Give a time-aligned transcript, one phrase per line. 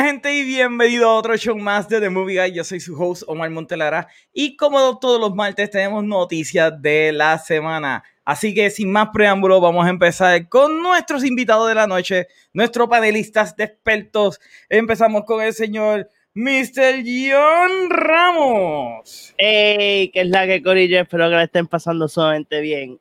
[0.00, 2.52] Gente y bienvenido a otro show más de The Movie Guy.
[2.52, 7.36] Yo soy su host Omar Montelara y como todos los martes tenemos noticias de la
[7.36, 8.04] semana.
[8.24, 12.88] Así que sin más preámbulo vamos a empezar con nuestros invitados de la noche, nuestros
[12.88, 14.40] panelistas de expertos.
[14.68, 17.02] Empezamos con el señor Mr.
[17.04, 19.34] John Ramos.
[19.36, 20.10] ¡Ey!
[20.12, 21.00] ¿Qué es la que Corillo?
[21.00, 23.00] Espero que la estén pasando sumamente bien.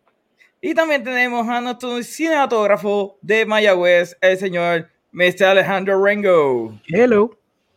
[0.62, 5.46] Y también tenemos a nuestro cinematógrafo de Mayagüez, el señor Mr.
[5.48, 6.80] Alejandro Rengo.
[6.88, 7.32] Hello.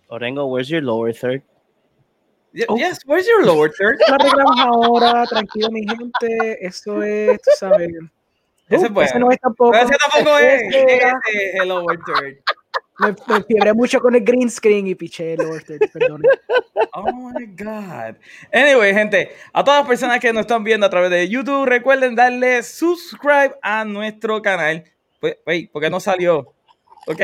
[0.08, 1.42] Orengo, where's your lower third?
[2.52, 2.77] Y- Oh.
[2.77, 3.98] Yes, where's your lower third?
[4.08, 6.58] Lo arreglamos ahora, tranquilo mi gente.
[6.60, 7.88] Eso es, tú sabes.
[8.69, 9.08] Ese Uh, es bueno.
[9.08, 9.70] ese no es tampoco.
[9.72, 10.62] Pero ese tampoco es.
[10.64, 11.06] Ese Ese
[11.55, 12.36] es el lower third.
[12.98, 16.22] Me, me fiebré mucho con el green screen y piché el Lord, perdón.
[16.92, 18.16] Oh my God.
[18.52, 22.14] Anyway, gente, a todas las personas que nos están viendo a través de YouTube, recuerden
[22.14, 24.84] darle subscribe a nuestro canal.
[25.19, 26.52] Pues, wait, ¿por qué no salió?
[27.06, 27.20] Ok,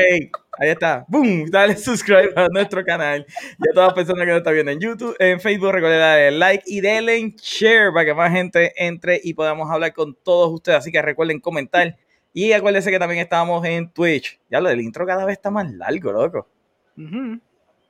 [0.59, 1.05] ahí está.
[1.07, 3.25] Boom, dale subscribe a nuestro canal.
[3.59, 6.31] Y a todas las personas que nos están viendo en YouTube, en Facebook, recuerden darle
[6.31, 10.79] like y denle share para que más gente entre y podamos hablar con todos ustedes.
[10.79, 11.95] Así que recuerden comentar.
[12.33, 14.39] Y acuérdense que también estamos en Twitch.
[14.49, 16.47] Ya lo del intro cada vez está más largo, loco.
[16.97, 17.39] Ujú.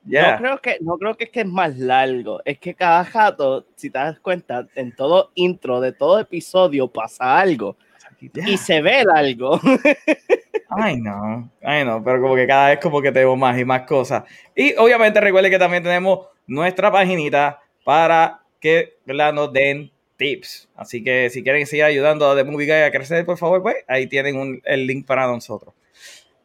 [0.04, 0.32] Ya.
[0.32, 3.66] No creo que no creo que es que es más largo, es que cada jato,
[3.74, 7.76] si te das cuenta, en todo intro de todo episodio pasa algo
[8.20, 9.60] Y se ve largo.
[10.70, 13.82] Ay, no, ay, no, pero como que cada vez como que tenemos más y más
[13.82, 14.24] cosas.
[14.54, 19.32] Y obviamente recuerden que también tenemos nuestra paginita para que ¿verdad?
[19.32, 20.68] nos den tips.
[20.76, 23.76] Así que si quieren seguir ayudando a The Movie Guy a crecer, por favor, pues
[23.88, 25.72] ahí tienen un- el link para nosotros.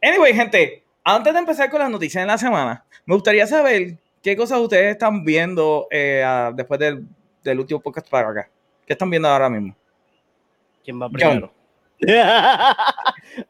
[0.01, 4.38] Anyway, gente, antes de empezar con las noticias de la semana, me gustaría saber qué
[4.38, 6.23] cosas ustedes están viendo eh,
[6.56, 7.06] después del,
[7.44, 8.50] del último podcast para acá.
[8.88, 9.75] ¿Qué están viendo ahora mismo?
[10.83, 11.51] ¿Quién va John.
[12.06, 12.75] Primero?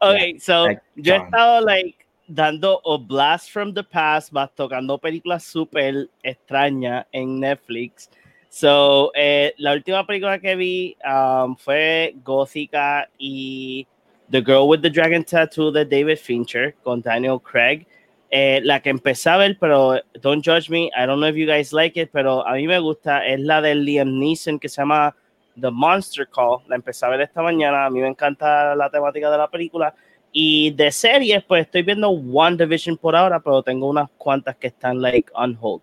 [0.00, 4.98] ok, so like yo he estado like dando a blast from the past, más tocando
[4.98, 8.08] películas súper extrañas en Netflix.
[8.48, 13.84] So, eh, la última película que vi um, fue Gótica y
[14.30, 17.84] The Girl with the Dragon Tattoo de David Fincher con Daniel Craig.
[18.30, 21.46] Eh, la que empecé a ver, pero don't judge me, I don't know if you
[21.46, 24.82] guys like it, pero a mí me gusta, es la de Liam Neeson que se
[24.82, 25.14] llama
[25.60, 26.58] The Monster Call.
[26.68, 29.94] La empecé a ver esta mañana, a mí me encanta la temática de la película.
[30.32, 34.66] Y de series, pues estoy viendo One Division por ahora, pero tengo unas cuantas que
[34.66, 35.82] están like on hold.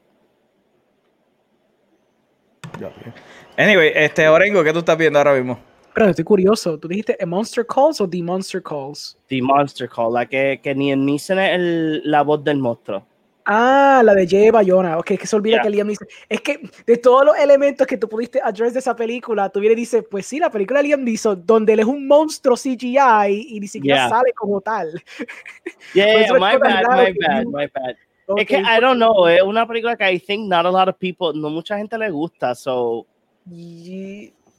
[3.57, 5.59] Anyway, este Orengo, ¿qué tú estás viendo ahora mismo?
[5.93, 6.77] Pero estoy curioso.
[6.79, 9.17] ¿Tú dijiste A Monster Calls o The Monster Calls?
[9.27, 13.05] The Monster Call, la que, que Liam Neeson es el- la voz del monstruo.
[13.45, 14.97] Ah, la de Jay Bayona.
[14.97, 15.63] Ok, es que se olvida Yeah.
[15.63, 16.07] que Liam Neeson.
[16.29, 19.77] Es que de todos los elementos que tú pudiste address de esa película, tú vienes
[19.77, 23.47] y dices, pues sí, la película de Liam Neeson, donde él es un monstruo CGI
[23.49, 24.09] y ni siquiera Yeah.
[24.09, 24.91] sale como tal.
[25.93, 27.95] Yeah, es my bad, my bad, you- my bad.
[28.27, 30.87] Ok, Es que I don't know, es una película que I think not a lot
[30.87, 33.05] of people, no mucha gente le gusta, so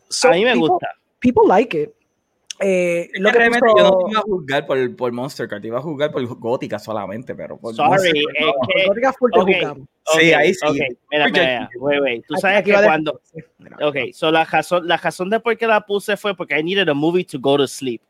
[0.09, 0.89] so, a mí me people- gusta.
[1.21, 1.91] People like it.
[2.65, 5.61] Eh, lo que realmente puso- yo no te iba a juzgar por, por Monster Card,
[5.63, 8.53] te iba a juzgar por Gótica solamente, pero por Sorry, Monster no.
[8.75, 9.47] que Gótica full te ok.
[9.49, 9.89] juzgamos.
[10.05, 10.67] Sí, Ok, ahí sí.
[10.67, 10.75] ok,
[11.11, 12.25] Mira, mira, wait, wait.
[12.27, 13.21] Tú sabes aquí que va de- cuando,
[13.83, 16.89] ok, so la razón, la razón de por qué la puse fue porque I needed
[16.89, 18.01] a movie to go to sleep.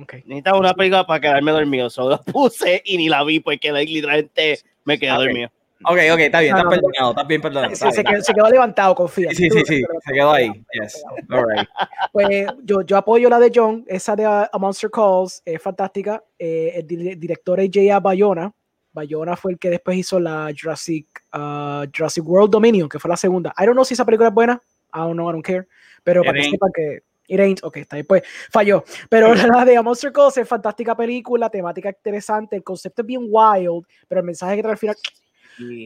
[0.00, 0.14] Ok.
[0.24, 3.92] Necesitaba una película para quedarme dormido, so la puse y ni la vi porque like,
[3.92, 5.18] literalmente me quedé Ok.
[5.18, 5.50] dormido.
[5.84, 7.72] Ok, ok, está bien, No, estás no, perdonado, estás bien perdonado.
[7.72, 9.30] Está se quedó, se quedó levantado, confía.
[9.30, 10.50] Sí, sí, sí, se quedó ahí.
[10.72, 11.02] Yes.
[11.30, 11.68] All right.
[12.12, 16.22] Pues yo, yo apoyo la de John, esa de uh, A Monster Calls, es fantástica.
[16.38, 18.00] Eh, el di- director es J.A.
[18.00, 18.52] Bayona.
[18.92, 23.16] Bayona fue el que después hizo la Jurassic, uh, Jurassic World Dominion, que fue la
[23.16, 23.54] segunda.
[23.58, 24.60] I don't know si esa película es buena.
[24.94, 25.66] I don't know, I don't care.
[26.04, 28.84] Pero It para que sepan que it ain't, ok, está ahí, pues falló.
[29.08, 33.22] Pero la de A Monster Calls es fantástica película, temática interesante, el concepto es bien
[33.26, 34.96] wild, pero el mensaje que trae al final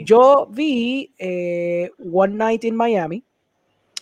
[0.05, 3.25] Yo vi eh, One Night in Miami,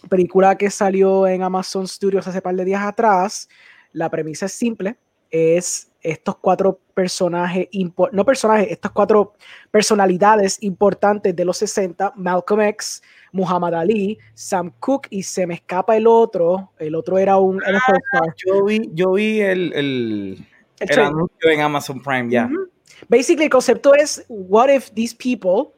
[0.08, 3.48] película que salió en Amazon Studios hace par de días atrás.
[3.92, 4.96] La premisa es simple,
[5.30, 7.68] es estos cuatro personajes,
[8.12, 9.32] no personajes, estas cuatro
[9.70, 13.02] personalidades importantes de los 60, Malcolm X,
[13.32, 17.96] Muhammad Ali, Sam Cooke y se me escapa el otro, el otro era un NFL
[18.12, 18.34] star.
[18.46, 20.46] Yo vi, yo vi el, el,
[20.78, 21.06] El el trailer.
[21.06, 22.50] anuncio en Amazon Prime, ya.
[23.08, 25.74] Basically, el concepto es, what if these people,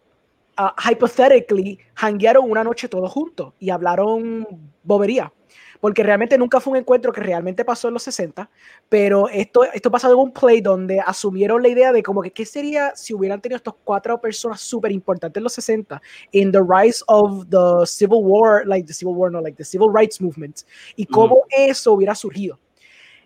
[0.59, 4.47] uh, hypothetically, hanguearon una noche todos juntos y hablaron
[4.83, 5.33] bobería?
[5.81, 8.49] Porque realmente nunca fue un encuentro que realmente pasó en los 60,
[8.89, 12.47] pero esto, esto pasó en un play donde asumieron la idea de como que qué
[12.47, 16.01] sería si hubieran tenido estas cuatro personas súper importantes en los 60
[16.33, 19.91] in the rise of the Civil War, like the Civil War, no, like the Civil
[19.93, 20.63] Rights Movement,
[20.97, 22.59] y cómo eso hubiera surgido.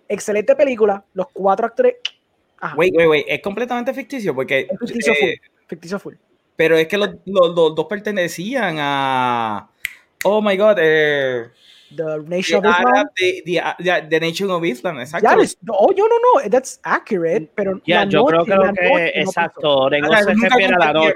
[0.08, 1.96] Excelente película, los cuatro actores...
[2.60, 2.76] Ajá.
[2.76, 3.24] Wait, wait, wait.
[3.28, 5.36] Es completamente ficticio porque Es ficticio eh,
[5.66, 6.14] ficticio full.
[6.56, 9.70] Pero es que los, los- los dos pertenecían a.
[10.24, 11.48] Oh my god, eh,
[11.96, 13.06] The the, Nation of Islam.
[13.16, 15.28] The- the- the- the Nation of Islam, exacto.
[15.28, 18.60] Ya, les- oh, yo no, no, that's accurate, pero Ya, la yo creo, noche- creo
[18.60, 19.88] que noche no exacto.
[19.90, 21.14] se nunca refiere a la noche.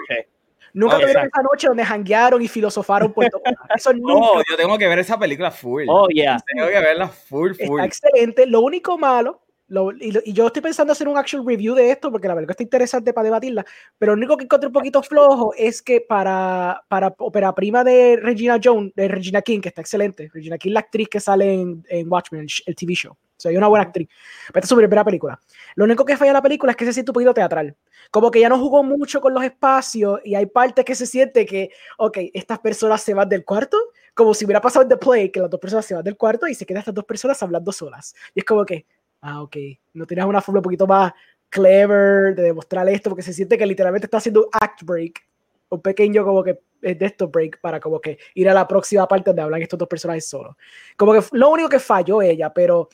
[0.73, 3.43] Nunca Oh, tuvieron esa noche donde janguearon y filosofaron por todo.
[3.77, 5.85] Eso nunca Oh, yo tengo que ver esa película full.
[5.89, 6.37] Oh, yeah.
[6.53, 7.81] Tengo que verla full, full.
[7.81, 8.45] Está excelente.
[8.47, 11.91] Lo único malo, lo- y, lo- y yo estoy pensando hacer un actual review de
[11.91, 13.65] esto porque la verdad que está interesante para debatirla,
[13.99, 18.17] pero lo único que encontré un poquito flojo es que para, para ópera prima de
[18.21, 21.85] Regina Jones, de Regina King, que está excelente, Regina King, la actriz que sale en,
[21.89, 23.13] en Watchmen, el, TV show.
[23.13, 24.09] O sea, hay una buena actriz.
[24.09, 25.39] Pero esta es su primera película.
[25.75, 27.77] Lo único que falla en la película es que se siente un poquito teatral.
[28.11, 31.45] Como que ya no jugó mucho con los espacios y hay partes que se siente
[31.45, 33.77] que, ok, estas personas se van del cuarto,
[34.15, 36.47] como si hubiera pasado en The Play, que las dos personas se van del cuarto
[36.47, 38.15] y se quedan estas dos personas hablando solas.
[38.35, 38.87] Y es como que,
[39.25, 39.57] ah, ok,
[39.95, 41.13] no tienes una forma un poquito más
[41.49, 45.27] clever de demostrar esto, porque se siente que literalmente está haciendo un act break,
[45.71, 49.09] un pequeño como que eh, de esto break para como que ir a la próxima
[49.09, 50.55] parte donde hablan estos dos personajes solos.
[50.97, 52.91] Como que lo único que falló ella, pero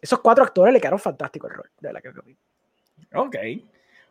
[0.00, 3.16] esos cuatro actores le quedaron fantásticos el rol, de verdad que.
[3.16, 3.36] Ok.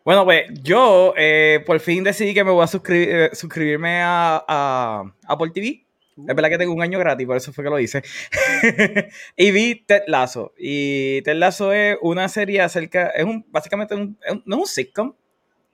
[0.04, 4.46] Bueno, pues yo eh, por fin decidí que me voy a suscribir, eh, suscribirme a,
[4.48, 5.85] a Apple TV.
[6.18, 8.02] Es verdad que tengo un año gratis, por eso fue que lo hice.
[9.36, 10.54] y vi Ted Lasso.
[10.58, 14.62] Y Ted Lasso es una serie acerca, es un, básicamente un, es un- no es
[14.62, 15.14] un sitcom,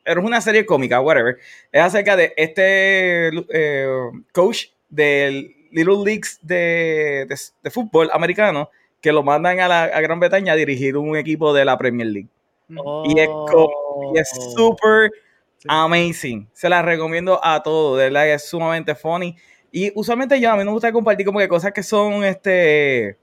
[0.04, 1.38] pero es una serie cómica, whatever.
[1.72, 3.88] Es acerca de este eh,
[4.34, 10.02] coach del Little Leagues de, de, de fútbol americano que lo mandan a, la, a
[10.02, 12.30] Gran Bretaña a dirigir un equipo de la Premier League.
[12.70, 14.52] Y es como- Y es Oh.
[14.58, 15.12] súper
[15.58, 15.68] Sí.
[15.70, 16.50] amazing.
[16.54, 18.00] Se la recomiendo a todos.
[18.00, 19.36] De verdad que es sumamente funny.
[19.72, 23.18] Y usualmente yo a mí no me gusta compartir como que cosas que son este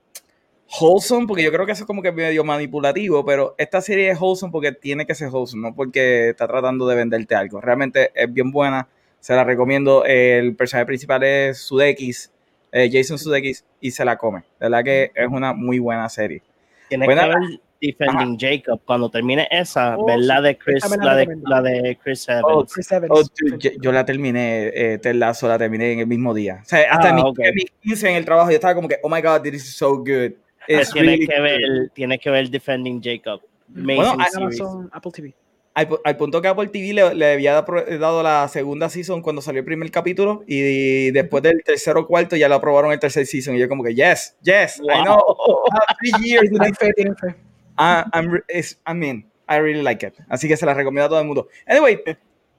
[0.81, 4.21] wholesome, porque yo creo que eso es como que medio manipulativo, pero esta serie es
[4.21, 7.61] wholesome porque tiene que ser wholesome, no porque está tratando de venderte algo.
[7.61, 8.89] Realmente es bien buena.
[9.21, 10.05] Se la recomiendo.
[10.05, 12.31] El personaje principal es Sudeikis,
[12.71, 14.41] eh, Jason Sudeikis, y se la come.
[14.61, 16.43] De verdad que es una muy buena serie.
[16.89, 18.81] Tienes Buena- que ver Defending Jacob.
[18.85, 22.29] Cuando termine esa, Oh, ver la sí, de Chris, me la de, la de Chris
[22.29, 22.45] Evans.
[22.49, 23.11] Oh, Chris Evans.
[23.13, 26.61] Oh, dude, yo, yo la terminé, eh, Ted Lasso la terminé en el mismo día.
[26.63, 27.39] O sea, hasta Ah, en, mi, ok.
[27.41, 29.77] en mis 15 en el trabajo yo estaba como que, oh my god, this is
[29.77, 30.33] so good.
[30.67, 31.43] Pues It's tienes, really que good.
[31.43, 33.41] ver, tienes que ver Defending Jacob.
[33.69, 34.13] Bueno.
[34.37, 35.35] Amazon, Apple TV.
[35.75, 39.61] Al, al punto que Apple TV le, le había dado la segunda season cuando salió
[39.61, 43.55] el primer capítulo y después del tercero o cuarto ya lo aprobaron el tercer season
[43.55, 45.17] y yo como que, yes, yes, I know.
[45.19, 45.63] Wow.
[45.73, 46.51] Ah, three years.
[46.51, 47.35] Tienen fe, tienen fe.
[47.79, 48.43] Ah, I'm
[48.87, 50.15] I mean, I really like it.
[50.29, 51.49] Así que se la recomiendo a todo el mundo.
[51.67, 52.03] Anyway,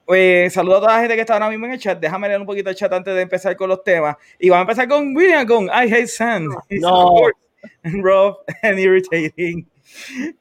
[0.06, 2.00] pues saludo a toda la gente que está ahora mismo en el chat.
[2.00, 4.16] Déjame leer un poquito el chat antes de empezar con los temas.
[4.38, 6.48] Y vamos a empezar con William con I Hate Sand.
[6.70, 7.28] No.
[7.84, 9.66] Rough and irritating.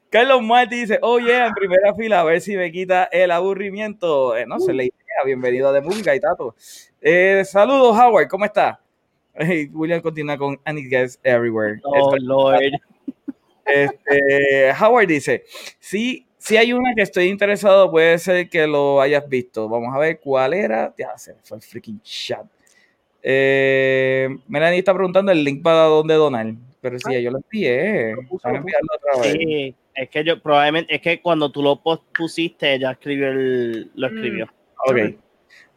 [0.10, 4.36] Carlos Martí dice, oh yeah, en primera fila, a ver si me quita el aburrimiento.
[4.36, 5.24] Eh, no se le idea.
[5.26, 6.56] Bienvenido a The Munga y Tato.
[7.02, 8.80] Eh, saludos, Howard, ¿cómo está?
[9.36, 11.80] Eh, William continúa con And it gets everywhere.
[11.84, 12.74] Oh, Lord.
[13.74, 15.44] Este, Howard dice,
[15.80, 19.68] sí, si hay una que estoy interesado, puede ser que lo hayas visto.
[19.68, 20.94] Vamos a ver cuál era.
[20.98, 22.46] Ya se fue el freaking chat.
[23.22, 26.54] Eh, Melanie está preguntando el link para dónde donar.
[26.82, 28.16] Pero sí, yo lo envié.
[28.30, 29.34] Otra vez.
[29.34, 31.82] Sí, es que yo probablemente, es que cuando tú lo
[32.18, 34.48] pusiste, ella escribió el, lo escribió.
[34.88, 34.98] Ok.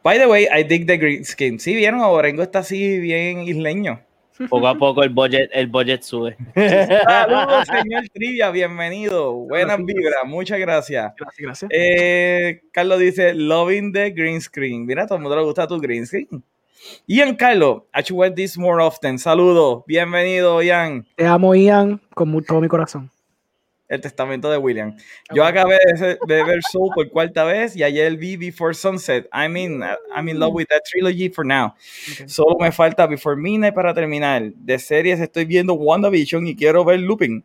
[0.04, 1.58] By the way, I dig the green skin.
[1.58, 4.00] Sí, vieron, Orengo está así bien isleño.
[4.48, 6.36] Poco a poco el budget, el budget sube.
[6.54, 9.32] Saludos, señor Trivia, bienvenido.
[9.32, 11.12] Buenas vibras, muchas gracias.
[11.16, 11.70] Gracias, gracias.
[11.72, 14.86] Eh, Carlos dice, loving the green screen.
[14.86, 16.42] Mira, a todo el mundo le gusta tu green screen.
[17.06, 19.18] Ian Carlos, I should wear this more often.
[19.18, 21.06] Saludos, bienvenido, Ian.
[21.16, 23.10] Te amo, Ian, con todo mi corazón.
[23.92, 24.96] El testamento de William.
[25.34, 29.28] Yo acabé de, ver Soul por cuarta vez y ayer vi Before Sunset.
[29.34, 29.84] I'm in,
[30.16, 31.66] I'm in love with that trilogy for now.
[31.66, 32.26] Ok.
[32.26, 34.50] Solo me falta Before Midnight para terminar.
[34.54, 37.44] De series estoy viendo WandaVision y quiero ver Looping.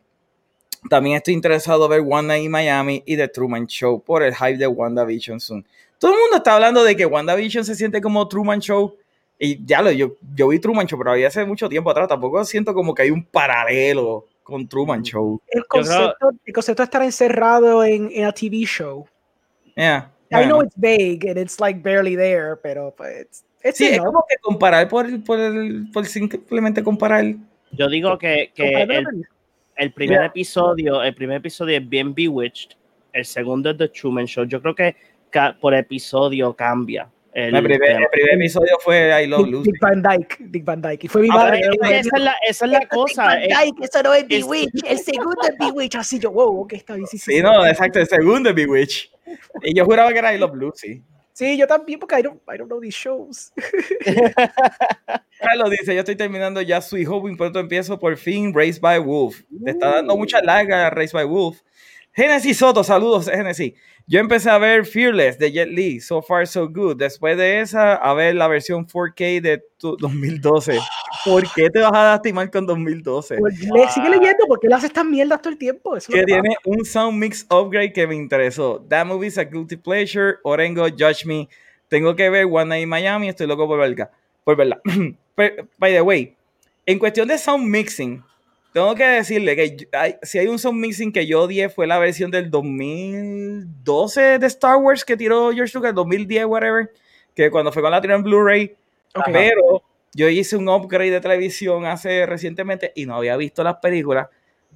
[0.90, 4.34] También estoy interesado en ver One Night in Miami y The Truman Show por el
[4.34, 5.66] hype de WandaVision soon.
[6.00, 8.96] Todo el mundo está hablando de que WandaVision se siente como Truman Show.
[9.38, 12.08] Y ya lo, yo, yo vi Truman Show, pero había hace mucho tiempo atrás.
[12.08, 15.42] Tampoco siento como que hay un paralelo con Truman Show.
[15.48, 19.06] El creo- concepto, el concepto de estar encerrado en, en a TV show.
[19.76, 23.44] Yeah, I know it's vague and it's like barely there, pero pues.
[23.64, 24.06] It's Sí, es enough.
[24.06, 25.38] como que comparar por, por,
[25.92, 27.26] por simplemente comparar.
[27.72, 29.26] Yo digo que, que el,
[29.76, 30.26] el primer Yeah.
[30.28, 32.72] episodio, el primer episodio es bien Bewitched,
[33.12, 34.46] el segundo es The Truman Show.
[34.46, 34.96] Yo creo que
[35.60, 37.10] por episodio cambia.
[37.38, 39.72] El, El primer, el primer episodio fue I Love Dick, Lucy.
[39.72, 41.04] Dick Van Dyke, Dick Van Dyke.
[41.06, 41.62] Y fue mi Ah, madre.
[41.92, 43.40] esa es la, esa es la cosa.
[43.44, 44.84] eh, Dyke, eso no es Bewitch.
[44.84, 45.96] El segundo es Bewitch.
[45.98, 47.06] Así yo, wow, ok, está bien.
[47.06, 49.12] Sí, sí, Sí, no, exacto, el segundo es Bewitch.
[49.62, 51.04] Y yo juraba que era I Love Lucy.
[51.32, 53.54] Sí, yo también, porque I don't, I don't know these shows.
[55.40, 59.42] Carlos dice, yo estoy terminando ya Sweet Home, pronto empiezo por fin Race by Wolf.
[59.64, 61.60] Te está dando mucha larga Race by Wolf.
[62.18, 63.74] Genesis Soto, saludos Genesis.
[64.08, 66.98] Yo empecé a ver Fearless de Jet Li, So Far So Good.
[66.98, 70.80] Después de esa, a ver la versión 4K de 2012.
[71.26, 73.38] ¿Por qué te vas a lastimar con 2012?
[73.38, 75.96] Pues le, sigue leyendo porque él hace estas mierdas todo el tiempo.
[75.96, 78.84] Eso que tiene un sound mix upgrade que me interesó.
[78.90, 80.38] That movie is a guilty pleasure.
[80.44, 81.48] Orengo, Judge Me.
[81.88, 83.30] Tengo que ver One Night in Miami.
[83.30, 84.10] Estoy loco por verla.
[84.44, 84.82] Por verla.
[85.36, 86.36] By the way,
[86.88, 88.24] en cuestión de sound mixing,
[88.78, 89.90] tengo que decirle que
[90.22, 94.78] si hay un sound mixing que yo odié fue la versión del 2012 de Star
[94.78, 96.92] Wars que tiró George Lucas, 2010, whatever,
[97.34, 98.76] que cuando fue con la tiró en Blu-ray.
[99.34, 99.82] Pero
[100.14, 104.28] yo hice un upgrade de televisión hace recientemente y no había visto las películas.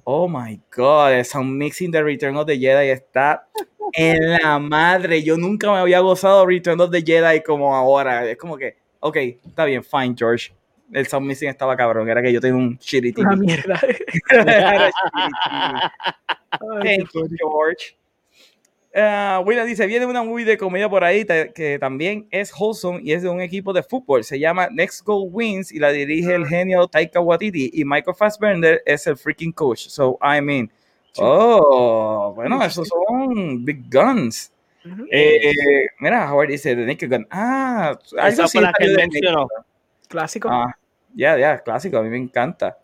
[0.02, 3.46] Oh my god, el sound mixing de Return of the Jedi está
[3.92, 5.22] en la madre.
[5.22, 8.28] Yo nunca me había gozado Return of the Jedi como ahora.
[8.28, 9.16] Es como que, ok,
[9.46, 10.52] está bien, fine, George
[10.92, 13.26] el sound missing estaba cabrón, era que yo tengo un shitty TV.
[13.26, 13.80] Una mierda.
[16.82, 17.96] Thank you, George.
[18.94, 23.12] Uh, William dice, viene una movie de comedia por ahí que también es wholesome y
[23.12, 24.22] es de un equipo de fútbol.
[24.22, 28.82] Se llama Next Goal Wins y la dirige el genio Taika Waititi y Michael Fassbender
[28.84, 29.86] es el freaking coach.
[29.88, 30.70] So, I mean,
[31.16, 34.52] oh, bueno, esos son big guns.
[35.10, 35.52] eh,
[36.00, 37.26] mira, Howard dice, The Naked Gun.
[37.30, 39.48] Ah, esa fue la que mencionó.
[40.06, 40.50] Clásico.
[40.50, 40.76] Ah,
[41.14, 42.78] ya, ya, clásico, a mí me encanta.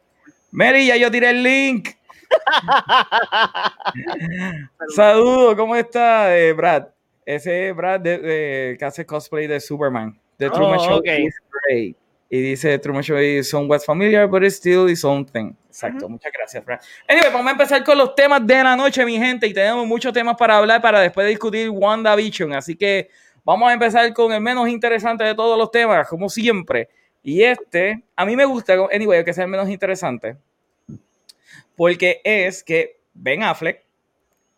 [0.51, 1.91] Mary, ya yo tiré el link.
[4.95, 6.89] Saludos, ¿cómo está, eh, Brad?
[7.25, 10.19] Ese es Brad de, que hace cosplay de Superman.
[10.39, 11.27] The Truman Oh, Show okay.
[11.27, 11.97] is great.
[12.31, 15.55] Y dice Truman Show is somewhat familiar, but it's still its own thing.
[15.67, 16.81] Exacto, muchas gracias, Brad.
[17.09, 19.47] Anyway, vamos a empezar con los temas de la noche, mi gente.
[19.47, 22.53] Y tenemos muchos temas para hablar para después discutir WandaVision.
[22.53, 23.09] Así que
[23.45, 26.89] vamos a empezar con el menos interesante de todos los temas, como siempre.
[27.23, 30.37] Y este, a mí me gusta, anyway, que sea el menos interesante,
[31.77, 33.85] porque es que Ben Affleck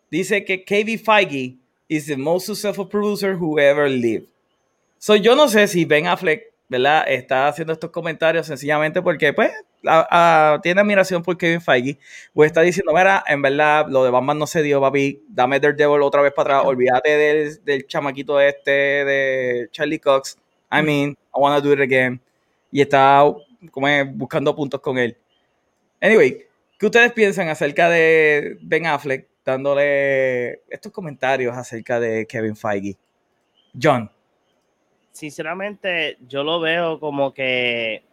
[0.09, 4.27] dice que KB Feige is the most successful producer who ever lived.
[4.97, 7.03] So yo no sé si Ben Affleck, ¿verdad?
[7.07, 9.51] Está haciendo estos comentarios sencillamente porque, pues,
[9.85, 11.97] a, a, tiene admiración por Kevin Feige,
[12.33, 16.03] o está diciendo, mira, en verdad, lo de Batman no se dio, papi, dame Daredevil
[16.03, 20.37] otra vez para atrás, olvídate del, del chamaquito este de Charlie Cox,
[20.71, 22.21] I mean, I wanna do it again
[22.71, 23.23] y está
[23.69, 25.17] como buscando puntos con él.
[25.99, 26.45] Anyway,
[26.79, 32.97] ¿qué ustedes piensan acerca de Ben Affleck dándole estos comentarios acerca de Kevin Feige?
[33.79, 34.09] John.
[35.11, 38.03] Sinceramente, yo lo veo como que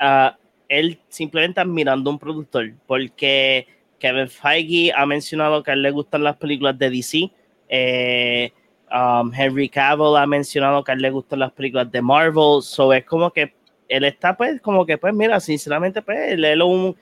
[0.00, 0.36] uh,
[0.68, 3.66] él simplemente admirando a un productor, porque
[3.98, 7.30] Kevin Feige ha mencionado que a él le gustan las películas de DC.
[7.68, 8.52] Eh,
[8.90, 12.62] um, Henry Cavill ha mencionado que a él le gustan las películas de Marvel.
[12.62, 13.54] So es como que
[13.88, 16.96] él está, pues, como que, pues, mira, sinceramente, pues, él es un,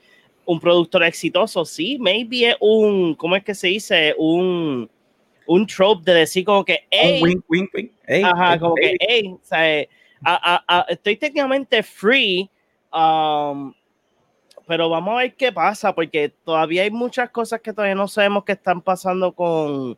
[0.45, 1.65] un productor exitoso.
[1.65, 4.15] Sí, maybe es un, ¿cómo es que se dice?
[4.17, 4.89] Un,
[5.45, 7.91] un trope de decir como que, hey, wink, wink, wink.
[8.05, 9.87] Hey, ajá, hey, como que, hey, o sea,
[10.23, 12.49] a, a, a, estoy técnicamente free,
[12.93, 13.73] um,
[14.65, 18.43] pero vamos a ver qué pasa, porque todavía hay muchas cosas que todavía no sabemos
[18.43, 19.97] que están pasando con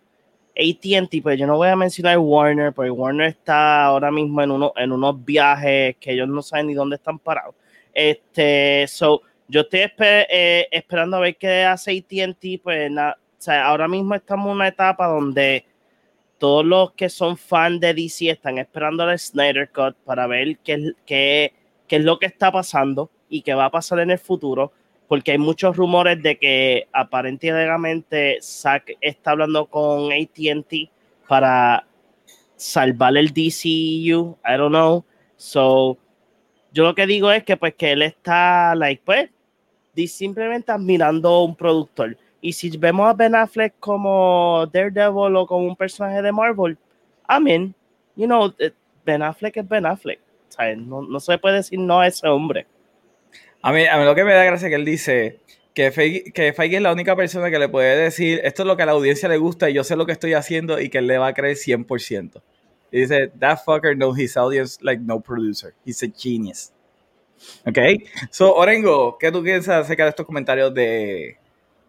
[0.56, 4.74] ATT, pues yo no voy a mencionar Warner, porque Warner está ahora mismo en, uno,
[4.76, 7.56] en unos viajes que ellos no saben ni dónde están parados.
[7.94, 12.92] Este, so, yo estoy eh, esperando a ver qué hace ATT, pues
[13.48, 15.66] ahora mismo estamos en una etapa donde
[16.38, 20.94] todos los que son fans de DC están esperando el Snyder Cut para ver qué,
[21.06, 21.54] qué,
[21.88, 24.72] qué es lo que está pasando y qué va a pasar en el futuro,
[25.10, 30.90] porque hay muchos rumores de que aparentemente Zack está hablando con ATT
[31.28, 31.86] para
[32.56, 35.04] salvar el DCU, I don't know.
[35.36, 35.98] So,
[36.72, 39.30] yo lo que digo es que pues que él está, like, pues,
[40.08, 42.16] simplemente admirando un productor.
[42.42, 46.78] Y si vemos a Ben Affleck como Daredevil o como un personaje de Marvel,
[47.28, 47.76] I mean,
[48.16, 48.54] you know,
[49.04, 50.20] Ben Affleck es Ben Affleck.
[50.50, 52.66] O sea, no, no, se puede decir no a ese hombre.
[53.62, 55.40] A mí, a mí lo que me da gracia es que él dice
[55.74, 58.78] que Feige, que Feige es la única persona que le puede decir esto es lo
[58.78, 61.00] que a la audiencia le gusta y yo sé lo que estoy haciendo y que
[61.00, 62.42] él le va a creer 100%.
[62.92, 65.74] Y dice, that fucker knows his audience like no producer.
[65.86, 66.72] He's a genius.
[67.66, 67.78] Ok.
[68.32, 71.38] So, Orengo, ¿qué tú piensas acerca de estos comentarios de,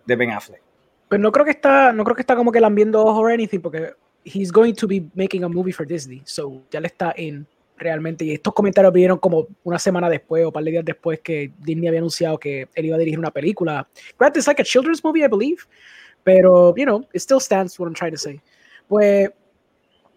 [0.07, 0.62] de Ben Affleck?
[1.09, 3.61] Pues no creo que está, no creo que está como que lambiendo ojo o anything,
[3.61, 7.47] porque he's going to be making a movie for Disney, so ya le está en
[7.80, 8.25] realmente.
[8.25, 11.52] Y estos comentarios vinieron como una semana después o un par de días después que
[11.58, 13.88] Disney había anunciado que él iba a dirigir una película.
[14.18, 15.66] Granted, it's like a children's movie, I believe,
[16.22, 18.40] pero, you know, it still stands what I'm trying to say.
[18.88, 19.30] Pues,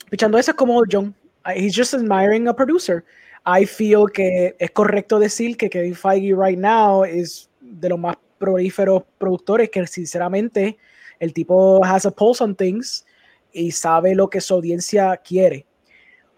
[0.10, 1.16] Pichando eso es como John.
[1.56, 3.04] He's just admiring a producer.
[3.46, 8.16] I feel que es correcto decir que Kevin Feige right now es de los más
[8.38, 10.78] prolíferos productores que sinceramente
[11.20, 13.06] el tipo has a pulse on things
[13.52, 15.66] y sabe lo que su audiencia quiere.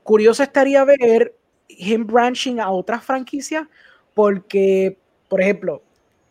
[0.06, 1.36] Curioso estaría ver
[1.68, 3.68] him branching a otras franquicias
[4.14, 5.82] porque, por ejemplo,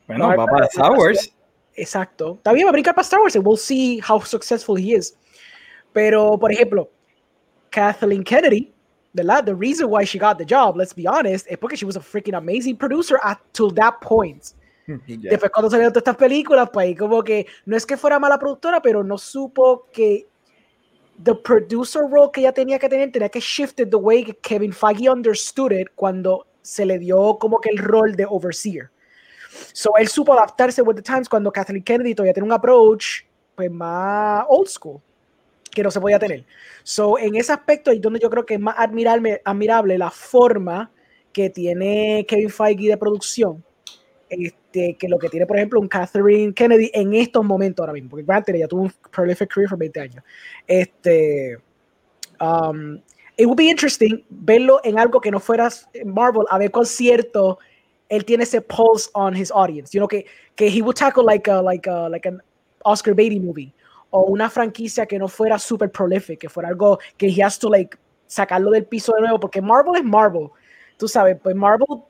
[0.07, 1.35] bueno, va para Star Wars.
[1.75, 2.39] Exacto.
[2.45, 5.17] También va a brincar para Star Wars and we'll see how successful he is.
[5.93, 6.89] Pero, por ejemplo,
[7.71, 8.73] Kathleen Kennedy,
[9.13, 9.45] ¿verdad?
[9.45, 12.01] The reason why she got the job, let's be honest, es porque she was a
[12.01, 14.55] freaking amazing producer at to that point.
[14.87, 15.31] Yeah.
[15.31, 18.39] Después cuando salieron todas estas películas, pues ahí como que no es que fuera mala
[18.39, 20.29] productora, pero no supo que
[21.23, 24.73] the producer role que ella tenía que tener tenía que shifted the way que Kevin
[24.73, 28.91] Feige understood it cuando se le dio como que el rol de overseer.
[29.73, 33.71] So él supo adaptarse with the times cuando Kathleen Kennedy todavía tiene un approach pues
[33.71, 35.01] más old school
[35.71, 36.45] que no se podía tener.
[36.83, 40.91] So en ese aspecto es donde yo creo que es más admirable, admirable la forma
[41.33, 43.65] que tiene Kevin Feige de producción
[44.29, 44.64] este,
[44.99, 48.25] que lo que tiene, por ejemplo, un Catherine Kennedy en estos momentos ahora mismo, porque
[48.25, 50.25] Granted ya tuvo un prolific career por 20 años.
[50.67, 51.59] Este,
[52.41, 53.01] um,
[53.37, 55.69] it would be interesting verlo en algo que no fuera
[56.05, 57.59] Marvel, a ver cuán cierto
[58.09, 59.93] él tiene ese pulse on his audience.
[59.93, 62.41] You know, que, que he would tackle like a, like a, like an
[62.85, 63.73] Oscar Beatty movie
[64.11, 67.69] o una franquicia que no fuera super prolific, que fuera algo que he has to
[67.69, 70.49] like sacarlo del piso de nuevo, porque Marvel es Marvel.
[70.97, 72.03] Tú sabes, pues Marvel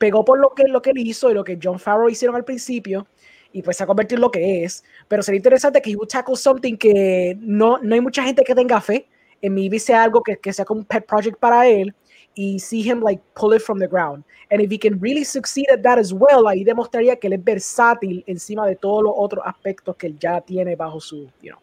[0.00, 2.44] pegó por lo que, lo que él hizo y lo que John Farrow hicieron al
[2.44, 3.06] principio
[3.52, 4.82] y pues se ha convertido en lo que es.
[5.06, 8.80] Pero sería interesante que would tackle something que no, no hay mucha gente que tenga
[8.80, 9.06] fe
[9.42, 11.94] en mi sea algo que, que sea como un pet project para él
[12.34, 14.24] y see him like pull it from the ground.
[14.50, 17.44] And if he can really succeed at that as well, ahí demostraría que él es
[17.44, 21.60] versátil encima de todos los otros aspectos que él ya tiene bajo su, you know.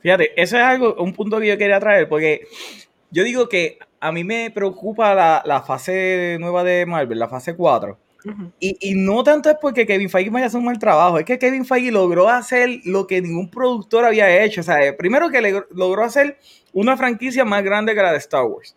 [0.00, 2.46] Fíjate, eso es algo, un punto que yo quería traer, porque
[3.12, 7.54] yo digo que a mí me preocupa la, la fase nueva de Marvel, la fase
[7.54, 7.98] 4.
[8.24, 8.52] Uh -huh.
[8.60, 11.24] y, y, no tanto es porque Kevin Feige vaya a hacer un mal trabajo, es
[11.24, 14.60] que Kevin Feige logró hacer lo que ningún productor había hecho.
[14.60, 16.38] O sea, primero que le, logró hacer
[16.72, 18.76] una franquicia más grande que la de Star Wars.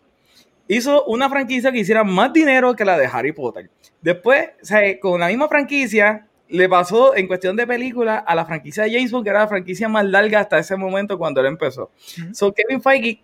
[0.68, 3.70] Hizo una franquicia que hiciera más dinero que la de Harry Potter.
[4.02, 8.44] Después, o sea, con la misma franquicia, le pasó en cuestión de película a la
[8.44, 11.46] franquicia de James Bond, que era la franquicia más larga hasta ese momento cuando él
[11.46, 11.84] empezó.
[11.84, 12.34] Uh -huh.
[12.34, 13.20] So, Kevin Feige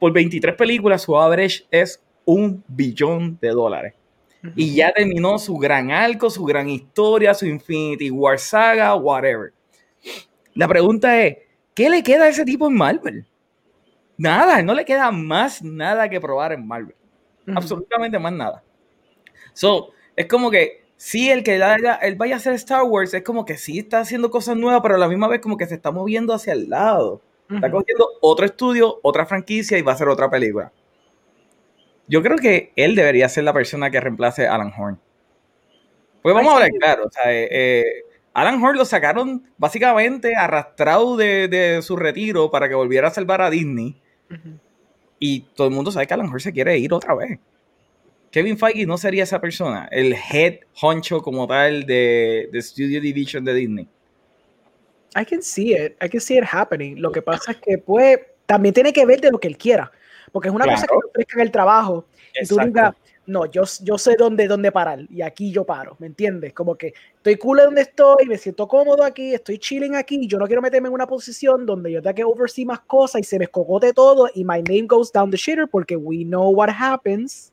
[0.00, 3.94] por 23 películas, su average es un billón de dólares.
[4.56, 9.52] Y ya terminó su gran arco, su gran historia, su Infinity War saga, whatever.
[10.54, 11.36] La pregunta es,
[11.74, 13.26] ¿qué le queda a ese tipo en Marvel?
[14.16, 16.96] Nada, no le queda más nada que probar en Marvel.
[17.46, 17.56] Uh -huh.
[17.58, 18.64] Absolutamente más nada.
[19.52, 21.62] So, es como que sí, el que él,
[22.00, 24.94] él vaya a hacer Star Wars es como que sí está haciendo cosas nuevas, pero
[24.94, 27.20] a la misma vez como que se está moviendo hacia el lado.
[27.54, 30.72] Está cogiendo otro estudio, otra franquicia y va a hacer otra película.
[32.06, 35.00] Yo creo que él debería ser la persona que reemplace a Alan Horn.
[36.22, 37.06] Pues vamos a hablar claro.
[37.06, 37.84] O sea, eh, eh,
[38.34, 43.42] Alan Horn lo sacaron básicamente arrastrado de, de, su retiro para que volviera a salvar
[43.42, 44.00] a Disney.
[44.30, 44.58] Uh -huh.
[45.18, 47.38] Y todo el mundo sabe que Alan Horn se quiere ir otra vez.
[48.30, 53.44] Kevin Feige no sería esa persona, el head honcho como tal de, de Studio Division
[53.44, 53.88] de Disney.
[55.16, 57.00] I can see it, I can see it happening.
[57.00, 59.90] Lo que pasa es que pues también tiene que ver de lo que él quiera,
[60.32, 60.76] porque es una claro.
[60.76, 62.06] cosa que te ofrezcan el trabajo
[62.40, 62.94] y tú digas,
[63.26, 66.52] no, yo, yo sé dónde, dónde parar y aquí yo paro, ¿me entiendes?
[66.52, 70.38] Como que estoy cool donde estoy, me siento cómodo aquí, estoy chilling aquí y yo
[70.38, 73.38] no quiero meterme en una posición donde yo tenga que oversee más cosas y se
[73.38, 77.52] me escogote todo y my name goes down the shitter porque we know what happens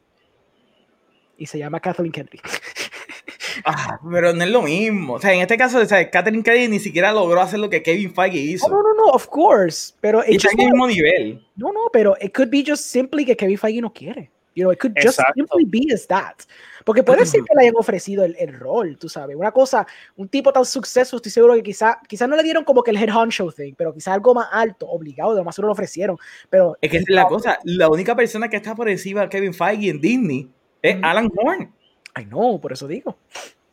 [1.37, 2.39] y se llama Kathleen Kennedy.
[3.69, 5.15] Ah, pero no es lo mismo.
[5.15, 7.83] O sea, en este caso, o sea, Catherine Kennedy ni siquiera logró hacer lo que
[7.83, 8.69] Kevin Feige hizo.
[8.69, 9.93] No, no, no, of course.
[9.99, 11.45] Pero y está en el mismo nivel.
[11.57, 14.31] No, no, pero it could be just simply que Kevin Feige no quiere.
[14.55, 15.33] You know, it could just Exacto.
[15.35, 16.45] simply be as that.
[16.83, 19.35] Porque puede ser que le hayan ofrecido el, el, rol, tú sabes.
[19.35, 22.81] Una cosa, un tipo tan suceso, estoy seguro que quizá, quizá no le dieron como
[22.81, 26.17] que el head honcho thing, pero quizá algo más alto, obligado, de más lo ofrecieron.
[26.49, 29.53] Pero es que es la cosa, la única persona que está por encima de Kevin
[29.53, 30.49] Feige en Disney
[30.81, 31.05] es mm -hmm.
[31.05, 31.76] Alan Horn.
[32.19, 33.17] I know, por eso digo.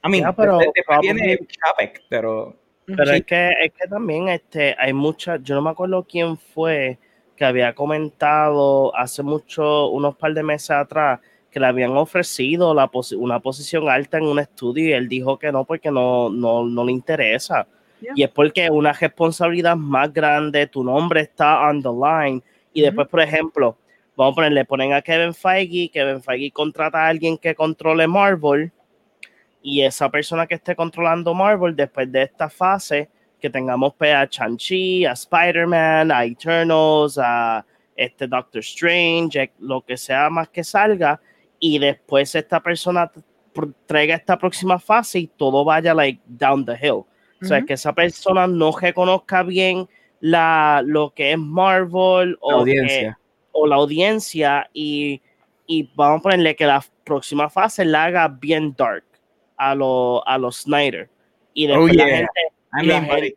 [0.05, 2.57] I mean, yeah, pero, después viene Chapek, pero...
[2.87, 3.15] Pero sí.
[3.17, 6.99] es, que, es que también este, hay muchas, yo no me acuerdo quién fue
[7.35, 12.89] que había comentado hace mucho, unos par de meses atrás, que le habían ofrecido la
[12.89, 16.65] posi una posición alta en un estudio y él dijo que no porque no, no,
[16.65, 17.67] no le interesa.
[18.01, 18.13] Yeah.
[18.17, 22.43] Y es porque una responsabilidad más grande, tu nombre está on the line.
[22.73, 22.87] Y uh -huh.
[22.87, 23.77] después, por ejemplo,
[24.17, 28.73] vamos a ponerle, ponen a Kevin Feige, Kevin Feige contrata a alguien que controle Marvel
[29.63, 33.09] y esa persona que esté controlando Marvel después de esta fase,
[33.41, 37.65] que tengamos pues, a Shang-Chi, a Spider-Man, a Eternals, a
[37.97, 41.21] este Doctor Strange, lo que sea más que salga,
[41.59, 43.11] y después esta persona
[43.87, 47.05] traiga esta próxima fase y todo vaya like down the hill.
[47.43, 49.87] O sea, que esa persona no reconozca bien
[50.21, 53.19] la, lo que es Marvel o audiencia,
[53.55, 55.23] o la audiencia y,
[55.67, 59.05] y, vamos a ponerle que la próxima fase la haga bien dark
[59.57, 61.09] a los a los Snyder.
[61.55, 62.17] Y Oh, después la yeah.
[62.17, 62.31] gente...
[62.77, 63.37] I y la mean, gente-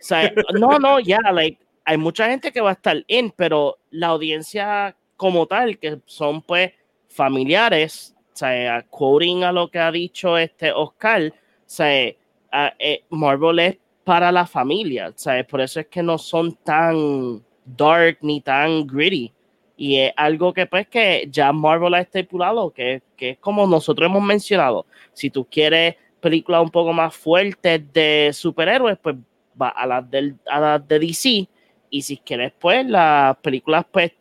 [0.00, 3.78] o sea, no, no, ya, like, hay mucha gente que va a estar in, pero
[3.90, 6.72] la audiencia como tal, que son pues
[7.08, 11.32] familiares, o sea, quoting a lo que ha dicho este Oscar, o
[11.66, 12.12] sea,
[12.50, 16.54] a- eh, Marvel es para la familia, o sea, por eso es que no son
[16.56, 19.32] tan dark ni tan gritty.
[19.76, 24.08] Y es algo que pues que ya Marvel ha estipulado, que, que es como nosotros
[24.08, 24.86] hemos mencionado.
[25.12, 29.16] Si tú quieres películas un poco más fuertes de superhéroes, pues
[29.60, 31.48] va a las, del, a las de DC.
[31.90, 34.12] Y si quieres, pues, las películas, pues,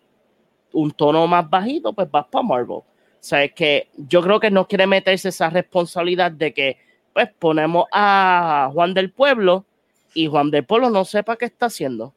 [0.74, 2.78] un tono más bajito, pues vas para Marvel.
[2.78, 2.86] O
[3.56, 6.78] que yo creo que no quiere meterse esa responsabilidad de que,
[7.14, 9.66] pues, ponemos a Juan del Pueblo
[10.14, 12.14] y Juan del Pueblo no sepa qué está haciendo.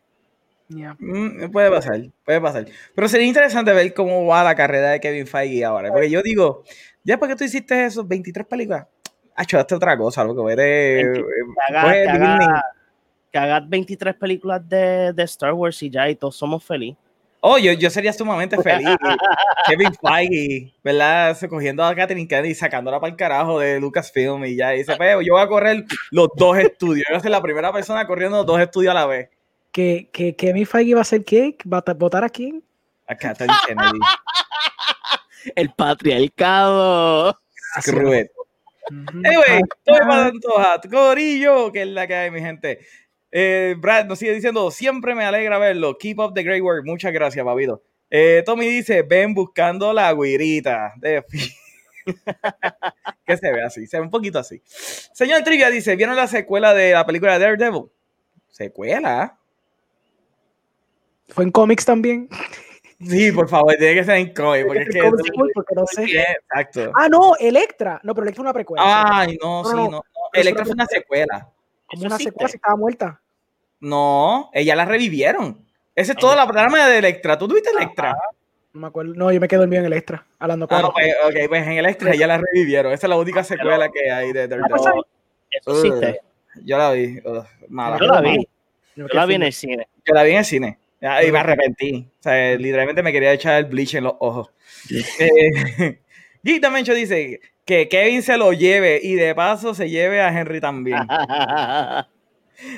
[0.68, 0.96] Yeah.
[0.98, 2.66] Mm, puede pasar, puede pasar.
[2.94, 5.90] Pero sería interesante ver cómo va la carrera de Kevin Feige ahora.
[5.90, 6.64] Porque yo digo,
[7.04, 8.86] ya porque tú hiciste esos 23 películas,
[9.38, 10.24] hecho otra cosa.
[10.24, 11.22] Vete, Que eh,
[11.68, 12.28] haga, coge que Disney.
[12.46, 12.64] haga-
[13.32, 16.98] que haga 23 películas de, de Star Wars y ya, y todos somos felices.
[17.40, 18.88] Oh, yo, yo sería sumamente feliz.
[19.68, 21.36] Kevin Feige, ¿verdad?
[21.36, 24.74] Se- Cogiendo a Catherine Kennedy y sacándola para el carajo de Lucasfilm y ya.
[24.74, 27.06] Y dice, pues, yo voy a correr los dos estudios.
[27.06, 29.28] Yo voy a ser la primera persona corriendo los dos estudios a la vez.
[29.76, 31.54] ¿Que, que Kevin Feige va a hacer qué?
[31.70, 32.64] ¿Va a votar a quién?
[33.06, 34.00] A Kennedy.
[35.54, 37.38] El patriarcado.
[37.76, 39.22] Ujú.
[39.22, 42.86] Anyway, Ah, estoy ah, para Antoja, Corillo, que es la que hay, mi gente.
[43.30, 45.98] Eh, Brad nos sigue diciendo, siempre me alegra verlo.
[45.98, 46.86] Keep up the great work.
[46.86, 47.82] Muchas gracias, papito.
[48.08, 50.94] Eh, Tommy dice, ven buscando la guirita.
[50.96, 51.22] De
[53.26, 54.62] que se ve así, se ve un poquito así.
[54.64, 57.90] Señor Trivia dice, ¿vieron la secuela de la película de Daredevil?
[58.48, 59.38] ¿Secuela?
[61.28, 62.28] ¿Fue en cómics también?
[63.00, 65.00] Sí, por favor, tiene que ser en cómic, porque es que...
[65.00, 66.04] Comic Book, porque no sé.
[66.04, 66.92] Exacto.
[66.94, 68.00] Ah, no, Electra.
[68.02, 68.82] No, pero Electra es una precuela.
[69.06, 69.90] Ay, no, No, sí, no, no.
[69.90, 70.02] no.
[70.32, 71.48] Electra fue no una secuela.
[71.86, 72.30] como Eso una existe.
[72.30, 73.20] secuela si estaba muerta.
[73.80, 75.62] No, ella la revivieron.
[75.94, 77.36] Esa es toda la trama de Electra.
[77.38, 78.16] ¿Tú tuviste Electra?
[78.72, 79.12] No me acuerdo.
[79.14, 80.26] No, yo me quedo dormido en Electra.
[80.38, 80.92] Hablando Ah, claro.
[80.94, 82.92] pues, ok, pues en Electra ya la revivieron.
[82.92, 85.04] Esa es la única secuela que hay de pues, Daredevil.
[85.50, 86.20] Eso existe.
[86.64, 87.20] Yo la vi.
[87.68, 87.98] mala.
[87.98, 88.48] Yo la vi.
[88.96, 89.88] Yo la vi en el cine.
[90.06, 90.78] Yo la vi en el cine.
[91.06, 92.08] Ah, Y me arrepentí.
[92.18, 94.50] O sea, literalmente me quería echar el bleach en los ojos.
[94.90, 95.98] Eh,
[96.42, 100.60] Geek Dimension dice que Kevin se lo lleve y de paso se lleve a Henry
[100.60, 100.98] también.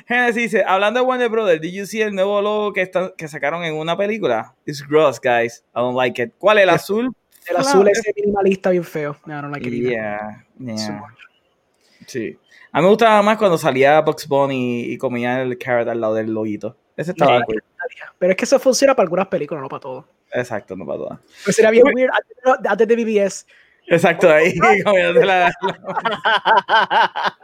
[0.08, 3.28] Genesis dice, hablando de Warner Brothers, ¿did you see el nuevo logo que, están, que
[3.28, 4.54] sacaron en una película?
[4.66, 5.64] It's gross, guys.
[5.74, 6.32] I don't like it.
[6.38, 6.58] ¿Cuál?
[6.58, 7.14] ¿El azul?
[7.48, 9.16] El azul es minimalista bien feo.
[9.24, 9.74] No, no like it.
[9.74, 11.02] Yeah, yeah.
[12.06, 12.36] Sí.
[12.72, 16.14] A mí me gustaba más cuando salía Bugs Bunny y comía el carrot al lado
[16.14, 16.76] del loguito.
[16.98, 17.62] Ese estaba cool.
[18.18, 20.06] Pero es que eso funciona para algunas películas, no para todo.
[20.32, 21.18] Exacto, no para todas.
[21.44, 23.46] Pero sería bien weird antes de- antes de BBS.
[23.86, 24.52] Exacto, ahí
[24.84, 25.50] comiéndose la...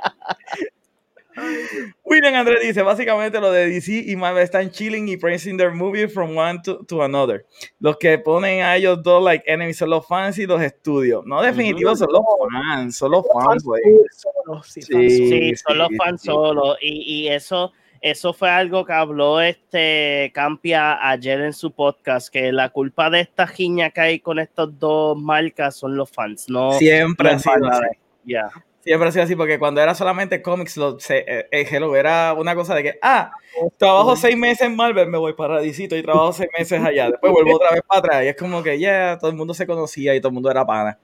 [2.05, 6.07] William Andrés dice, básicamente lo de DC y Marvel están chilling y praising their movie
[6.07, 7.45] from one to, to another.
[7.81, 11.25] Los que ponen a ellos dos like enemies son los fans y los estudios.
[11.27, 13.83] No, definitivo, son los fans, son los fans, güey.
[14.13, 14.93] Solo, sí, Sí.
[14.93, 15.13] fans.
[15.13, 16.27] Sí, son los fans sí.
[16.27, 16.77] solo.
[16.81, 17.73] Y, y eso,
[18.05, 23.21] eso fue algo que habló este Campia ayer en su podcast, que la culpa de
[23.21, 27.55] esta giña que hay con estas dos marcas son los fans, no Siempre ha sido
[27.55, 27.67] fans.
[27.71, 27.99] así.
[28.27, 28.51] Ya.
[28.81, 32.35] Siempre ha sido así, porque cuando era solamente cómics, lo, se, eh, eh, hello, era
[32.35, 33.33] una cosa de que, ah,
[33.79, 37.09] trabajo seis meses en Marvel, me voy para DC y trabajo seis meses allá.
[37.09, 38.25] Después vuelvo otra vez para atrás.
[38.25, 40.67] Y es como que, ya, todo el mundo se conocía y todo el mundo era
[40.67, 40.99] pana.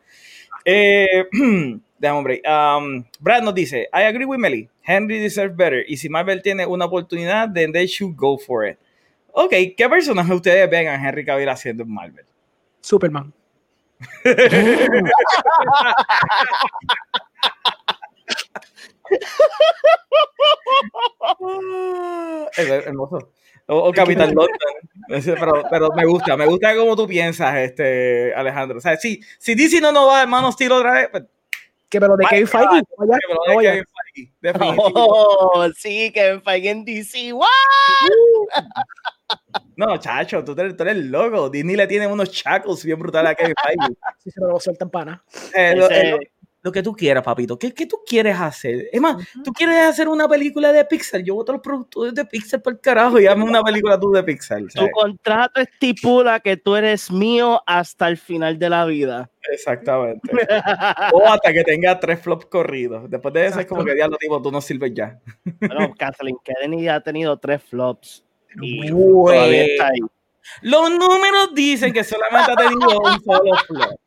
[0.66, 1.24] Eh,
[2.00, 2.42] déjame, hombre.
[2.44, 4.68] Um, Brad nos dice, I agree with Melly.
[4.82, 5.84] Henry deserves better.
[5.86, 8.78] Y si Marvel tiene una oportunidad, then they should go for it.
[9.32, 12.24] Ok, ¿qué personaje ustedes ven a Henry Cavill haciendo en Marvel?
[12.80, 13.32] Superman.
[22.56, 23.30] Hermoso.
[23.66, 24.56] O, o Capitán London.
[25.08, 28.78] Pero, pero me gusta, me gusta cómo tú piensas, este, Alejandro.
[28.78, 31.24] O sea, si, si DC no nos va, hermano, estilo otra vez, pues,
[31.90, 32.46] Que me lo de Kevin.
[32.46, 32.66] Feige.
[32.96, 33.70] vaya, que vaya.
[33.72, 34.92] Kevin Feige, definitivo.
[34.94, 37.32] Oh, sí, que Feige en DC.
[37.32, 37.48] ¡What!
[39.76, 41.48] No, chacho, tú eres, tú eres loco.
[41.50, 43.94] Disney le tiene unos chacos bien brutales a Kevin Feige.
[44.18, 45.22] Si se lo sueltan pana.
[45.54, 46.18] Eh, lo- eh,
[46.62, 47.58] lo- lo que tú quieras, papito.
[47.58, 48.88] ¿Qué, qué tú quieres hacer?
[48.92, 51.22] Es más, tú quieres hacer una película de Pixar.
[51.22, 54.22] Yo voto los productores de Pixar por el carajo y hazme una película tú de
[54.22, 54.62] Pixar.
[54.74, 59.30] Tu contrato estipula que tú eres mío hasta el final de la vida.
[59.50, 60.20] Exactamente.
[61.12, 63.08] o hasta que tenga tres flops corridos.
[63.10, 65.18] Después de eso es como que diablo, tipo, tú no sirves ya.
[65.60, 68.24] Bueno, Kathleen Kennedy ha tenido tres flops.
[68.60, 70.00] Y todavía está ahí.
[70.62, 74.00] Los números dicen que solamente ha tenido un solo flop.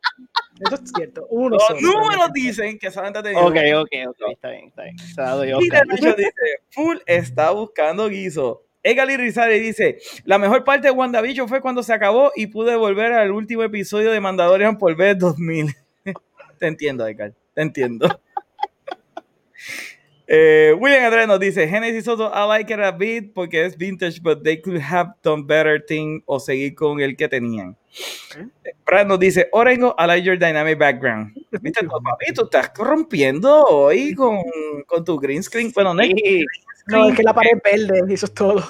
[0.60, 1.26] Eso es cierto.
[1.30, 4.68] Uno Los solo, números dicen que solamente ha tenido Ok, un ok, ok, está bien,
[4.68, 4.98] está bien.
[4.98, 6.32] Se la doy de hecho dice,
[6.70, 8.62] Full está buscando guiso.
[8.82, 13.14] Egali Rizari dice, la mejor parte de WandaVision fue cuando se acabó y pude volver
[13.14, 15.74] al último episodio de Mandalorian por vez 2000.
[16.58, 18.20] te entiendo, Egal, te entiendo.
[20.26, 24.20] Eh, William Andrés nos dice, Genesis Soto, I like it a bit porque es vintage,
[24.22, 27.76] but they could have done better thing o seguir con el que tenían.
[28.36, 28.72] ¿Eh?
[28.86, 31.34] Brad nos dice, Orengo, I like your dynamic background.
[31.60, 34.38] Viste, tú, papi, tú estás rompiendo hoy con,
[34.86, 35.70] con tu green screen.
[35.74, 36.44] Bueno, no es Sí,
[36.86, 38.60] No, es que la pared es verde, eso es todo.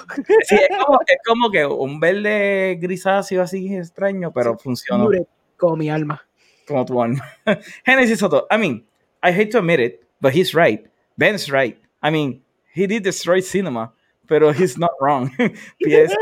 [0.43, 5.23] Sí, es como, es como que un verde grisáceo así extraño, pero funcionó Muted,
[5.57, 6.25] Como mi alma.
[6.67, 7.23] como tu alma.
[7.85, 8.85] Genesis Soto, I mean,
[9.23, 10.85] I hate to admit it, but he's right.
[11.17, 11.77] Ben's right.
[12.01, 12.41] I mean,
[12.73, 13.91] he did destroy cinema,
[14.27, 15.31] but he's not wrong.
[15.83, 16.13] P.S.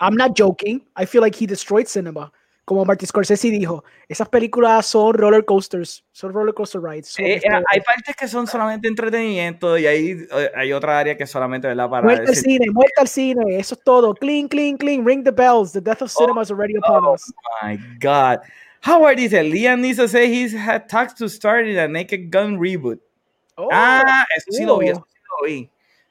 [0.00, 0.82] I'm not joking.
[0.96, 2.32] I feel like he destroyed cinema.
[2.64, 7.08] Como Martin Scorsese dijo, esas películas son roller coasters, son roller coaster rides.
[7.08, 11.24] son Eh, hay partes que son solamente entretenimiento y hay, eh, hay otra área que
[11.24, 11.90] es solamente ¿verdad?
[11.90, 14.14] para muerte al cine, muerte al cine, eso es todo.
[14.14, 15.72] Clean, clean, clean, ring the bells.
[15.72, 17.32] The death of cinema is already upon oh us.
[17.60, 18.38] my God.
[18.82, 22.98] Howard dice, Liam Neeson say he's had talks to start in a Naked Gun reboot.
[23.56, 25.70] Oh, ah, eso sí lo vi, eso sí lo vi.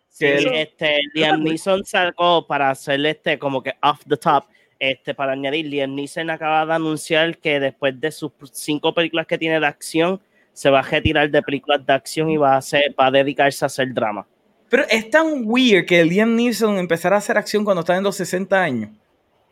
[0.09, 4.45] Sí, Que el- este, Liam Neeson sacó para hacerle este como que off the top,
[4.79, 9.37] este, para añadir, Liam Neeson acaba de anunciar que después de sus cinco películas que
[9.37, 10.21] tiene de acción,
[10.53, 13.63] se va a retirar de películas de acción y va a, hacer, va a dedicarse
[13.63, 14.27] a hacer drama.
[14.69, 18.15] Pero es tan weird que Liam Neeson empezara a hacer acción cuando está en los
[18.17, 18.89] 60 años.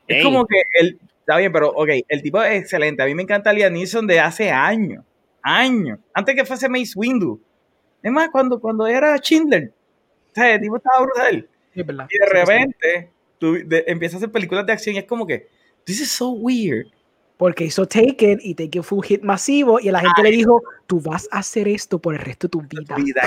[0.08, 0.23] Es Ey.
[0.23, 3.02] como que él, está bien, pero ok, el tipo es excelente.
[3.04, 5.04] A mí me encanta Liam Neeson de hace años,
[5.41, 7.41] años, antes que fuese Mace Windu.
[8.08, 9.74] Es más, cuando, cuando era Schindler,
[10.32, 11.48] o sea, el tipo estaba brutal.
[11.74, 11.82] Sí.
[11.82, 12.17] Y de Sí, sí, sí.
[12.32, 15.48] repente tú de- empiezas a hacer películas de acción y es como que,
[15.84, 16.88] this is so weird.
[17.38, 21.00] Porque hizo Taken y Taken fue un hit masivo y la gente le dijo, tú
[21.02, 22.96] vas a hacer esto por el resto de tu vida.
[22.96, 23.22] Vida.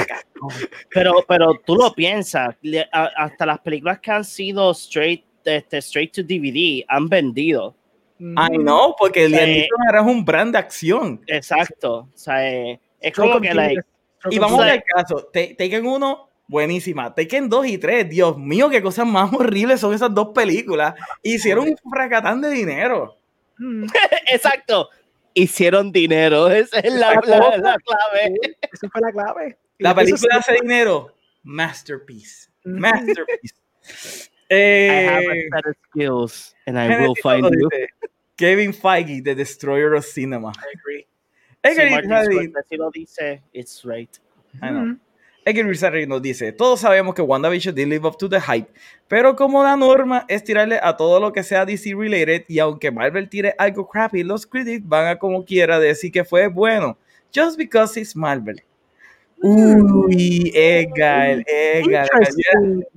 [0.93, 2.57] Pero, pero tú lo piensas,
[2.93, 7.77] hasta las películas que han sido straight, este, straight to DVD han vendido.
[8.19, 8.37] Mm.
[8.39, 9.33] I know, porque Sí.
[9.33, 11.21] Neeson era un brand de acción.
[11.29, 12.09] Exacto.
[12.13, 13.81] O sea, eh, es como que, like,
[14.31, 14.67] Y vamos a genius.
[14.67, 15.31] ver el caso.
[15.33, 17.15] Ta- Taken 1, buenísima.
[17.15, 20.95] Taken 2 y 3, Dios mío, qué cosas más horribles son esas dos películas.
[21.23, 23.17] Hicieron un fracatán de dinero.
[23.59, 23.85] Mm,
[24.33, 24.89] exacto.
[25.33, 28.35] Hicieron dinero, esa es la, la- la clave.
[28.73, 29.59] Esa fue la clave.
[29.79, 31.15] La película hace dinero.
[31.43, 32.49] Masterpiece.
[32.65, 32.77] Ujú.
[32.77, 33.55] Masterpiece.
[34.53, 37.69] I have Eh, a set of skills and I will find you.
[38.37, 40.49] Kevin Feige, The Destroyer of Cinema.
[40.59, 41.07] I agree.
[41.63, 44.19] Si lo dice, it's right.
[44.63, 44.85] I know.
[44.85, 45.01] Mm.
[45.45, 48.71] Eggy Rizarri nos dice, todos sabemos que WandaVision did live up to the hype,
[49.09, 52.91] pero como la norma es tirarle a todo lo que sea DC related y aunque
[52.91, 56.99] Marvel tire algo crappy, los critics van a como quiera decir que fue bueno,
[57.35, 58.63] just because it's Marvel.
[59.43, 62.07] Uy, Edgar, Edgar,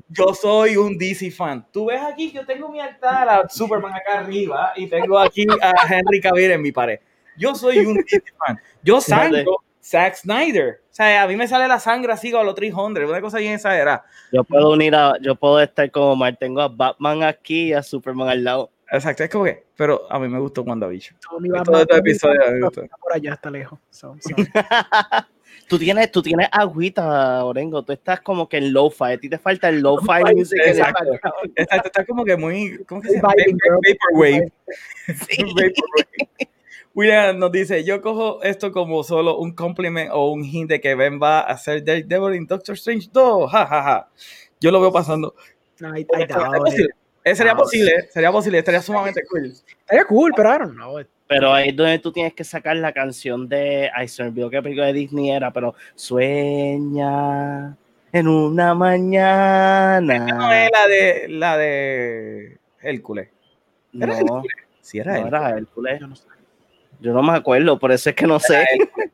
[0.09, 1.65] yo soy un DC fan.
[1.71, 5.73] Tú ves aquí, yo tengo mi altar a Superman acá arriba y tengo aquí a
[5.89, 6.99] Henry Cavill en mi pared.
[7.37, 8.59] Yo soy un DC fan.
[8.83, 10.81] Yo sangro Zack Snyder.
[10.89, 13.53] O sea, a mí me sale la sangre así con los 300, una cosa bien
[13.53, 14.05] exagerada.
[14.31, 17.83] Yo puedo unir a, yo puedo estar como Mar, tengo a Batman aquí y a
[17.83, 18.71] Superman al lado.
[18.91, 21.17] Exacto, es como que, pero a mí me gustó WandaVision.
[21.39, 22.83] Mi Todo este episodio me gustó.
[22.83, 23.79] está por allá, está lejos.
[23.89, 24.35] So, so.
[25.67, 27.83] Tú tienes, tú tienes agüita, Orengo.
[27.83, 29.13] Tú estás como que en lo-fi.
[29.13, 30.59] A ti te falta el lo-fi music.
[30.65, 31.03] exacto.
[31.55, 33.33] Exacto, está como que muy, ¿cómo que se llama?
[33.33, 34.51] Vaporwave.
[35.05, 35.43] Sí.
[35.43, 36.52] Vaporwave.
[36.95, 40.93] William nos dice, yo cojo esto como solo un compliment o un hint de que
[40.95, 44.09] Ben va a hacer Daredevil en Doctor Strange 2, ja, ja, ja.
[44.59, 45.33] Yo lo veo pasando.
[45.81, 46.89] I, I posible,
[47.25, 47.59] Eh, sería No.
[47.59, 49.45] posible, sería posible, estaría sumamente cool.
[49.45, 50.99] Estaría cool, pero I don't know.
[51.27, 53.89] Pero ahí es donde tú tienes que sacar la canción de.
[53.95, 57.75] Ay, se olvidó qué película de Disney era, pero sueña
[58.11, 60.65] en una No mañana.
[60.65, 63.29] es la de, la de Hércules.
[63.93, 64.55] ¿Era No, Hércules?
[64.81, 65.41] Sí, era no Hércules.
[65.41, 65.99] era Hércules.
[66.01, 66.27] Yo no sé.
[66.99, 68.65] Yo no me acuerdo, por eso es que no sé.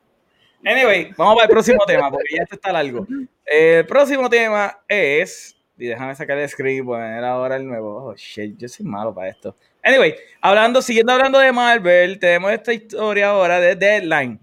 [0.64, 3.06] Anyway, vamos para el próximo tema, porque ya esto está largo.
[3.46, 5.56] El próximo tema es.
[5.78, 8.08] Y déjame sacar el screen y poner ahora el nuevo.
[8.08, 9.56] Oh shit, yo soy malo para esto.
[9.82, 14.38] Anyway, hablando, siguiendo hablando de Marvel, tenemos esta historia ahora de Deadline.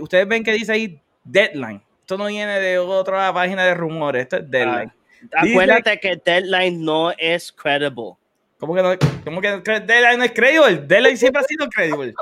[0.00, 1.82] Ustedes ven que dice ahí Deadline.
[2.02, 4.92] Esto no viene de otra página de rumores, esto es Deadline.
[5.34, 8.12] Ah, acuérdate que Deadline no es credible.
[8.58, 8.90] ¿Cómo que, no,
[9.24, 10.76] ¿Cómo que Deadline no es credible?
[10.86, 12.14] Deadline siempre ha sido credible.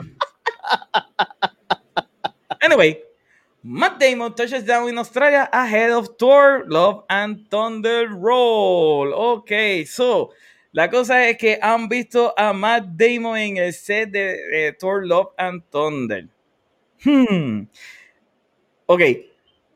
[2.62, 3.00] Anyway,
[3.62, 9.12] Matt Damon touches down in Australia ahead of Thor, Love and Thunder Roll.
[9.12, 10.31] Ok, so
[10.72, 15.33] la cosa es que han visto a Matt Damon en el set de Thor, Love
[15.37, 16.28] and Thunder.
[17.04, 17.68] Hmm.
[18.87, 19.02] Ok,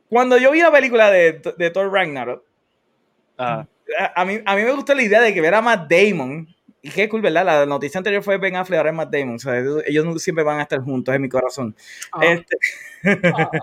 [0.09, 2.45] cuando yo vi la película de, de Thor Ragnarok,
[3.39, 3.67] a,
[4.25, 6.52] mí, a mí me gustó la idea de que ver a Matt Damon
[6.83, 7.47] y qué cool, ¿verdad?
[7.47, 9.37] La noticia anterior fue Ben Affleck, ahora es Matt Damon.
[9.37, 11.77] O sea, ellos siempre van a estar juntos en mi corazón.
[12.11, 12.27] Ah.
[12.27, 12.57] Este...
[13.33, 13.51] Ah.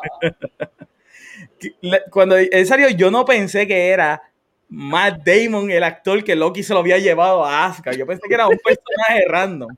[2.11, 4.21] Cuando, en serio, yo no pensé que era
[4.69, 7.91] Matt Damon el actor que Loki se lo había llevado a Asuka.
[7.91, 9.75] Yo pensé que era un personaje random.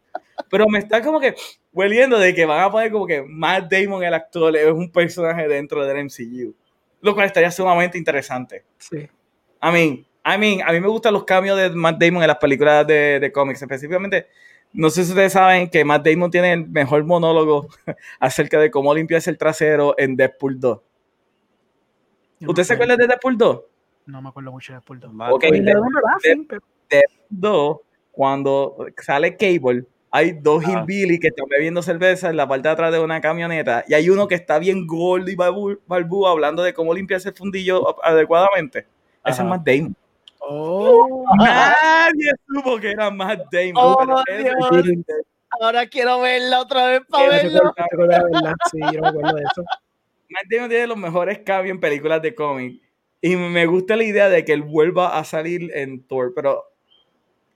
[0.50, 1.34] Pero me está como que
[1.74, 5.48] hueliendo de que van a poner como que Matt Damon el actor es un personaje
[5.48, 6.54] dentro del MCU.
[7.02, 8.66] Lo cual estaría sumamente interesante.
[8.78, 9.10] Sí.
[9.64, 12.38] I mean, I mean, a mí me gustan los cambios de Matt Damon en las
[12.38, 14.28] películas de, de cómics, específicamente.
[14.74, 17.68] No sé si ustedes saben que Matt Damon tiene el mejor monólogo
[18.20, 20.80] acerca de cómo limpiarse el trasero en Deadpool 2.
[22.48, 23.62] ¿Usted se acuerda de Deadpool 2?
[24.08, 25.12] No me acuerdo mucho de Deadpool 2.
[25.32, 26.62] Okay, de, Deadpool
[27.30, 27.78] 2,
[28.12, 30.72] cuando sale Cable, hay dos ah.
[30.72, 34.10] hillbilly que están bebiendo cerveza en la parte de atrás de una camioneta y hay
[34.10, 38.88] uno que está bien gordo y balbú hablando de cómo limpiarse el fundillo adecuadamente.
[39.24, 39.96] Ese es Matt Damon.
[40.44, 43.74] Oh, nadie supo que era Matt Damon.
[43.76, 44.24] Oh,
[45.60, 47.74] Ahora quiero verla otra vez para verlo.
[48.72, 49.64] Sí, yo me acuerdo de eso.
[50.30, 52.82] Matt Damon tiene los mejores cambios en películas de cómic.
[53.22, 56.64] Y me gusta la idea de que él vuelva a salir en Thor, pero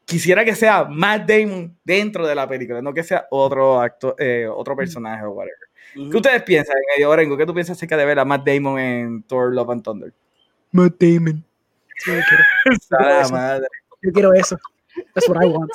[0.06, 4.48] quisiera que sea Matt Damon dentro de la película, no que sea otro actor, eh,
[4.48, 5.58] otro personaje o whatever.
[5.94, 6.76] ¿Qué ustedes piensan,
[7.08, 7.38] Orengo?
[7.38, 10.14] ¿Qué tú piensas acerca de ver a Matt Damon en Thor Love and Thunder?
[10.72, 11.44] Matt Damon.
[11.98, 12.44] Sí, yo quiero.
[13.22, 13.34] eso.
[13.34, 13.68] Madre.
[14.02, 14.58] Yo quiero eso.
[15.14, 15.72] That's what I want.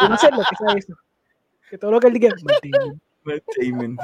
[0.00, 0.94] Yo no sé lo que sea eso.
[1.70, 3.00] Que todo lo que él diga, Matt Damon.
[3.24, 3.96] Matt Damon.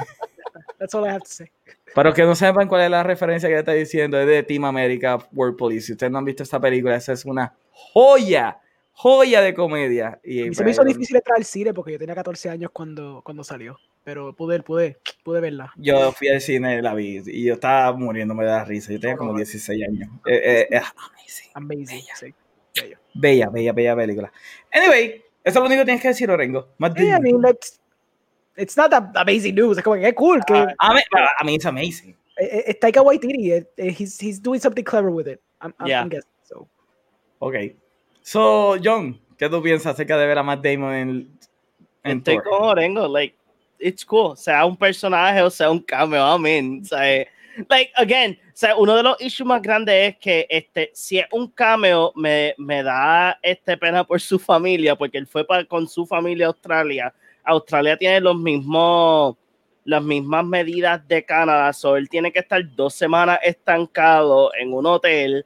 [0.79, 1.47] That's all I have to say.
[1.93, 5.17] Para que no sepan cuál es la referencia que está diciendo, es de Team America
[5.33, 5.87] World Police.
[5.87, 8.59] Si ustedes no han visto esta película, esa es una joya,
[8.93, 10.19] joya de comedia.
[10.23, 13.43] Y, se me hizo difícil entrar al cine porque yo tenía 14 años cuando, cuando
[13.43, 15.71] salió pero pude, pude, pude verla.
[15.77, 18.91] Yo fui al cine, la vi y yo estaba muriéndome de la risa.
[18.91, 20.09] Yo tenía como 16 años.
[20.25, 21.51] Eh, eh, amazing.
[21.53, 22.15] Amazing, bella.
[22.15, 22.33] sí.
[23.13, 24.31] Bella, bella, bella película.
[24.73, 26.69] Anyway, eso es lo único que tienes que decir, Orengo.
[26.97, 27.79] yeah, I mean, that's,
[28.55, 29.77] it's not that amazing news.
[29.77, 30.41] Es como que es cool.
[30.45, 32.15] Que, uh, I, mean, it's amazing.
[32.37, 33.65] It's Taika Waititi.
[33.77, 35.41] He's, he's doing something clever with it.
[35.59, 36.01] I'm, I'm, yeah.
[36.01, 36.67] I'm guessing, so.
[37.39, 37.75] Ok.
[38.21, 41.39] So, John, ¿qué tú piensas acerca de ver a Matt Damon en,
[42.03, 42.43] en Estoy Thor?
[42.43, 43.35] con Orengo, like,
[43.81, 47.25] it's cool, sea un personaje o sea un cameo, I mean, o sea,
[47.69, 51.47] like, again, sea, uno de los issues más grandes es que este, si es un
[51.47, 56.05] cameo, me, me da este pena por su familia, porque él fue para, con su
[56.05, 57.13] familia a Australia.
[57.43, 59.35] Australia tiene los mismos,
[59.83, 64.85] las mismas medidas de Canadá, so él tiene que estar dos semanas estancado en un
[64.85, 65.43] hotel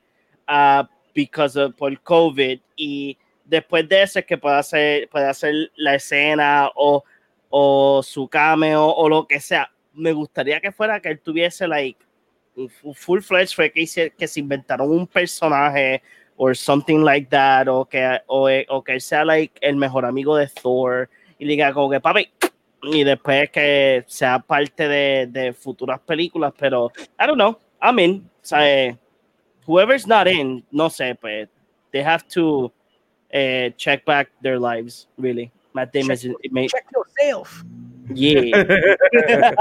[0.49, 0.83] uh,
[1.13, 5.95] because of, por COVID y después de eso es que puede hacer, puede hacer la
[5.95, 7.01] escena o
[7.49, 9.71] o su cameo o lo que sea.
[9.93, 12.05] Me gustaría que fuera que él tuviese like
[12.95, 16.01] full fledged fue que, que se inventaron un personaje
[16.37, 20.47] o something like that o que o, o, que sea like el mejor amigo de
[20.47, 22.29] Thor y diga como que papi
[22.83, 28.45] y después que sea parte de, futuras películas pero I don't know I mean o
[28.45, 28.97] sea,
[29.65, 31.49] whoever's not in no sé pues
[31.91, 32.71] they have to
[33.33, 37.63] uh, check back their lives really Matt Damon check, is, check yourself.
[38.13, 38.63] Yeah.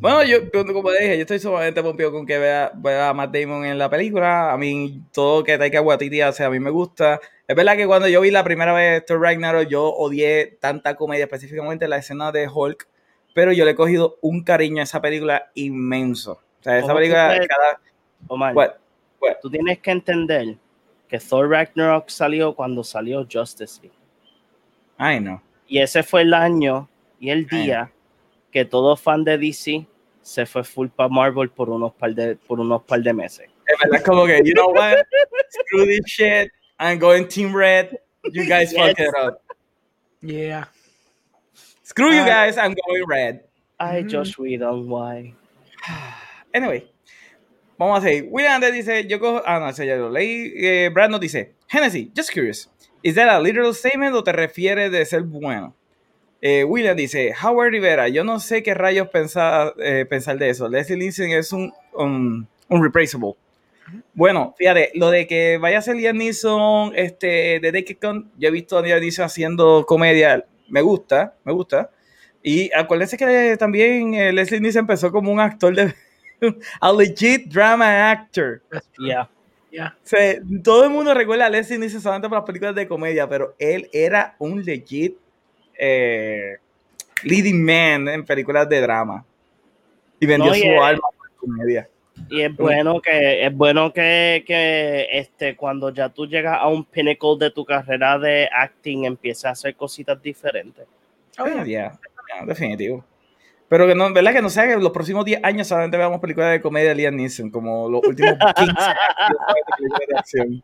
[0.00, 3.66] bueno, yo, como dije, yo estoy sumamente pompido con que vea, vea, a Matt Damon
[3.66, 4.50] en la película.
[4.50, 7.20] A mí, todo que Taika Waititi hace, a mí me gusta.
[7.46, 11.24] Es verdad que cuando yo vi la primera vez Thor Ragnarok, yo odié tanta comedia,
[11.24, 12.88] específicamente la escena de Hulk,
[13.34, 16.40] pero yo le he cogido un cariño a esa película inmenso.
[16.60, 17.78] O sea, esa película, cada...
[18.28, 18.78] Omar,
[19.42, 20.56] tú tienes que entender
[21.12, 23.94] que Thor Ragnarok salió cuando salió Justice League.
[24.96, 25.42] Ay, no.
[25.68, 26.88] Y ese fue el año
[27.20, 27.92] y el día
[28.50, 29.86] que todo fan de DC
[30.22, 33.46] se fue full para Marvel por unos par de, por unos par de meses.
[33.66, 35.04] Es verdad, como que, you know what?
[35.50, 36.50] Screw this shit.
[36.80, 37.98] I'm going Team Red.
[38.32, 39.42] You guys fuck it up.
[40.22, 40.64] Yeah.
[41.82, 42.56] Screw you guys.
[42.56, 43.44] I'm going Red.
[43.78, 44.08] I mm-hmm.
[44.08, 45.34] Josh Whedon, why?
[46.54, 46.84] Anyway,
[47.82, 48.28] Vamos a seguir.
[48.30, 49.42] William dice, yo cojo...
[49.44, 50.52] Ah, no, ese ya lo leí.
[50.56, 52.70] Eh, Brad nos dice, Hennessy, just curious.
[53.02, 55.74] Is that a literal statement o te refieres de ser bueno?
[56.40, 60.68] Eh, William dice, Howard Rivera, yo no sé qué rayos pensar, eh, pensar de eso.
[60.68, 63.34] Leslie Nielsen es un, un, replaceable.
[64.14, 68.52] Bueno, fíjate, lo de que vaya a ser Liam Neeson este, de Gun, yo he
[68.52, 71.90] visto a Liam Neeson haciendo comedia, me gusta, me gusta.
[72.44, 75.94] Y acuérdense que también Leslie Nielsen empezó como un actor de...
[76.80, 78.60] a legit drama actor.
[78.98, 79.28] Yeah.
[79.70, 79.96] Yeah.
[79.96, 83.26] O sea, todo el mundo recuerda a Leslie Nielsen solamente por las películas de comedia,
[83.28, 85.16] pero él era un legit
[85.78, 86.56] eh,
[87.24, 89.24] leading man en películas de drama.
[90.20, 91.88] Y vendió No, y su es- alma por comedia.
[92.28, 96.84] Y es bueno que es bueno que, que este cuando ya tú llegas a un
[96.84, 100.86] pinnacle de tu carrera de acting empiezas a hacer cositas diferentes.
[101.38, 101.98] Oh, yeah.
[102.46, 103.02] Definitivo.
[103.72, 104.34] Pero que no, ¿verdad?
[104.34, 107.16] Que no sea que los próximos 10 años solamente veamos películas de comedia de Liam
[107.16, 110.62] Neeson, como los últimos 15 años de acción.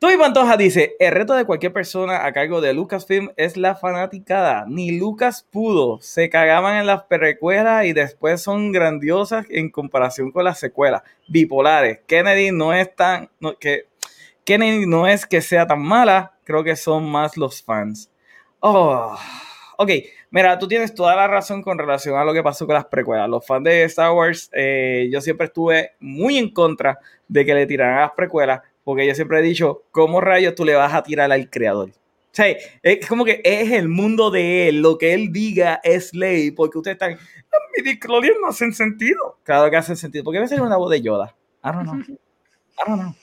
[0.00, 4.64] Toby Pantoja dice, el reto de cualquier persona a cargo de Lucasfilm es la fanaticada.
[4.66, 6.00] Ni Lucas pudo.
[6.00, 11.02] Se cagaban en las precuelas y después son grandiosas en comparación con las secuelas.
[11.28, 12.00] Bipolares.
[12.08, 13.30] Kennedy no es tan...
[13.38, 13.86] no- que,
[14.44, 18.10] Kennedy no es que sea tan mala, creo que son más los fans.
[18.58, 19.16] Oh,
[19.78, 19.90] ok,
[20.34, 23.28] mira, tú tienes toda la razón con relación a lo que pasó con las precuelas.
[23.28, 27.66] Los fans de Star Wars, eh, yo siempre estuve muy en contra de que le
[27.66, 31.04] tiraran a las precuelas, porque yo siempre he dicho, ¿cómo rayos tú le vas a
[31.04, 31.90] tirar al creador?
[31.90, 32.48] O sea,
[32.82, 36.78] es como que es el mundo de él, lo que él diga es ley, porque
[36.78, 39.38] ustedes están, "Los midichlorians no hacen sentido.
[39.44, 41.32] Claro que hacen sentido, porque a veces es una voz de Yoda.
[41.62, 42.00] I don't know.
[42.00, 43.14] I don't know.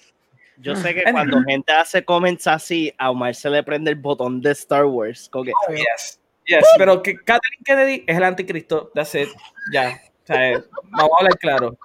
[0.61, 4.41] Yo sé que cuando gente hace comments así, a Omar se le prende el botón
[4.41, 5.27] de Star Wars.
[5.27, 6.20] como que, Yes,
[6.57, 9.29] yes, pero que Kathleen Kennedy es el anticristo, that's it,
[9.71, 11.77] ya, o sea, eh, vamos a hablar claro.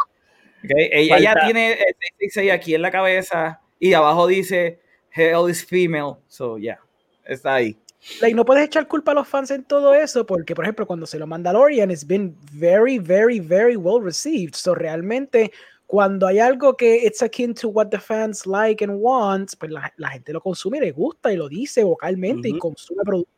[0.64, 5.64] Okay, Ella, ella tiene el 666 aquí en la cabeza y abajo dice Hell is
[5.64, 6.80] female, so yeah,
[7.24, 7.78] está ahí.
[8.20, 11.06] Like, no puedes echar culpa a los fans en todo eso, porque, por ejemplo, cuando
[11.06, 14.54] se lo Mandalorian, it's been very, very, very well received.
[14.54, 15.50] So, realmente,
[15.86, 19.92] cuando hay algo que it's akin to what the fans like and want, pues la,
[19.96, 22.60] la gente lo consume y le gusta y lo dice vocalmente y Ujú.
[22.60, 23.36] consume productos.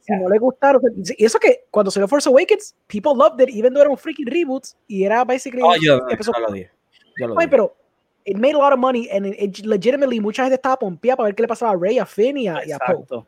[0.00, 0.80] Si no le gustaron,
[1.16, 4.26] y eso que cuando salió Force Awakens, people loved it, even though era un freaking
[4.26, 5.60] reboot, y era basically.
[5.62, 6.70] Oh, yo, empezó- yo lo dije,
[7.18, 7.50] yo lo Ay, dije.
[7.50, 7.76] pero
[8.24, 11.26] it made a lot of money and it, it legitimately mucha gente estaba pompeada para
[11.26, 13.04] ver qué le pasaba a Rey, a Finn y a, y a Poe.
[13.08, 13.24] Yo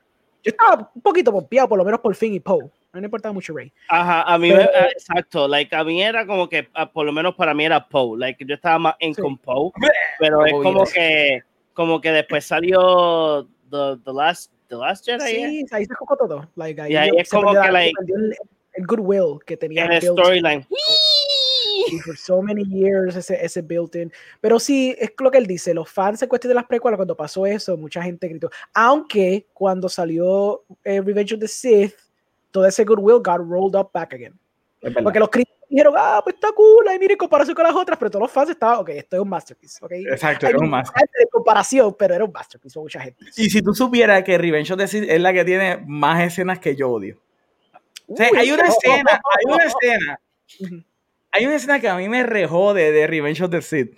[0.50, 2.64] estaba un poquito pompeado, por lo menos por Finn y Poe.
[2.92, 3.72] No me importaba mucho Rey.
[3.88, 7.04] Ajá, a mí Pero- me- ah, exacto, like a mí era como que ah, por
[7.06, 9.20] lo menos para mí era Poe, like yo estaba más en Sí.
[9.22, 9.70] con Poe,
[10.18, 10.92] pero es como yes.
[10.94, 11.42] que
[11.74, 16.48] como que después salió the, the last the last Jedi Sí, ahí se jocó todo.
[16.56, 18.34] Like, ahí Y ahí yo- es como que, la- like, el,
[18.74, 20.66] el goodwill que tenía en el storyline.
[21.90, 24.10] y for so many years ese, ese built-in.
[24.40, 27.16] Pero sí, es lo que él dice, los fans en cuestión de las precuelas, cuando
[27.16, 28.50] pasó eso, mucha gente gritó.
[28.72, 31.94] Aunque cuando salió eh, Revenge of the Sith,
[32.50, 34.38] todo ese goodwill got rolled up back again.
[35.02, 37.96] Porque los críticos dijeron, ah, pues está cool, ahí mire, en comparación con las otras,
[37.98, 39.92] pero todos los fans estaban, ok, esto es un masterpiece, ok.
[39.92, 40.90] Exacto, Hay es un más.
[40.92, 43.24] de comparación, pero era un masterpiece para mucha gente.
[43.36, 46.58] Y si tú supieras que Revenge of the Sith es la que tiene más escenas
[46.58, 47.18] que yo odio.
[48.08, 50.20] O sea, Uy, hay una eso- escena, hay una escena,
[51.30, 53.96] hay una escena que a mí me rejode de Revenge of the Sith.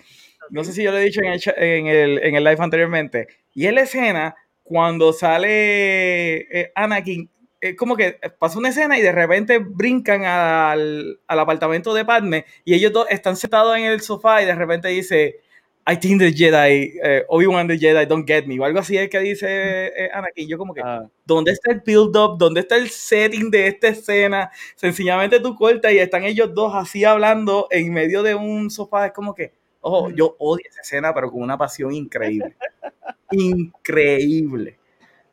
[0.50, 3.28] No sé si yo lo he dicho en el, en el, en el live anteriormente.
[3.54, 7.30] Y es la escena cuando sale eh, Anakin.
[7.64, 12.44] Eh, como que pasa una escena y de repente brincan al, al apartamento de Padme
[12.64, 15.40] y ellos dos están sentados en el sofá y de repente dice
[15.86, 19.10] I think the Jedi, eh, Obi-Wan the Jedi don't get me o algo así es
[19.10, 19.46] que dice
[19.86, 20.48] eh, Anakin.
[20.48, 22.38] Yo como que, Ah, ¿dónde está el build-up?
[22.38, 24.50] ¿Dónde está el setting de esta escena?
[24.76, 29.06] Sencillamente tú cortas y están ellos dos así hablando en medio de un sofá.
[29.06, 32.56] Es como que, ojo, yo odio esa escena, pero con una pasión increíble.
[33.32, 34.78] increíble.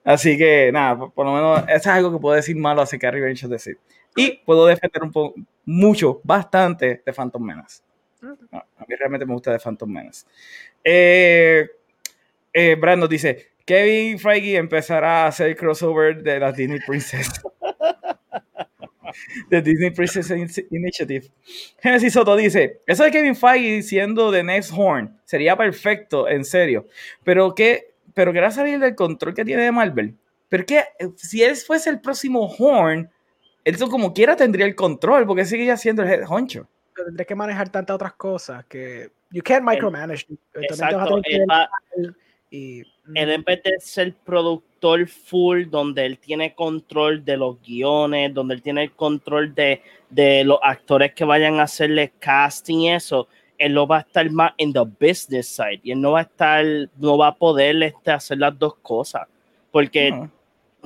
[0.04, 3.08] Así que, nada, por, por lo menos, eso es algo que puedo decir malo acerca
[3.08, 3.78] de Revenge of the Sith.
[4.16, 5.36] Y puedo defender un poco,
[5.66, 7.82] mucho, bastante de Phantom Menace.
[8.22, 10.26] No, a mí realmente me gusta de Phantom Menace.
[10.84, 11.68] Eh,
[12.54, 17.30] eh, Brandon dice, Kevin Feige empezará a hacer crossover de las Disney Princess.
[19.50, 21.28] de Disney Princess In- Initiative.
[21.82, 26.88] Genesis Soto dice, eso de Kevin Feige siendo The Next Horn sería perfecto, en serio.
[27.24, 30.16] Pero que, pero querrá salir del control que tiene de Marvel.
[30.50, 33.10] Pero que eh, si él fuese el próximo Horn,
[33.64, 36.68] él como quiera tendría el control, porque sigue siendo el head honcho.
[36.94, 40.26] Pero tendré que manejar tantas otras cosas que you can't micromanage.
[40.54, 42.16] Eventualmente vas a exacto, él va- ver
[42.52, 47.62] y, mm, él en vez de ser productor full, donde él tiene control de los
[47.62, 52.80] guiones, donde él tiene el control de, de los actores que vayan a hacerle casting
[52.80, 53.30] y eso,
[53.62, 56.24] él no va a estar más en the business side y él no va a
[56.24, 56.66] estar,
[56.98, 59.28] no va a poder este, hacer las dos cosas.
[59.72, 60.30] Porque No.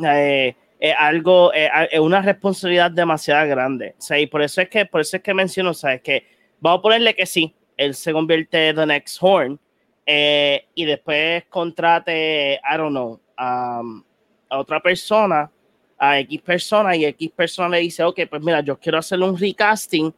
[0.08, 3.96] eh, es algo, es, es una responsabilidad demasiado grande.
[3.98, 6.02] O sea, y por eso es que, por eso es que menciono, ¿sabes?
[6.02, 6.26] Que
[6.60, 9.60] vamos a ponerle que sí, él se convierte en The Next Horn
[10.06, 14.04] eh, y después contrate, I don't know, um,
[14.50, 15.50] a otra persona,
[15.98, 19.38] a X persona, y X persona le dice, ok, pues mira, yo quiero hacerle un
[19.38, 20.14] recasting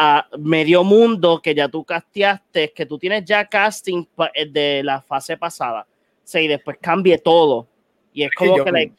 [0.00, 5.02] a medio mundo que ya tú casteaste, que tú tienes ya casting eh, de la
[5.02, 5.86] fase pasada.
[5.90, 7.66] O sea, y después cambie todo.
[8.12, 8.94] Y es, como que, like,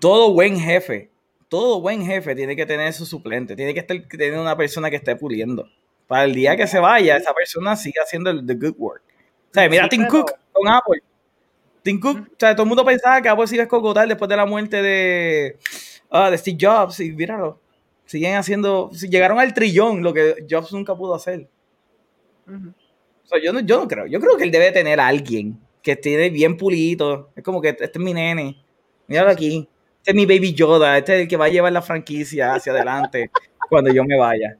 [0.00, 1.10] todo buen jefe,
[1.48, 4.96] todo buen jefe tiene que tener su suplente, tiene que estar, tener una persona que
[4.96, 5.68] esté puliendo.
[6.06, 9.02] Para el día que se vaya, esa persona siga haciendo el the good work.
[9.50, 11.02] O sea, mira Tim Cook con Apple.
[11.82, 14.46] Tim Cook, o sea, todo el mundo pensaba que Apple sigue escocotar después de la
[14.46, 15.58] muerte de,
[16.10, 17.60] uh, de Steve Jobs y míralo.
[18.10, 21.46] Siguen haciendo, llegaron al trillón, lo que Jobs nunca pudo hacer.
[22.44, 25.60] o sea, yo, no, yo no creo, yo creo que él debe tener a alguien
[25.80, 27.30] que esté bien pulito.
[27.36, 28.56] Es como que este es mi nene.
[29.06, 29.68] Míralo aquí.
[29.98, 32.72] Este es mi baby Yoda, este es el que va a llevar la franquicia hacia
[32.72, 33.30] adelante
[33.68, 34.58] cuando yo me vaya.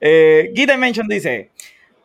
[0.00, 1.50] Eh, Gita Mention dice,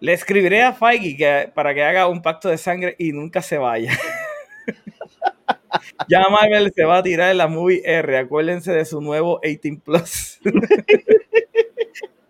[0.01, 3.57] le escribiré a Feige que, para que haga un pacto de sangre y nunca se
[3.57, 3.97] vaya.
[6.09, 9.81] ya Marvel se va a tirar en la movie R, acuérdense de su nuevo 18
[9.81, 10.26] Plus.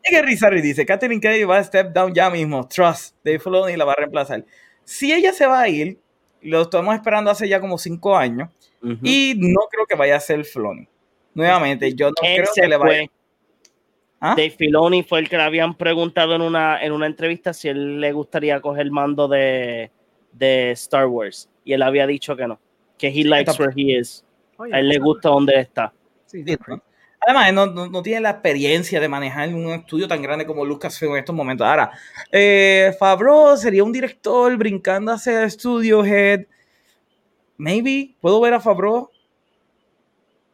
[0.10, 3.86] Y Rizarri dice, Catherine Kennedy va a step down ya mismo, trust, Dave Filoni la
[3.86, 4.46] va a reemplazar.
[4.84, 6.00] Si ella se va a ir,
[6.42, 8.50] lo estamos esperando hace ya como cinco años,
[9.04, 10.88] y no creo que vaya a ser Filoni.
[11.34, 13.08] Nuevamente, yo no creo que le vaya.
[14.20, 14.34] ¿Ah?
[14.36, 18.02] Dave Filoni fue el que le habían preguntado en una, en una entrevista si él
[18.02, 19.92] le gustaría coger el mando de,
[20.32, 21.50] de Star Wars.
[21.64, 22.60] Y él había dicho que no,
[22.98, 24.26] que he likes where he is.
[24.72, 25.94] a él le gusta donde está.
[26.26, 26.44] Sí,
[27.20, 31.20] Además, no, no, tiene la experiencia de manejar un estudio tan grande como Lucasfilm en
[31.20, 31.68] estos momentos.
[31.68, 31.92] Ahora,
[32.32, 36.46] eh, Fabro sería un director brincando hacia Studio Head
[37.58, 39.10] maybe puedo ver a Favreau.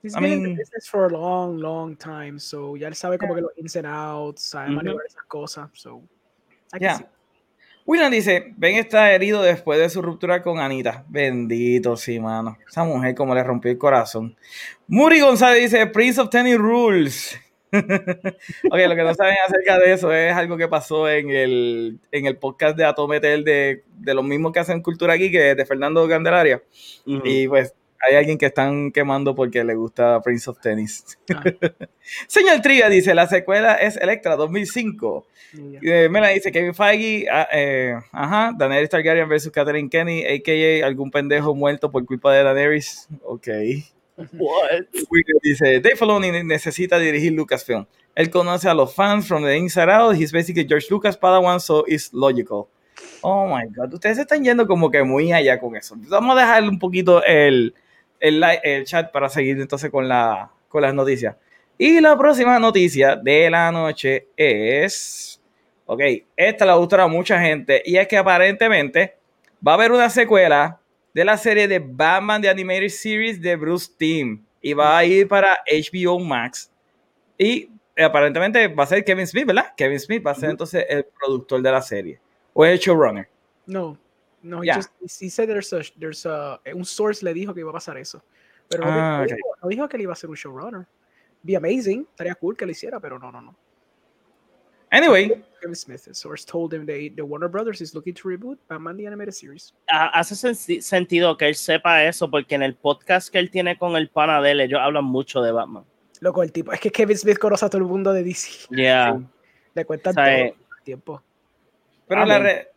[0.02, 3.18] He's I been mean, in business for a long, long time, so ya él sabe
[3.18, 5.06] como que los ins and outs, sabe mm -hmm.
[5.06, 6.02] esas cosas, so.
[6.80, 7.00] Yeah.
[7.86, 11.06] William dice, Ben está herido después de su ruptura con Anita.
[11.10, 12.58] Bendito, sí, mano.
[12.68, 14.36] Esa mujer como le rompió el corazón.
[14.88, 17.40] Muri González dice, Prince of Tennis Rules.
[17.74, 22.26] ok, lo que no saben acerca de eso es algo que pasó en el, en
[22.28, 25.66] el podcast de Atometel de, de los mismos que hacen Cultura aquí, que es de
[25.66, 26.62] Fernando Candelaria.
[27.06, 27.74] Y pues
[28.08, 31.18] hay alguien que están quemando porque le gusta Prince of Tennis.
[31.34, 31.44] Ah.
[32.28, 35.28] Señor Triga dice, la secuela es Electra 2005.
[35.82, 36.10] Yeah.
[36.10, 40.86] me la dice Kevin Feige, ah, eh, ajá, Daenerys Targaryen versus Catherine Kenny, a.k.a.
[40.86, 43.08] algún pendejo muerto por culpa de Daenerys.
[43.24, 43.48] Ok.
[44.34, 44.86] What?
[45.42, 47.86] Dice, Dave Filoni necesita dirigir Lucasfilm.
[48.16, 50.16] Él conoce a los fans from the inside out.
[50.16, 52.68] He's basically George Lucas Padawan, so it's logical.
[53.22, 55.96] Oh my God, ustedes están yendo como que muy allá con eso.
[56.10, 57.74] Vamos a dejar un poquito el,
[58.24, 61.36] el, el chat para seguir entonces con, la, con las noticias.
[61.78, 65.42] Y la próxima noticia de la noche es.
[65.86, 66.02] Ok,
[66.38, 67.82] esta la gustará a mucha gente.
[67.86, 69.18] Y es que aparentemente
[69.66, 70.80] va a haber una secuela
[71.14, 75.28] de la serie de Batman de Animated Series de Bruce Timm y va a ir
[75.28, 76.72] para HBO Max.
[77.38, 79.74] Y aparentemente va a ser Kevin Smith, ¿verdad?
[79.76, 82.20] Kevin Smith va a ser entonces el productor de la serie
[82.54, 83.28] o el showrunner.
[83.66, 83.98] No,
[84.44, 87.70] no, he just he said there's a, there's a, un source le dijo que iba
[87.70, 88.22] a pasar eso.
[88.70, 90.88] Pero no, ah, dijo, no, dijo, que él iba a ser un showrunner.
[91.42, 93.56] Be amazing, estaría cool que lo hiciera, pero no, no, no.
[94.92, 98.60] Anyway, Kevin Smith, the source told him they, the Warner Brothers is looking to reboot
[98.68, 99.74] Batman the Animated Series.
[99.88, 100.36] Hace
[100.82, 104.40] sentido que él sepa eso porque en el podcast que él tiene con el pana
[104.40, 105.84] de él, ellos hablan mucho de Batman.
[106.20, 108.68] Loco, el tipo, es que Kevin Smith conoce a todo el mundo de DC.
[108.70, 109.20] Yeah.
[109.74, 111.24] Le cuentan todo el tiempo.
[112.08, 112.74] Pero la re...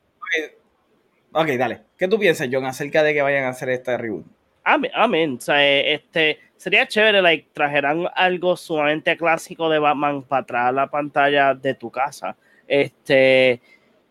[1.37, 1.83] ok, dale.
[1.97, 4.27] ¿Qué tú piensas, John, acerca de que vayan a hacer este reboot?
[4.65, 5.37] Amén.
[5.39, 10.89] O sea, este, sería chévere, like, trajeran algo sumamente clásico de Batman para atrás la
[10.89, 12.37] pantalla de tu casa.
[12.67, 13.61] Este,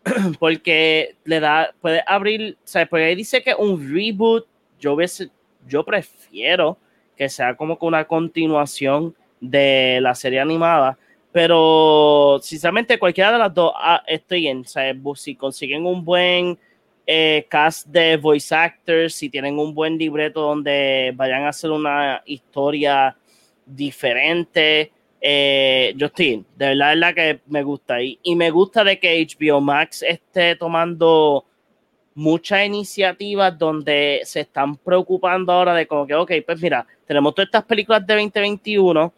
[0.38, 4.46] porque le da, puede abrir, o sea, porque ahí dice que un reboot,
[4.80, 5.28] yo, ves,
[5.66, 6.78] yo prefiero
[7.16, 10.96] que sea como que una continuación de la serie animada,
[11.32, 16.58] pero sinceramente cualquiera de las dos ah, estoy en, o sea, si consiguen un buen
[17.06, 22.22] eh, cast de voice actors, si tienen un buen libreto donde vayan a hacer una
[22.26, 23.16] historia
[23.64, 24.92] diferente.
[25.20, 28.02] Eh, yo estoy, de verdad es la que me gusta.
[28.02, 31.44] Y, y me gusta de que HBO Max esté tomando
[32.14, 37.46] muchas iniciativas donde se están preocupando ahora de como que, ok, pues mira, tenemos todas
[37.46, 39.12] estas películas de 2021,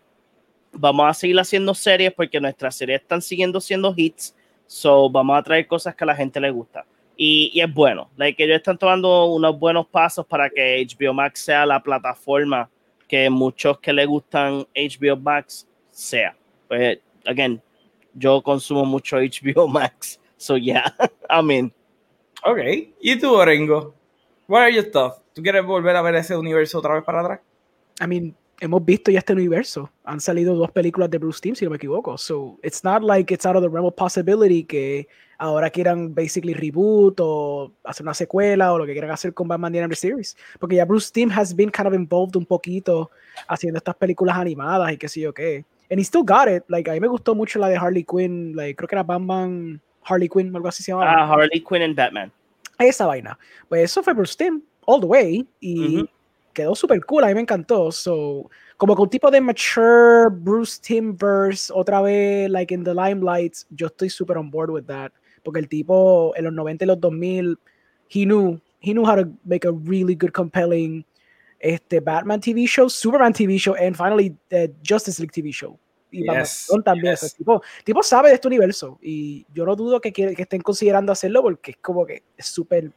[0.72, 4.34] vamos a seguir haciendo series porque nuestras series están siguiendo siendo hits,
[4.66, 6.84] so vamos a traer cosas que a la gente le gusta
[7.20, 8.08] y, es bueno.
[8.16, 12.70] Like, ellos están tomando unos buenos pasos para que HBO Max sea la plataforma
[13.08, 16.36] que muchos que le gustan HBO Max sea.
[16.68, 17.60] Pues, again,
[18.14, 20.94] yo consumo mucho HBO Max, so yeah,
[21.28, 21.72] I mean.
[22.44, 22.58] Ok,
[23.00, 23.94] ¿y tú, Orengo?
[24.46, 25.20] What are your thoughts?
[25.34, 27.40] ¿Tú quieres volver a ver ese universo otra vez para atrás?
[28.00, 29.90] I mean, hemos visto ya este universo.
[30.04, 32.18] Han salido dos películas de Bruce Timm, si no me equivoco.
[32.18, 36.54] So, it's not like it's out of the realm of possibility que ahora quieran basically
[36.54, 40.36] reboot o hacer una secuela o lo que quieran hacer con Batman The Animated Series.
[40.58, 43.10] Porque ya Bruce Timm has been kind of involved un poquito
[43.48, 45.64] haciendo estas películas animadas y qué sé yo qué.
[45.90, 46.64] And he still got it.
[46.68, 48.54] Like, a mí me gustó mucho la de Harley Quinn.
[48.54, 51.12] Like, creo que era Batman Harley Quinn, algo así se llamaba.
[51.12, 52.32] Ah, Harley Quinn and Batman.
[52.78, 53.38] Esa vaina.
[53.68, 55.46] Pues eso fue Bruce Timm, all the way.
[55.60, 56.08] Y.
[56.58, 57.24] quedó súper cool.
[57.24, 57.90] A mí me encantó.
[57.92, 62.94] So, como que un tipo de mature Bruce Timm verse, otra vez, like in the
[62.94, 65.12] limelight, yo estoy súper on board with that.
[65.42, 67.58] Porque el tipo en los 90 y los 2000,
[68.10, 71.04] he knew, he knew how to make a really good, compelling
[71.60, 75.78] este, Batman TV show, Superman TV show, and finally the Justice League TV show.
[76.10, 77.12] Y Yes, también.
[77.12, 77.22] yes.
[77.22, 78.98] o sea, tipo, tipo sabe de este universo.
[79.02, 82.92] Y yo no dudo que, que estén considerando hacerlo porque es como que es súper.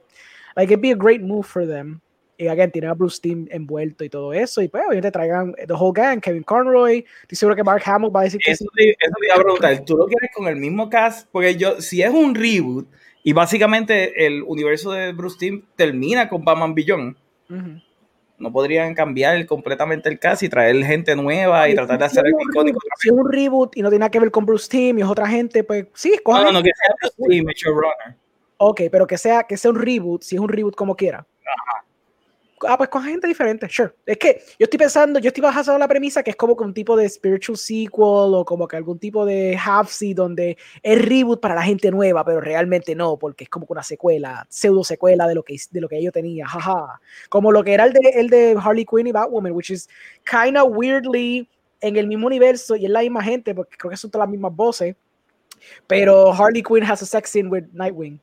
[0.55, 1.99] Like, it'd be a great move for them.
[2.41, 4.63] Y again, tienen a Bruce Timm envuelto y todo eso.
[4.63, 7.05] Y pues, obviamente traigan the whole gang, Kevin Conroy.
[7.21, 8.63] Estoy seguro que Mark Hamill va a decir que sí.
[8.63, 11.29] Eso te, eso te iba a preguntar, ¿tú lo quieres con el mismo cast?
[11.31, 12.87] Porque yo, si es un reboot
[13.21, 17.15] y básicamente el universo de Bruce Timm termina con Batman Beyond,
[17.47, 17.81] Ujú.
[18.39, 22.39] no podrían cambiar completamente el cast y traer gente nueva y tratar de hacer algo
[22.41, 22.79] icónico.
[22.97, 25.07] Si es un reboot y no tiene nada que ver con Bruce Timm y es
[25.07, 28.15] otra gente, pues sí, No, cojan no, no, que sea Bruce Timm, el showrunner.
[28.57, 31.23] Ok, pero que sea, que sea un reboot, si es un reboot como quiera.
[32.67, 33.93] Ah, pues con gente diferente, sure.
[34.05, 36.73] Es que yo estoy pensando, yo estoy basando la premisa que es como que un
[36.73, 37.91] tipo de spiritual sequel
[38.33, 42.39] o como que algún tipo de half-see donde es reboot para la gente nueva, pero
[42.39, 46.01] realmente no, porque es como una secuela, pseudo secuela de lo que, de lo que
[46.01, 46.99] yo tenía, jaja.
[47.29, 49.89] Como lo que era el de, el de Harley Quinn y Batwoman, which is
[50.23, 51.47] kind of weirdly
[51.81, 54.31] en el mismo universo y es la misma gente, porque creo que son todas las
[54.31, 54.95] mismas voces,
[55.87, 58.19] pero Harley Quinn has a sex scene with Nightwing,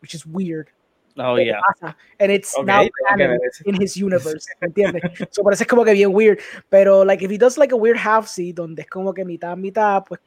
[0.00, 0.68] which is weird.
[1.16, 1.60] Oh, ¿Qué yeah.
[1.60, 1.96] pasa?
[2.18, 3.62] And it's Ok, now ese.
[3.66, 5.02] in his universe, ¿me entiendes?
[5.30, 6.38] so parece como que bien weird,
[6.68, 9.56] pero like if he does like a weird half see donde es como que mitad
[9.56, 10.20] mitad, pues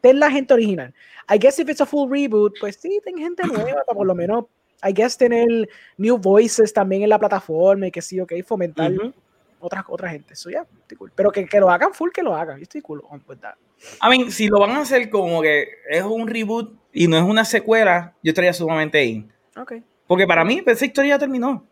[0.00, 0.92] ten la gente original.
[1.28, 4.44] I guess if it's a full reboot, pues sí, ten gente nueva, por lo menos
[4.82, 9.12] I guess tener new voices también en la plataforma y que sí, ok, fomentar Ujú.
[9.58, 10.36] otra, otra gente.
[10.36, 11.12] So yeah, estoy cool.
[11.14, 12.58] Pero que, que lo hagan full, que lo hagan.
[12.58, 13.54] Yo estoy cool on with that.
[14.02, 17.22] I mean, si lo van a hacer como que es un reboot y no es
[17.22, 19.32] una secuela, yo estaría sumamente in.
[19.56, 19.82] Okay.
[20.06, 21.64] Porque para mí esa historia ya terminó.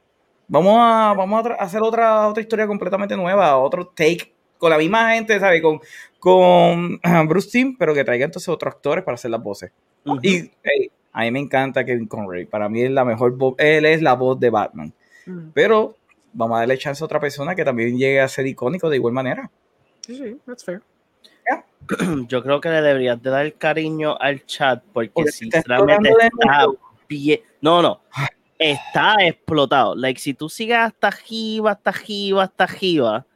[0.49, 5.15] Vamos a, vamos a hacer otra, otra historia completamente nueva, otro take con la misma
[5.15, 5.63] gente, ¿sabes?
[5.63, 5.81] Con,
[6.19, 9.73] con Bruce Timm, pero que traiga entonces otros actores para hacer las voces.
[10.23, 12.45] Y hey, a mí me encanta Kevin Conroy.
[12.45, 14.93] Para mí es la mejor voz, él es la voz de Batman.
[15.55, 15.97] Pero
[16.33, 19.15] vamos a darle chance a otra persona que también llegue a ser icónico de igual
[19.15, 19.51] manera.
[20.03, 20.83] Sí, sí, that's fair.
[22.29, 26.09] Yo creo que le deberías de dar cariño al chat porque Porque te está sinceramente
[26.09, 26.79] explotando de está nuevo.
[27.09, 27.41] Bien.
[27.61, 28.01] No, no.
[28.59, 29.95] Está explotado.
[29.95, 33.27] Like, si tú sigues hasta arriba, hasta arriba, hasta arriba.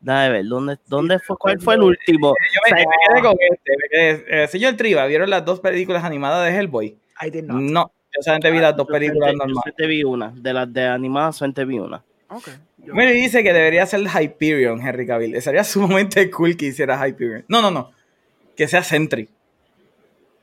[0.00, 1.36] Dame ver, ¿dónde, dónde fue?
[1.38, 2.34] ¿Cuál fue el último?
[2.52, 3.72] Yo me, me quedé con este.
[3.76, 6.96] me quedé- eh, señor Triva, ¿vieron las dos películas animadas de Hellboy?
[7.24, 7.60] I did not.
[7.60, 9.54] No, yo solamente vi las dos Yo películas yo normales.
[9.62, 10.32] solamente vi una.
[10.34, 12.02] De las de animadas, solamente vi una.
[12.28, 12.54] Okay.
[12.78, 15.40] Yo- Me dice que debería ser Hyperion, Henry Cavill.
[15.40, 17.44] Sería sumamente cool que hiciera Hyperion.
[17.46, 17.92] No, no, no.
[18.56, 19.28] Que sea Sentry.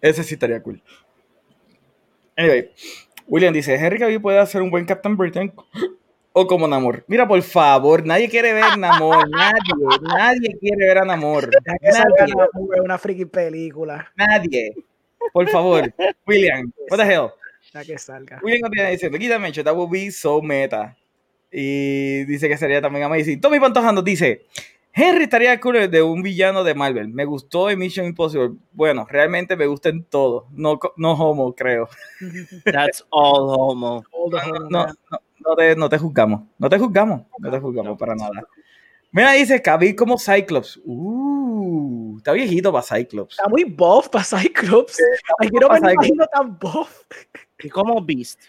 [0.02, 0.82] Ese sí estaría cool.
[2.40, 2.72] Anyway,
[3.28, 5.52] William dice, Henry Cavill puede hacer un buen Captain Britain
[6.32, 7.04] o como Namor.
[7.08, 9.30] Mira, por favor, nadie quiere ver Namor.
[9.30, 11.50] Nadie, nadie quiere ver a Namor.
[11.66, 14.10] Nadie, una, una freaking película.
[14.16, 14.74] nadie.
[15.34, 15.94] Por favor,
[16.26, 17.32] William, what the hell?
[17.74, 18.40] Ya que salga.
[18.42, 20.96] William Continúa diciendo, quítame that would be so meta.
[21.52, 23.42] Y dice que sería también amazing.
[23.42, 24.46] Tommy Pantoja nos dice,
[24.94, 27.10] Henry estaría cool de un villano de Marvel.
[27.10, 28.58] Me gustó en Mission Impossible.
[28.72, 30.48] Bueno, realmente me gusta en todo.
[30.52, 31.88] No, no homo, creo.
[32.66, 34.04] That's all homo.
[34.32, 36.42] No, no, no, no te, no te juzgamos.
[36.58, 37.22] No te juzgamos.
[37.38, 38.44] No te juzgamos para nada.
[39.12, 40.80] Mira, dice Cavill como Cyclops.
[40.86, 43.38] Uh, está viejito para Cyclops.
[43.38, 45.02] Está muy buff para Cyclops.
[45.40, 47.04] Ay, yo no me imagino tan buff.
[47.60, 48.40] Y como Beast.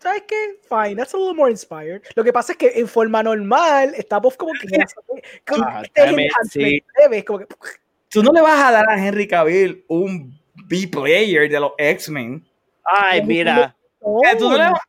[0.00, 0.36] ¿Sabes qué?
[0.68, 2.02] Fine, that's a little more inspired.
[2.14, 4.68] Lo que pasa es que en forma normal está buff como que.
[5.46, 6.82] como Ah, este enhancement, sí.
[7.00, 7.24] ¿sabes?
[7.24, 7.46] Como que
[8.10, 10.32] Tú no le vas a dar a Henry Cavill un
[10.68, 12.44] B-player de los X-Men.
[12.84, 13.76] Ay, mira.
[14.00, 14.80] Tú no le vas-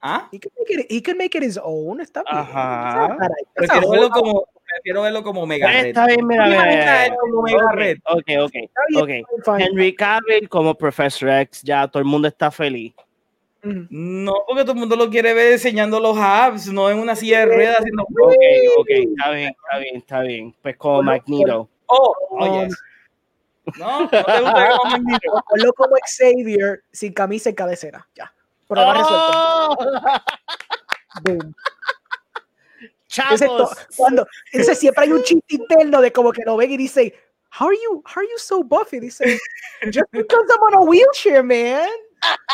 [0.00, 0.28] ¿Ah?
[0.32, 2.00] He can make it, he can make it his own.
[2.00, 2.36] Está bien.
[2.38, 3.16] Ajá.
[3.54, 5.86] Prefiero a verlo como, prefiero verlo como Mega Pues Red.
[5.88, 6.70] está bien, mira, ¿Tú te mira,
[7.04, 7.98] mira, como Mega Ok, Red?
[8.04, 9.58] Ok, ok, ok.
[9.58, 12.94] Henry Cavill como Professor X, ya todo el mundo está feliz.
[13.90, 17.40] No, porque todo el mundo lo quiere ver enseñando los abs, no en una silla
[17.40, 18.02] de ruedas haciendo.
[18.02, 18.34] Ok,
[18.78, 20.54] ok, está bien, está bien, está bien.
[20.62, 21.68] Pues como Magneto.
[21.86, 22.76] Oh, oh, yes.
[23.78, 25.44] No, no te gusta como Magneto.
[25.48, 28.06] Ponlo como Xavier sin camisa y cabecera.
[28.14, 28.32] Ya.
[28.66, 29.30] Prueba resuelta.
[29.32, 29.76] ¡Oh!
[31.22, 31.54] Boom.
[33.16, 33.48] Entonces,
[33.96, 37.14] cuando, entonces siempre hay un chiste interno de como que lo ven y dice,
[37.58, 38.92] How are you, how are you so buff?
[38.92, 39.38] Y dice,
[39.84, 41.88] Just because I'm on a wheelchair, man.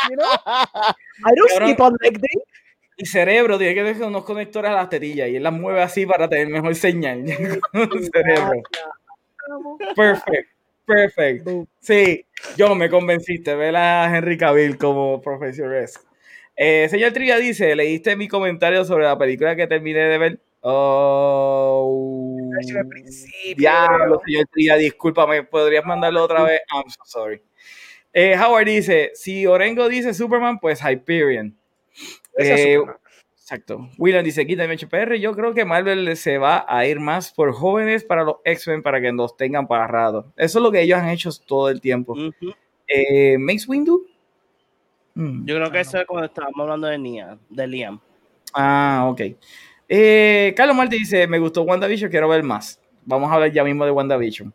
[0.09, 0.31] You know?
[1.25, 1.67] I don't Cabrón.
[1.69, 2.41] skip on leg day.
[2.97, 6.05] Mi cerebro tiene que dejar unos conectores a las tetillas y él las mueve así
[6.05, 7.25] para tener mejor señal.
[7.73, 8.61] El cerebro.
[9.95, 10.49] Perfect,
[10.85, 11.47] perfect.
[11.79, 12.25] Sí,
[12.57, 13.55] yo me convenciste.
[13.55, 15.99] Ver a Henry Cavill como Professor S.
[16.55, 20.39] Eh, señor Trivia dice: ¿Leíste mi comentario sobre la película que terminé de ver?
[20.61, 22.49] Oh.
[23.55, 25.43] Diablo, señor Trivia, discúlpame.
[25.43, 26.61] ¿Podrías mandarlo otra vez?
[26.73, 27.41] I'm so sorry.
[28.15, 31.55] Eh, Howard dice: Si Orengo dice Superman, pues Hyperion.
[32.37, 32.95] Eh, Superman.
[33.45, 33.89] Exacto.
[33.99, 35.19] William dice, quítame HPR.
[35.19, 38.99] Yo creo que Marvel se va a ir más por jóvenes para los X-Men para
[38.99, 40.33] que los tengan para rato.
[40.35, 42.13] Eso es lo que ellos han hecho todo el tiempo.
[42.13, 42.55] Ujú.
[42.87, 44.07] Eh, ¿Mace Windu?
[45.13, 45.45] Mm.
[45.45, 47.99] Yo creo que Ah, eso es cuando estábamos hablando de, Nia, de Liam.
[48.51, 49.21] Ah, ok.
[49.89, 52.81] Eh, Carlos Martí dice, me gustó WandaVision, quiero ver más.
[53.03, 54.51] Vamos a hablar ya mismo de WandaVision.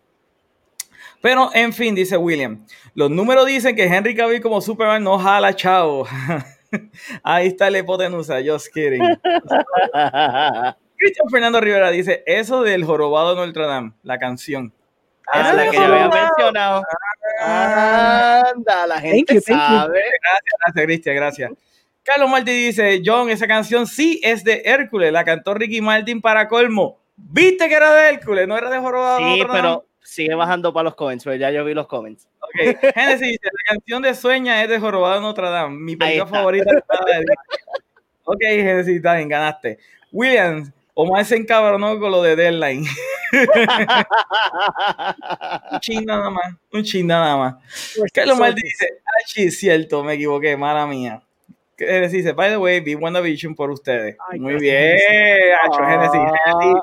[1.20, 2.64] Pero, en fin, dice William,
[2.94, 6.06] los números dicen que Henry Cavill como Superman no jala, chao.
[7.22, 9.02] Ahí está la hipotenusa, just kidding.
[10.96, 14.72] Cristian Fernando Rivera dice, eso del jorobado de Notre Dame, la canción.
[15.26, 16.82] Ah, la que yo había mencionado.
[17.40, 18.42] Ah.
[18.54, 19.76] Anda, la gente you, thank you.
[19.76, 20.00] sabe.
[20.22, 21.52] Gracias, Cristian, gracias.
[22.02, 26.48] Carlos Martí dice, John, esa canción sí es de Hércules, la cantó Ricky Martin para
[26.48, 26.98] colmo.
[27.16, 28.48] ¿Viste que era de Hércules?
[28.48, 29.18] No era de jorobado.
[29.18, 32.26] Sí, pero sigue bajando para los comments, pero ya yo vi los comments.
[32.40, 36.26] Ok, Genesis dice, la canción de Sueña es de Jorobado de Notre Dame, mi película
[36.26, 36.70] favorita.
[36.72, 37.24] de
[38.24, 39.78] ok, Genesis, está bien, ganaste.
[40.12, 42.84] Williams, Omar se encabronó con lo de Deadline.
[45.72, 47.54] un chin nada más, un chin nada más.
[48.12, 51.22] Carlos Martí dice, ah, sí, cierto, me equivoqué, mala mía.
[51.78, 54.16] Genesis dice, by the way, vi WandaVision por ustedes.
[54.30, 54.96] Ay, Muy bien,
[55.62, 56.20] Hacho, Genesis.
[56.44, 56.82] Genesis.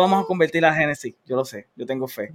[0.00, 2.32] Nosotros vamos a convertir a Genesis, yo lo sé, yo tengo fe.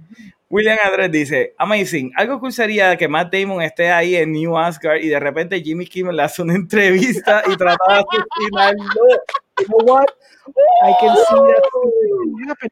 [0.48, 5.00] William Andrés dice, amazing, algo cool sería que Matt Damon esté ahí en New Asgard
[5.00, 8.84] y de repente Jimmy Kimmel le hace una entrevista y trata de asesinarlo.
[9.58, 10.06] You know what?
[10.84, 12.70] I can see that.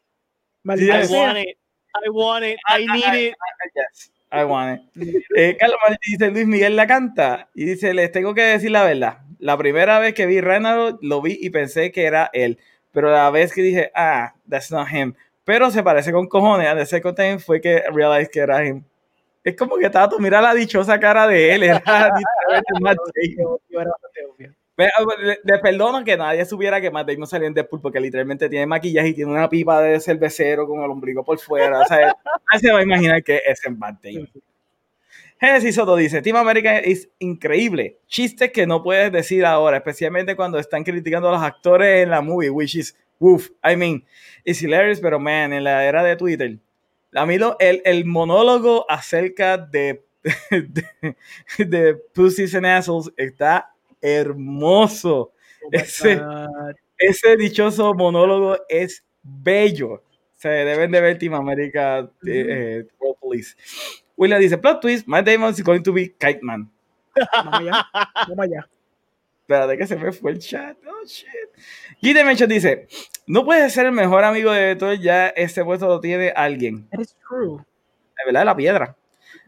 [0.64, 1.16] Maldita I sea.
[1.16, 1.57] want it.
[1.95, 2.59] I want it.
[2.68, 3.34] I need it.
[3.74, 5.24] Yes, I want it.
[5.34, 8.84] Eh, Carlos Martí dice, Luis Miguel la canta y dice, les tengo que decir la
[8.84, 9.18] verdad.
[9.38, 12.59] La primera vez que vi Renalo, lo vi y pensé que era él,
[12.95, 15.14] pero la vez que dije, ah, that's not him,
[15.45, 18.82] pero se parece con cojones, and the second time fue que realized que era him.
[19.42, 21.82] Es como que Tato, mira la dichosa cara de él, era
[24.38, 24.55] obvio.
[24.76, 24.90] Pero,
[25.45, 29.09] Le, perdono que nadie supiera que Matt Damon salió en Deadpool porque literalmente tiene maquillaje
[29.09, 31.80] y tiene una pipa de cervecero con el ombligo por fuera.
[31.80, 31.99] O sea,
[32.53, 34.28] nadie se va a imaginar que es en Matt Damon.
[35.41, 37.99] Genesis Soto dice, Team America es increíble.
[38.07, 42.22] Chistes que no puedes decir ahora, especialmente cuando están criticando a los actores en la
[42.22, 44.05] movie, which is, woof, I mean,
[44.45, 46.59] it's hilarious, pero man, en la era de Twitter,
[47.14, 50.03] a mí lo- el, el monólogo acerca de,
[50.51, 51.16] de,
[51.59, 53.70] de Pussies and Assholes está
[54.01, 55.32] hermoso.
[55.64, 56.20] Oh Ese-.
[56.97, 60.03] Ese dichoso monólogo es bello.
[60.35, 63.57] Se deben de ver Team America eh, eh, World Police.
[64.17, 66.71] William dice, plot twist, Matt Damon is going to be Kite Man.
[67.33, 67.87] Vamos allá.
[68.29, 68.69] Vamos allá.
[69.43, 70.77] Espérate que se me fue el chat.
[70.87, 71.29] Oh, shit.
[72.01, 72.87] Guy Mention dice,
[73.27, 76.89] no puedes ser el mejor amigo de todo, ya este puesto lo tiene alguien.
[76.91, 77.62] That is true.
[78.25, 78.97] Verdad, la piedra.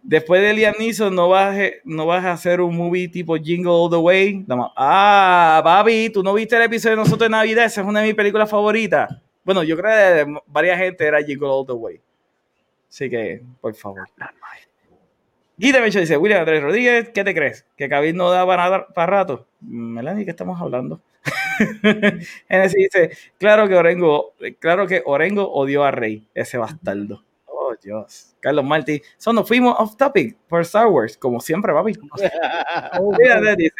[0.02, 3.70] Después de Liam Neeson, no vas, a- no vas a hacer un movie tipo Jingle
[3.72, 4.44] All the Way.
[4.76, 7.64] Ah, Babi, tú no viste el episodio de nosotros de Navidad.
[7.64, 9.08] Esa es una de mis películas favoritas.
[9.44, 12.00] Bueno, yo creo que de varias gente era Jingle All the Way.
[12.88, 14.08] Así que, por favor.
[15.56, 17.66] Guita Mencho dice: William Andrés Rodríguez, ¿qué te crees?
[17.76, 19.46] ¿Que Cabil no da para, para rato?
[19.60, 21.00] Melanie, ¿qué estamos hablando?
[22.48, 27.24] Genesis dice: Claro que Orengo, claro que Orengo odió a Rey, ese bastardo.
[27.46, 28.36] Oh, Dios.
[28.40, 29.02] Carlos Martí.
[29.16, 31.94] So nos fuimos off topic por Star Wars, como siempre, papi.
[33.00, 33.56] Oh, Mira, no.
[33.56, 33.72] dice: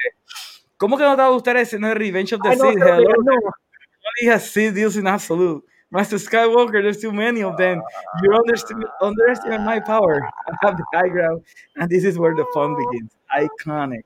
[0.76, 2.82] ¿Cómo que no te va a gustar ese no Revenge of the no, Sith?
[2.82, 3.32] Hello, no.
[3.32, 5.64] only has Sith deals in absolute.
[5.96, 7.82] Master Skywalker, there's too many of them.
[8.22, 10.20] You underestimate, underestimate my power.
[10.46, 11.42] I have the high ground,
[11.76, 13.10] and this is where the fun begins.
[13.30, 14.04] Iconic.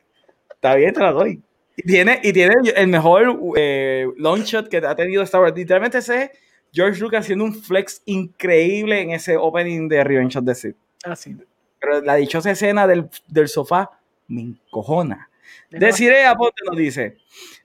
[0.55, 1.43] Está bien, te la doy.
[1.77, 5.55] Y tiene, y tiene el mejor eh, long shot que ha tenido Star Wars.
[5.57, 6.31] Literalmente ese es
[6.73, 10.77] George Lucas haciendo un flex increíble en ese opening de Revenge of the Sith.
[11.05, 11.37] Ah, sí.
[11.81, 13.91] Pero la dichosa escena del, del sofá
[14.29, 15.29] me encojona.
[15.71, 17.17] Deciré Aponte nos dice,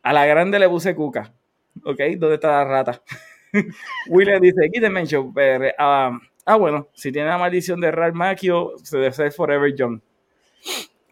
[0.01, 1.33] a la grande le puse cuca.
[1.83, 1.99] ¿Ok?
[2.17, 3.01] ¿Dónde está la rata?
[4.09, 8.73] William dice, aquí mention, pero, ah, ah, bueno, si tiene la maldición de Ralph Macchio,
[8.83, 9.99] se debe ser Forever Young.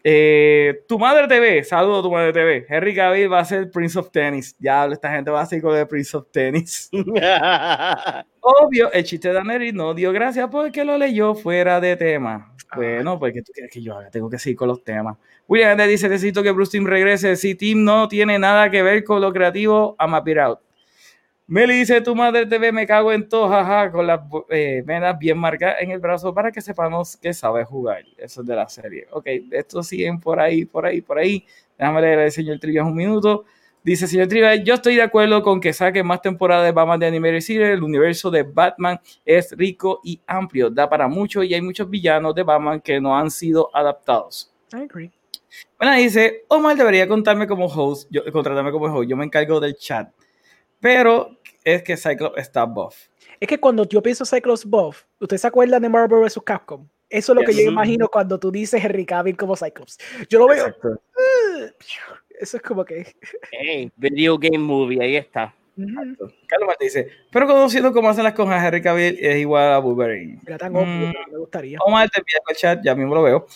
[0.06, 2.66] Eh, tu madre TV, saludo tu madre TV.
[2.68, 4.54] Henry Cavill va a ser Prince of Tennis.
[4.58, 6.90] Ya esta gente va a ser con el Prince of Tennis.
[8.40, 12.54] Obvio, el chiste de Daneri no dio gracias porque lo leyó fuera de tema.
[12.76, 15.16] Bueno, porque tú quieres que yo haga, tengo que seguir con los temas.
[15.48, 17.34] William dice: Necesito que Bruce Team regrese.
[17.36, 20.63] Si Team no tiene nada que ver con lo creativo, a map it out.
[21.46, 25.36] Meli dice, tu madre TV me cago en todo, jaja, con las eh, venas bien
[25.36, 28.02] marcadas en el brazo para que sepamos que sabe jugar.
[28.16, 29.06] Eso es de la serie.
[29.10, 31.44] Ok, esto siguen por ahí, por ahí, por ahí.
[31.78, 33.44] Déjame leer al señor Trivia un minuto.
[33.82, 37.08] Dice, señor Trivia, yo estoy de acuerdo con que saque más temporadas de Batman de
[37.08, 37.68] Animated Series.
[37.68, 42.34] El universo de Batman es rico y amplio, da para mucho y hay muchos villanos
[42.34, 44.50] de Batman que no han sido adaptados.
[44.72, 45.12] I agree.
[45.78, 49.76] Bueno, dice, Omar debería contarme como host, yo, contratarme como host, yo me encargo del
[49.76, 50.08] chat.
[50.84, 51.30] Pero
[51.64, 53.06] es que Cyclops está buff.
[53.40, 56.38] Es que cuando yo pienso Cyclops buff, ¿usted se acuerda de Marvel vs.
[56.44, 56.86] Capcom?
[57.08, 59.96] Eso es lo que yo imagino cuando tú dices Henry Cavill como Cyclops.
[60.28, 60.66] Yo lo veo.
[60.66, 61.00] Exacto.
[62.38, 63.14] Eso es como que.
[63.50, 65.54] Hey, video game movie, ahí está.
[65.74, 70.42] Carlos Martín dice, pero conociendo cómo hacen las cosas, Henry Cavill es igual a Wolverine.
[70.46, 71.78] Era tan obvio, mm, me gustaría.
[71.80, 73.46] Omar te envía el chat, ya mismo lo veo.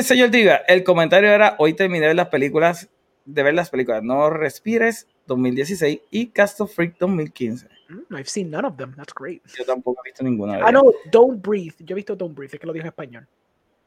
[0.00, 2.88] Señor Diga, el comentario era, hoy terminé las películas,
[3.26, 5.06] de ver las películas, no respires,
[5.36, 7.68] 2016 y Cast of Freak 2015.
[7.88, 8.94] Mm, I've seen none of them.
[8.96, 9.42] That's great.
[9.58, 10.60] Yo tampoco he visto ninguna.
[10.62, 11.74] Ah, no, Don't Breathe.
[11.78, 13.26] Yo he visto Don't Breathe, es que lo dijo en español.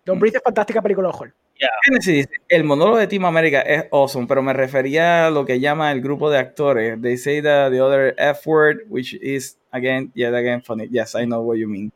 [0.05, 0.19] Don't mm.
[0.19, 1.33] Breathe es fantástica película de horror.
[1.59, 2.29] Yeah.
[2.49, 6.01] El monólogo de Team America es awesome, pero me refería a lo que llama el
[6.01, 6.99] grupo de actores.
[7.01, 10.87] They say the, the other F word, which is, again, yet again, funny.
[10.91, 11.91] Yes, I know what you mean.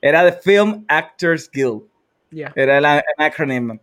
[0.00, 1.82] Era the Film Actors Guild.
[2.30, 2.52] Yeah.
[2.56, 3.78] Era el acronym.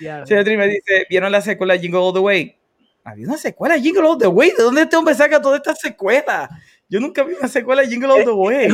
[0.00, 0.24] Yeah.
[0.26, 2.56] Señor me dice, ¿vieron la secuela Jingle All the Way?
[3.04, 4.52] Había una secuela de Jingle All the Way.
[4.56, 6.48] ¿De dónde este hombre saca toda esta secuela?
[6.88, 8.68] Yo nunca vi una secuela de Jingle All the Way.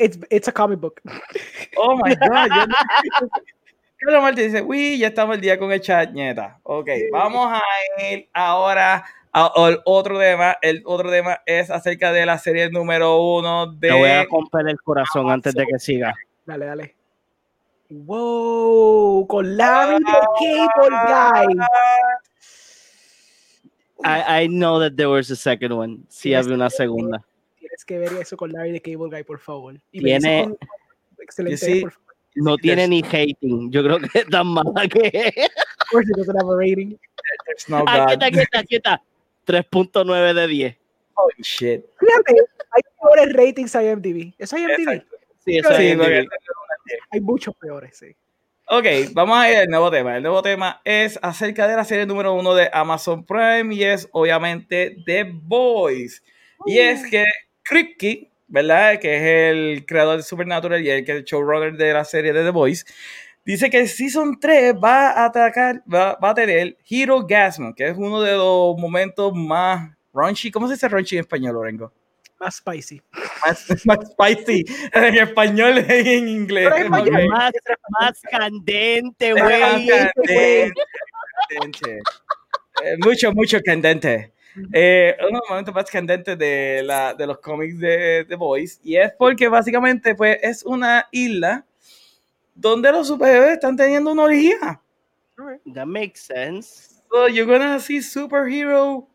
[0.00, 1.00] It's, it's a comic book.
[1.76, 2.68] Oh my God.
[3.96, 6.60] Carlos Martín dice, uy, ya estamos el día con el chat, nieta.
[6.62, 7.62] Ok, vamos a
[8.12, 10.56] ir ahora al otro tema.
[10.60, 13.88] El otro tema es acerca de la serie número uno de...
[13.88, 16.14] Te voy a romper el corazón antes de que siga.
[16.44, 16.94] Dale, dale.
[17.90, 19.98] Wow, con la
[20.38, 21.56] Cable Guy.
[24.04, 26.04] I, I know that there was a second one.
[26.08, 27.24] Sí, había una segunda.
[27.58, 29.80] Tienes que ver eso con Larry the Cable Guy, por favor.
[29.92, 30.54] Y tiene.
[31.18, 32.04] Excelente, sí, por favor.
[32.36, 33.70] No tiene ni hating.
[33.70, 35.08] Yo creo que es tan mala que.
[35.80, 36.98] Of course, it doesn't have a rating.
[37.46, 39.02] There's no ah, quieta, quieta, quieta.
[39.46, 40.76] 3.9 de 10.
[41.14, 41.84] Holy shit.
[41.98, 42.34] Fíjate,
[42.70, 44.34] hay peores ratings a IMDb.
[44.38, 45.04] ¿Eso es IMDb?
[45.44, 46.28] Sí, eso es IMDb.
[47.10, 48.14] Hay muchos peores, sí.
[48.66, 50.16] Ok, vamos a ir al nuevo tema.
[50.16, 54.08] El nuevo tema es acerca de la serie número uno de Amazon Prime y es
[54.12, 56.22] obviamente The Boys.
[56.64, 57.24] Y es que
[57.62, 58.98] Kripke, ¿verdad?
[58.98, 62.32] Que es el creador de Supernatural y el que es el showrunner de la serie
[62.32, 62.86] de The Boys,
[63.44, 67.96] dice que el Season 3 va a atacar, va, a tener Hero Gasm, que es
[67.98, 70.50] uno de los momentos más raunchy.
[70.50, 71.92] ¿Cómo se dice raunchy en español, Lorengo?
[72.40, 73.00] Más spicy.
[73.84, 74.64] Más, spicy.
[74.92, 76.70] En español y en inglés.
[76.88, 77.52] Más,
[78.00, 79.88] más candente, güey.
[82.82, 84.32] Eh, mucho, mucho candente.
[84.72, 88.80] Eh, uno de los momentos más candentes de, la, de los cómics de The Boys.
[88.82, 91.64] Y es porque básicamente pues, es una isla
[92.54, 94.80] donde los superhéroes están teniendo una orgía.
[95.74, 97.02] That makes sense.
[97.10, 99.06] So you're gonna see superhero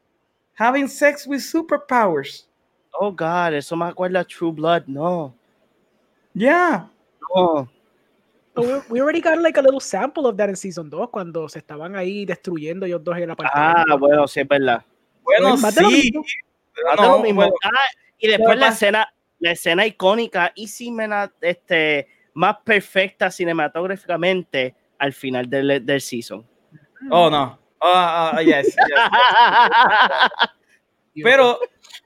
[0.56, 2.49] having sex with superpowers.
[2.94, 5.34] Oh God, eso me acuerda True Blood, no.
[6.34, 6.88] Yeah.
[7.36, 7.68] No.
[8.56, 11.60] We, we already got like a little sample of that in season 2 cuando se
[11.60, 13.86] estaban ahí destruyendo ellos dos en la pantalla.
[13.88, 14.84] Ah, bueno, sí es verdad.
[15.24, 16.12] Bueno, sí.
[16.98, 17.44] No, mismo.
[17.64, 17.70] Ah,
[18.18, 20.70] y después la escena, la escena icónica y
[21.42, 26.46] este, más perfecta cinematográficamente al final del, del season.
[27.10, 27.58] Oh, no.
[27.82, 28.76] Oh, oh, yes, yes.
[31.24, 31.60] Pero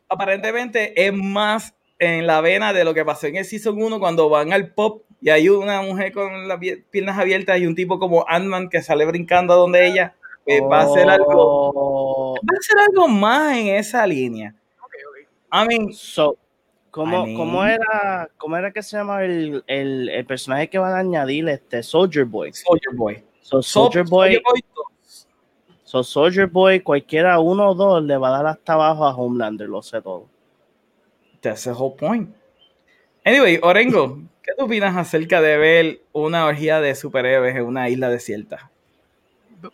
[0.09, 4.29] aparentemente es más en la vena de lo que pasó en el Season 1 cuando
[4.29, 8.25] van al pop y hay una mujer con las piernas abiertas y un tipo como
[8.27, 10.15] Ant-Man que sale brincando a donde ella.
[10.45, 12.35] Eh, va a ser algo oh.
[12.35, 14.53] va a ser algo más en esa línea.
[15.53, 16.35] I mean, so,
[16.91, 20.97] ¿cómo, ¿cómo, era, ¿Cómo era que se llama el, el, el, personaje que van a
[20.97, 21.47] añadir?
[21.47, 22.51] Este Soldier Boy.
[22.51, 23.23] Soldier Boy.
[23.39, 24.33] So, Soldier Boy.
[24.33, 24.61] Soldier Boy
[25.93, 29.69] So Soldier Boy, cualquiera uno o dos, le va a dar hasta abajo a Homelander,
[29.69, 30.27] lo sé todo.
[31.41, 32.35] That's the whole point.
[33.23, 38.09] Anyway, Orengo, ¿qué tú opinas acerca de ver una orgía de superhéroes en una isla
[38.09, 38.71] desierta?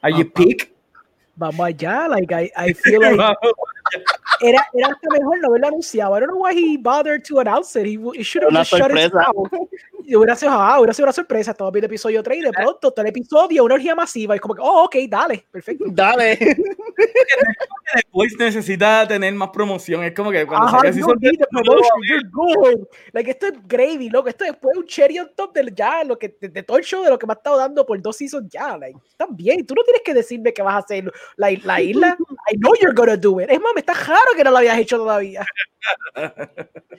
[0.01, 0.73] Are you pick?
[1.37, 3.17] Vamos allá, like I, I feel like
[4.41, 6.15] era, era hasta mejor no haberlo anunciado.
[6.15, 7.85] I don't know why he bothered to announce it.
[7.85, 9.31] He, he should have Una just shut his sorpresa.
[9.33, 9.69] mouth.
[10.05, 11.51] Y hubiera sido, ah, hubiera sido una sorpresa.
[11.51, 14.35] Estamos viendo episodio 3 y de pronto todo el episodio, una orgía masiva.
[14.35, 15.85] Y como que, oh, ok, dale, perfecto.
[15.87, 16.37] Dale.
[18.11, 20.03] Voice necesita tener más promoción.
[20.03, 22.87] Es como que cuando Ajá, saca you así don't need the promotion, you're good.
[23.13, 24.29] Like, esto es gravy, loco.
[24.29, 27.03] Esto después un cherry on top del ya, lo que, de, de todo el show
[27.03, 28.77] de lo que me ha estado dando por dos seasons ya.
[28.77, 29.65] Like, está bien.
[29.65, 32.17] Tú no tienes que decirme que vas a hacer la, la isla.
[32.51, 33.49] I know you're gonna do it.
[33.49, 35.45] Es más, me está raro que no lo habías hecho todavía.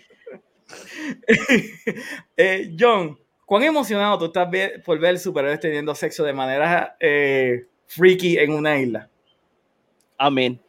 [2.36, 4.48] Eh, John, ¿cuán emocionado tú estás
[4.84, 9.08] por ver superhéroes teniendo sexo de manera eh, freaky en una isla?
[10.16, 10.60] Amén.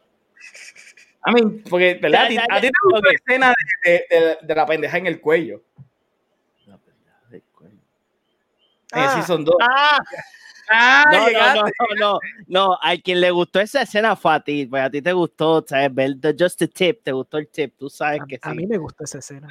[1.24, 2.20] I mean, porque, ¿verdad?
[2.20, 3.04] Ya, a ti, ya, a ti te gusta ok.
[3.04, 3.54] la escena
[3.84, 5.62] de, de- de- de la pendeja en el cuello.
[8.94, 9.12] En el Ah.
[9.14, 9.56] season 2.
[9.60, 9.98] Ah,
[10.68, 11.60] Ah, no, no, llegaste.
[11.60, 15.02] no, no, no, a quien le gustó esa escena fue a ti, pues a ti
[15.02, 18.38] te gustó, sabes, ver the just the tip, te gustó el tip, tú sabes que
[18.40, 18.56] A, a sí.
[18.58, 19.48] mí me gusta esa escena.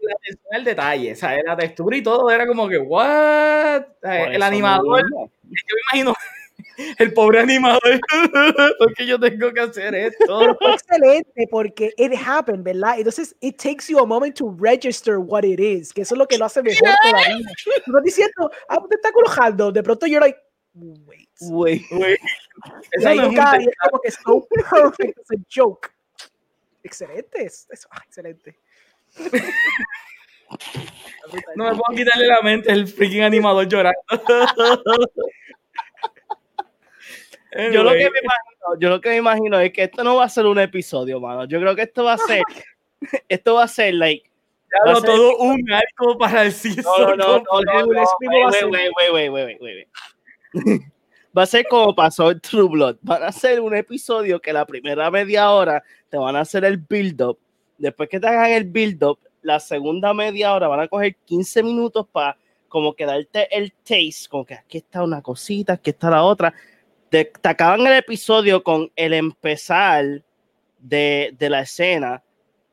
[0.00, 3.82] La atención al detalle, o sea, la textura y todo era como que, what?
[4.00, 6.14] Por el animador, yo me imagino
[6.98, 8.00] el pobre animador,
[8.78, 10.38] porque yo tengo que hacer esto.
[10.38, 12.98] Pero fue excelente porque it happened, ¿verdad?
[12.98, 16.26] Entonces, it takes you a moment to register what it is, que eso es lo
[16.26, 17.46] que lo hace mejor todavía.
[17.84, 20.38] Tú vas diciendo, ah, te está colocando, de pronto you're like,
[20.74, 21.28] wait.
[21.40, 21.84] Güey.
[21.90, 23.32] Güey, Y Eso no es
[23.64, 25.90] y es como que so perfect, es a joke.
[26.84, 28.56] Excelente, es, es- ah, excelente.
[31.56, 33.98] No me puedo quitarle la mente el freaking animador llorando.
[37.72, 40.24] Yo lo, que me imagino, yo lo que me imagino es que esto no va
[40.24, 41.44] a ser un episodio, mano.
[41.44, 42.42] Yo creo que esto va a ser,
[43.28, 44.30] esto va a ser, like,
[44.86, 46.84] ya ser- todo un arco para el season.
[46.84, 48.68] no, no, no, no, no, no, va a wait, ser.
[48.68, 49.88] wait, wait, wait, wait, wait, wait,
[50.54, 50.82] wait.
[51.36, 52.96] Va a ser como pasó en True Blood.
[53.00, 56.76] Van a hacer un episodio que la primera media hora te van a hacer el
[56.76, 57.38] build-up.
[57.78, 62.06] Después que te hagan el build-up, la segunda media hora van a coger 15 minutos
[62.12, 62.36] para
[62.68, 66.52] como que darte el taste, como que aquí está una cosita, aquí está la otra.
[67.12, 70.22] Te, te acaban el episodio con el empezar
[70.78, 72.22] de, de la escena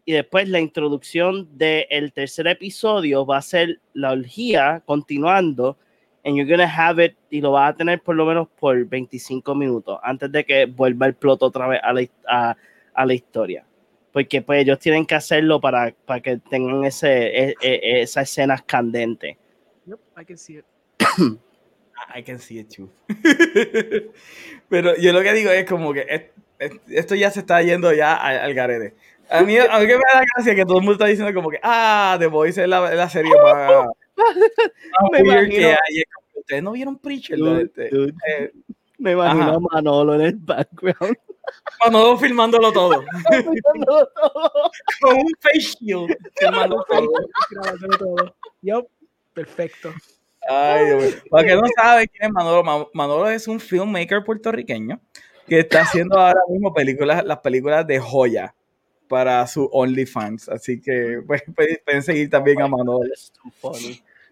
[0.05, 5.77] y después la introducción del tercer episodio va a ser la orgía continuando
[6.23, 9.53] and you're gonna have it y lo vas a tener por lo menos por 25
[9.55, 12.55] minutos antes de que vuelva el plot otra vez a la, a,
[12.93, 13.65] a la historia
[14.13, 18.61] porque pues ellos tienen que hacerlo para, para que tengan ese, e- e- esas escenas
[18.61, 19.35] candentes
[19.85, 20.65] Yep, I can see it.
[22.15, 22.89] I can see it too.
[24.69, 26.23] Pero yo lo que digo es como que es-
[26.59, 28.95] es- esto ya se está yendo ya al, al garete.
[29.29, 31.59] A mí, a mí me da gracia que todo el mundo está diciendo como que,
[31.61, 33.85] ah, The Voice es la, la serie más,
[35.11, 36.03] Me weird que hay.
[36.33, 38.13] Ustedes no vieron Preacher, Dude, Este, dude.
[38.27, 38.51] eh,
[38.97, 39.53] me imagino Ajá.
[39.55, 41.15] a Manolo en el background
[41.85, 43.03] Manolo filmándolo todo.
[45.01, 46.15] Con un face shield.
[46.37, 47.11] Filmando todo.
[49.33, 49.93] Perfecto.
[50.47, 51.23] Ay, Dios.
[51.29, 54.99] Para que no saben quién es Manolo, Ma- Manolo es un filmmaker puertorriqueño
[55.47, 58.55] que está haciendo ahora mismo películas, las películas de joya
[59.07, 60.49] para su OnlyFans.
[60.49, 61.43] Así que pues,
[61.85, 63.01] pueden seguir también a Manolo.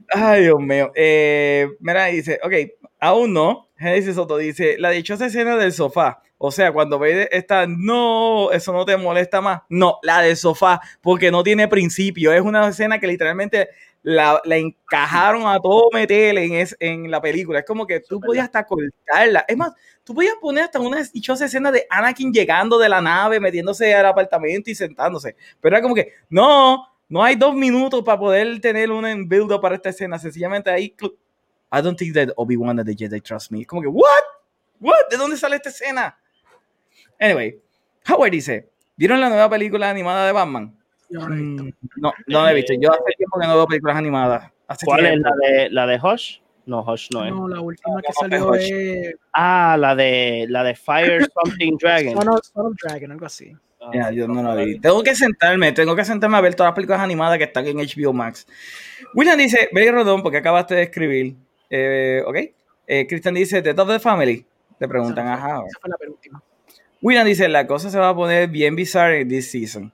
[0.10, 0.92] Ay, Dios mío.
[0.96, 2.54] Eh, mira, dice, ok,
[3.00, 3.68] aún no.
[3.78, 6.22] Genesis Soto dice, la dichosa escena del sofá.
[6.40, 9.62] O sea, cuando ve esta, no, eso no te molesta más.
[9.70, 12.32] No, la del sofá, porque no tiene principio.
[12.32, 13.70] Es una escena que literalmente
[14.04, 17.60] la, la encajaron a todo meter en, es, en la película.
[17.60, 19.46] Es como que tú podías hasta cortarla.
[19.48, 19.74] Es más,
[20.04, 24.06] tú podías poner hasta una dichosa escena de Anakin llegando de la nave, metiéndose al
[24.06, 25.36] apartamento y sentándose.
[25.60, 29.76] Pero era como que, no, no hay dos minutos para poder tener un build para
[29.76, 30.18] esta escena.
[30.18, 30.96] Sencillamente ahí,
[31.72, 33.62] I don't think that Obi-Wan and the Jedi trust me.
[33.62, 34.24] Es como que, what?
[34.80, 35.10] What?
[35.10, 36.18] ¿De dónde sale esta escena?
[37.20, 37.60] Anyway,
[38.10, 40.77] Howard dice, ¿vieron la nueva película animada de Batman?
[41.10, 41.64] Yo no lo he visto.
[41.98, 42.74] No, no la he visto.
[42.80, 44.52] Yo hace tiempo que no veo películas animadas.
[44.68, 46.40] Hace ¿Cuál es la de, la de Hush?
[46.66, 47.32] No, Hush no es.
[47.32, 52.14] No, la última que salió es Ah, la de la de Fire Something Dragon.
[52.14, 53.54] Son of, Son of Dragon, algo así.
[53.80, 54.78] Ah, Ya, yo no la vi.
[54.80, 57.78] Tengo que sentarme, tengo que sentarme a ver todas las películas animadas que están en
[57.78, 58.46] HBO Max.
[59.14, 61.36] William dice, Belly Rodón, porque acabaste de escribir.
[61.70, 62.38] Eh, ok.
[62.88, 64.46] Eh, Christian dice, The Top of the Family.
[64.80, 65.68] Le preguntan Esa a fue- Howard.
[65.68, 66.44] Esa fue la penúltima.
[67.02, 69.94] William dice, la cosa se va a poner bien bizarra en this season.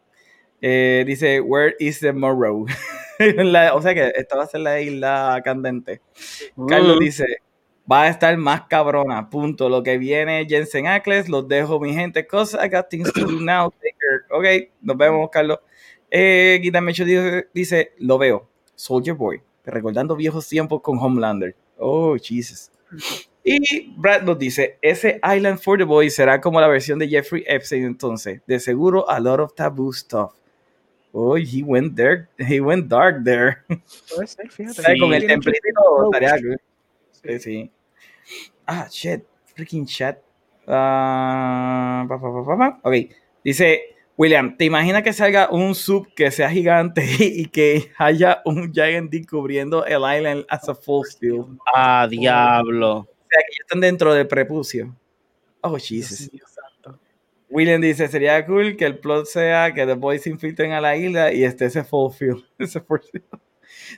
[0.65, 2.65] Eh, dice, where is the Morrow?
[3.19, 5.99] La- o sea que esta va a ser la isla candente.
[6.69, 6.99] Carlos Mm.
[6.99, 7.25] dice,
[7.91, 9.67] va a estar más cabrona, punto.
[9.67, 12.25] Lo que viene Jensen Ackles, los dejo, mi gente.
[12.25, 13.73] Cause I got things to do now.
[14.31, 14.45] Ok,
[14.81, 15.59] nos vemos, Carlos.
[16.09, 18.47] Eh, Guita Mecho dice, dice, lo veo.
[18.75, 21.55] Soldier Boy, recordando viejos tiempos con Homelander.
[21.77, 22.71] Oh, Jesus.
[23.43, 27.43] Y Brad nos dice, ese Island for the Boys será como la versión de Jeffrey
[27.47, 28.41] Epstein entonces.
[28.47, 30.31] De seguro a lot of taboo stuff.
[31.15, 33.59] Oh, he went there, he went dark there.
[33.67, 34.81] Puede ser, fíjate.
[34.81, 36.57] O sea, con el estaría good.
[37.11, 37.71] Sí, sí.
[38.65, 39.23] Ah, shit.
[39.55, 40.17] Freaking chat.
[40.67, 42.79] Ah, pa, pa, pa, pa, pa.
[42.83, 42.95] Ok.
[43.43, 43.81] Dice,
[44.17, 49.11] William, ¿te imaginas que salga un sub que sea gigante y que haya un Giant
[49.11, 51.57] D cubriendo el island as a full field?
[51.59, 53.07] O Ah, diablo.
[53.29, 54.95] sea, que ya están dentro del prepucio.
[55.61, 56.29] Oh, Jesus.
[57.53, 60.95] William dice, sería cool que el plot sea que The Boys se infiltren a la
[60.97, 62.43] isla y esté ese full field.
[62.59, 62.83] Ese.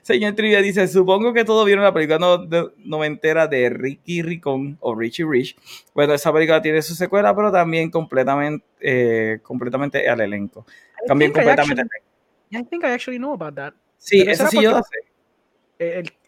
[0.01, 4.77] Señor Trivia dice, supongo que todos vieron la película no, de- noventera de Ricky Ricón
[4.81, 5.55] o Richie Rich.
[5.93, 10.65] Bueno, esa película tiene su secuela, pero también completamente, eh, completamente al elenco.
[11.03, 11.81] I También I completamente.
[11.81, 13.73] actually- I think I actually know about that.
[13.97, 14.99] Sí, pero eso sí yo lo sé.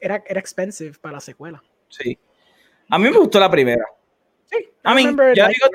[0.01, 1.63] Era, era expensive para la secuela.
[1.89, 2.17] Sí.
[2.89, 3.86] A mí me gustó la primera.
[4.45, 4.57] Sí,
[4.95, 5.69] mí, remember yo la liking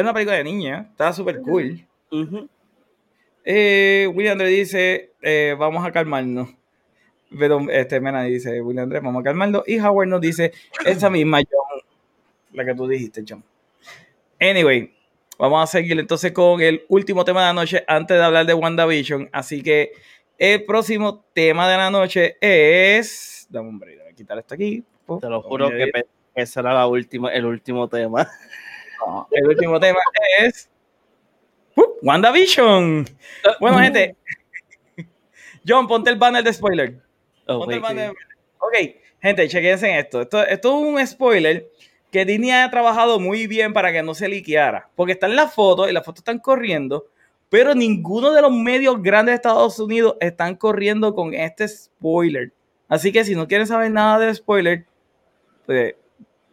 [0.00, 1.86] Era una película de niña, estaba súper cool.
[2.10, 2.48] Ujú.
[3.44, 6.48] Eh, William Andrés dice, eh, vamos a calmarnos.
[7.38, 9.62] Pero este Mena dice, William Andrés, vamos a calmarnos.
[9.66, 10.52] Y Howard nos dice,
[10.86, 11.82] esa misma John,
[12.54, 13.44] la que tú dijiste, John.
[14.40, 14.90] Anyway,
[15.38, 18.54] vamos a seguir entonces con el último tema de la noche antes de hablar de
[18.54, 19.28] WandaVision.
[19.32, 19.92] Así que
[20.38, 23.46] el próximo tema de la noche es...
[23.50, 24.82] Dame un break, déjame quitar esto aquí.
[25.20, 25.92] Te lo juro que
[26.34, 28.26] ese era la última, el último tema.
[29.06, 29.98] No, el último tema
[30.40, 30.70] es
[31.76, 31.84] ¡Uh!
[32.02, 33.06] WandaVision.
[33.60, 34.16] Bueno, gente.
[35.66, 37.00] John, ponte el banner de spoiler.
[37.46, 38.12] Oh, Ponte el banner.
[38.58, 38.74] Ok,
[39.20, 40.20] gente, chequense en esto.
[40.22, 40.42] esto.
[40.44, 41.70] Esto es un spoiler
[42.10, 44.88] que Disney ha trabajado muy bien para que no se liqueara.
[44.96, 47.06] Porque están las fotos y las fotos están corriendo,
[47.48, 52.52] pero ninguno de los medios grandes de Estados Unidos están corriendo con este spoiler.
[52.88, 54.84] Así que si no quieren saber nada de spoiler,
[55.66, 55.94] pues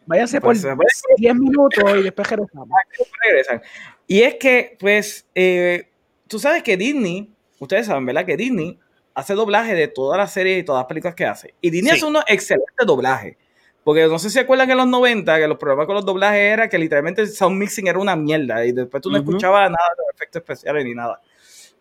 [0.08, 0.88] Váyanse por Pues, se puede-
[1.18, 2.68] 10 minutos y después regresamos.
[3.22, 3.62] regresan.
[4.06, 5.88] Y es que, pues, eh,
[6.26, 8.24] tú sabes que Disney, ustedes saben, ¿verdad?
[8.24, 8.78] Que Disney
[9.14, 11.54] hace doblaje de todas las series y todas las películas que hace.
[11.60, 11.96] Y Disney Sí.
[11.98, 13.36] hace unos excelentes doblajes.
[13.84, 16.04] Porque no sé si se acuerdan que en los 90, que los problemas con los
[16.06, 19.30] doblajes era que literalmente el sound mixing era una mierda y después tú no Ujú.
[19.30, 21.20] escuchabas nada de efectos especiales ni nada.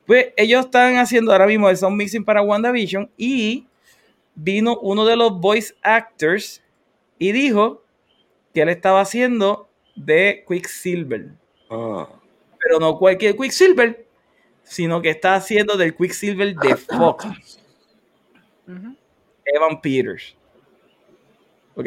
[0.05, 3.67] Pues ellos están haciendo ahora mismo el sound mixing para WandaVision y
[4.35, 6.61] vino uno de los voice actors
[7.19, 7.83] y dijo
[8.57, 11.27] que él estaba haciendo de Quicksilver
[11.69, 12.07] Ah.
[12.59, 14.07] pero no cualquier Quicksilver,
[14.63, 17.59] sino que está haciendo del Quicksilver de Fox.
[19.45, 20.35] Evan Peters.
[21.75, 21.85] ¿Ok?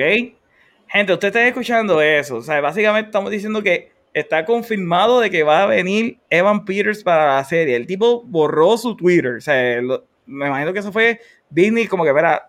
[0.87, 2.37] Gente, usted está escuchando eso.
[2.37, 7.03] O sea, básicamente estamos diciendo que está confirmado de que va a venir Evan Peters
[7.03, 7.75] para la serie.
[7.75, 9.35] El tipo borró su Twitter.
[9.37, 11.21] O sea, lo- me imagino que eso fue
[11.51, 12.49] Disney como que, verá,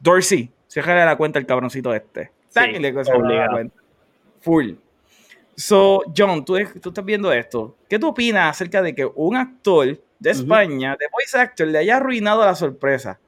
[0.00, 2.30] Dorsey, cierra la cuenta el cabroncito este.
[2.64, 3.50] Sí, obligado.
[3.52, 3.76] cuenta.
[4.40, 4.72] Full.
[5.56, 7.76] So, John, tú, tú estás viendo esto.
[7.88, 10.30] ¿Qué tú opinas acerca de que un actor de.
[10.30, 13.18] España, de voice actor, le haya arruinado la sorpresa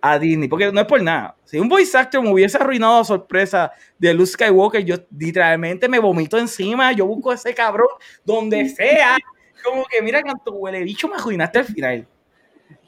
[0.00, 0.48] a Disney?
[0.48, 1.36] Porque no es por nada.
[1.44, 5.98] Si un voice actor me hubiese arruinado la sorpresa de Luke Skywalker, yo literalmente me
[5.98, 6.92] vomito encima.
[6.92, 7.88] Yo busco a ese cabrón
[8.24, 9.18] donde sea.
[9.62, 12.06] Como que mira cuánto huele bicho me arruinaste al final.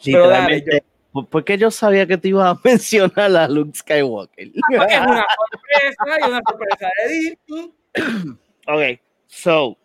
[0.05, 0.98] Pero dale, Literalmente, ¿por-
[1.31, 4.51] porque yo sabía que te ibas a mencionar a Luke Skywalker.
[4.77, 7.73] Porque es una sorpresa y una sorpresa de Disney.
[8.67, 9.77] ok, so.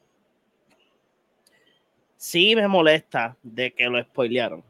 [2.18, 4.64] Sí me molesta de que lo spoilearon.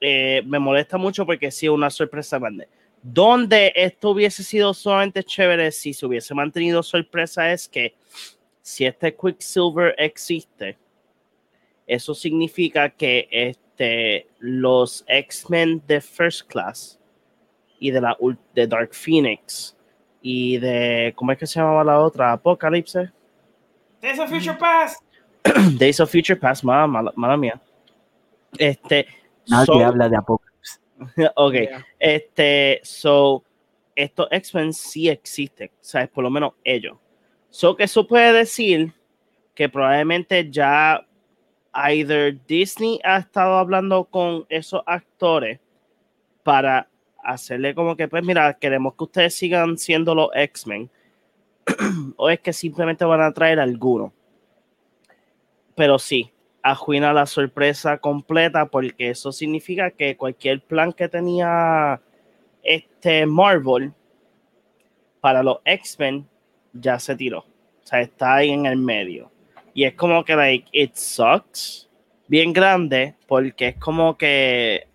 [0.00, 2.68] Eh, me molesta mucho porque sí es una sorpresa grande.
[3.02, 7.94] Donde esto hubiese sido solamente chévere si se hubiese mantenido sorpresa es que
[8.62, 10.78] si este Quicksilver existe,
[11.86, 13.28] eso significa que
[13.74, 16.98] este, los X-Men de First Class
[17.80, 18.16] y de la
[18.54, 19.76] de Dark Phoenix
[20.22, 22.32] y de ¿cómo es que se llamaba la otra?
[22.32, 23.10] Apocalypse.
[24.00, 25.02] Days of Future Past.
[25.78, 27.60] Days of Future Past, mala, mala, mala mía.
[28.56, 29.06] Este,
[29.48, 30.80] Nadie so- habla de Apocalipsis.
[31.34, 31.84] ok, Yeah.
[31.98, 33.42] este, so,
[33.96, 36.08] estos X-Men sí existen, ¿sabes?
[36.10, 36.96] Por lo menos ellos.
[37.50, 38.92] So, que eso puede decir
[39.54, 41.04] que probablemente ya
[41.74, 45.60] either Disney ha estado hablando con esos actores
[46.42, 46.88] para
[47.22, 50.90] hacerle como que, pues mira, queremos que ustedes sigan siendo los X-Men,
[52.16, 54.12] o es que simplemente van a traer alguno.
[55.74, 56.32] Pero sí,
[56.62, 62.00] ajuina la sorpresa completa porque eso significa que cualquier plan que tenía
[62.62, 63.92] este Marvel
[65.20, 66.28] para los X-Men
[66.72, 67.40] ya se tiró.
[67.40, 69.30] O sea, está ahí en el medio.
[69.74, 71.90] Y es como que, like, it sucks.
[72.28, 74.88] Bien grande, porque es como que,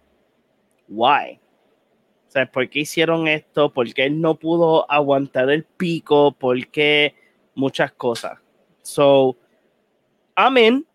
[0.88, 1.40] why?
[2.28, 3.72] O sea, ¿por qué hicieron esto?
[3.72, 6.32] ¿Por qué él no pudo aguantar el pico?
[6.32, 7.16] ¿Por qué
[7.56, 8.40] muchas cosas?
[8.82, 9.36] So,
[10.36, 10.86] amén.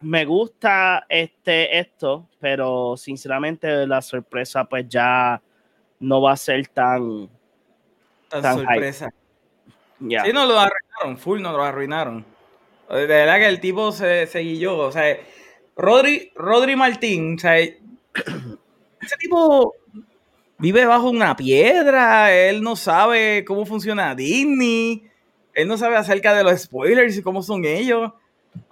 [0.00, 5.42] Me gusta este, esto, pero sinceramente la sorpresa pues ya
[5.98, 7.28] no va a ser tan...
[8.28, 9.10] Tan, Tan sorpresa.
[9.98, 10.24] ya.
[10.24, 12.24] Sí, nos lo arruinaron, full nos lo arruinaron.
[12.90, 14.76] De verdad que el tipo se, se guilló.
[14.78, 15.16] O sea,
[15.76, 19.74] Rodri, Rodri Martín, o sea, ese tipo
[20.58, 25.04] vive bajo una piedra, él no sabe cómo funciona Disney,
[25.54, 28.12] él no sabe acerca de los spoilers y cómo son ellos.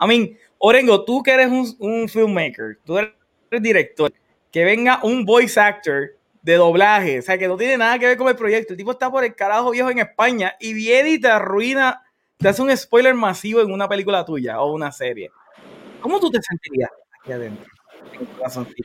[0.00, 3.12] I mean, Orengo, tú que eres un, un filmmaker, tú eres
[3.50, 4.12] director,
[4.52, 6.10] que venga un voice actor
[6.42, 8.72] de doblaje, o sea, que no tiene nada que ver con el proyecto.
[8.72, 12.02] El tipo está por el carajo viejo en España y viene y te arruina,
[12.38, 15.30] te hace un spoiler masivo en una película tuya o una serie.
[16.00, 16.90] ¿Cómo tú te sentirías
[17.20, 17.66] aquí adentro?
[18.12, 18.82] En tu?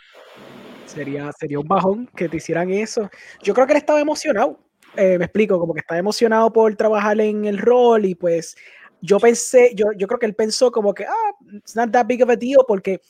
[0.87, 3.09] Sería, sería un bajón que te hicieran eso.
[3.41, 4.59] Yo creo que él estaba emocionado.
[4.95, 8.55] Eh, me explico, como que estaba emocionado por trabajar en el rol y pues
[9.01, 12.23] yo pensé, yo, yo creo que él pensó como que, ah, it's not that big
[12.23, 13.01] of a deal porque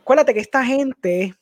[0.00, 1.34] acuérdate que esta gente,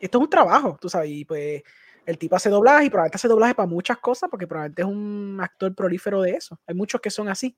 [0.00, 1.62] esto es un trabajo, tú sabes, y pues
[2.06, 5.38] el tipo hace doblaje y probablemente hace doblaje para muchas cosas porque probablemente es un
[5.42, 6.58] actor prolífero de eso.
[6.66, 7.56] Hay muchos que son así.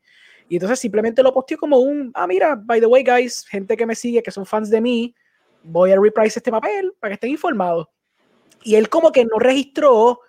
[0.49, 3.87] Y entonces simplemente lo posteó como un, ah, mira, by the way, guys, gente que
[3.87, 5.15] me sigue, que son fans de mí,
[5.63, 7.87] voy a reprise este papel para que estén informados.
[8.65, 10.21] Y él como que no registró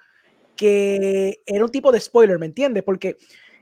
[0.56, 2.84] que era un tipo de spoiler, ¿me entiendes?
[2.84, 3.16] Porque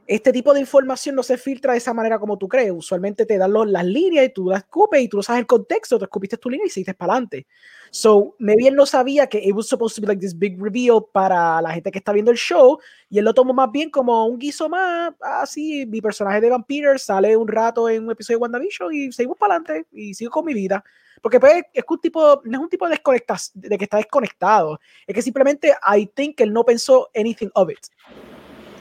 [0.07, 2.71] este tipo de información no se filtra de esa manera como tú crees.
[2.71, 5.47] Usualmente te dan los- las líneas y tú las escupes y tú no sabes el
[5.47, 7.45] contexto, tú escupiste tu línea y seguiste para adelante.
[7.91, 11.05] So, maybe él no sabía que it was supposed to be like this big reveal
[11.11, 12.79] para la gente que está viendo el show
[13.09, 16.97] y él lo tomó más bien como un guiso más, así, mi personaje de Vampire
[16.99, 20.45] sale un rato en un episodio de WandaVision y seguimos para adelante y sigo con
[20.45, 20.83] mi vida.
[21.21, 24.79] Porque pues, es un tipo, no es un tipo de, desconecta- de que está desconectado,
[25.05, 27.79] es que simplemente I think él no pensó anything of it.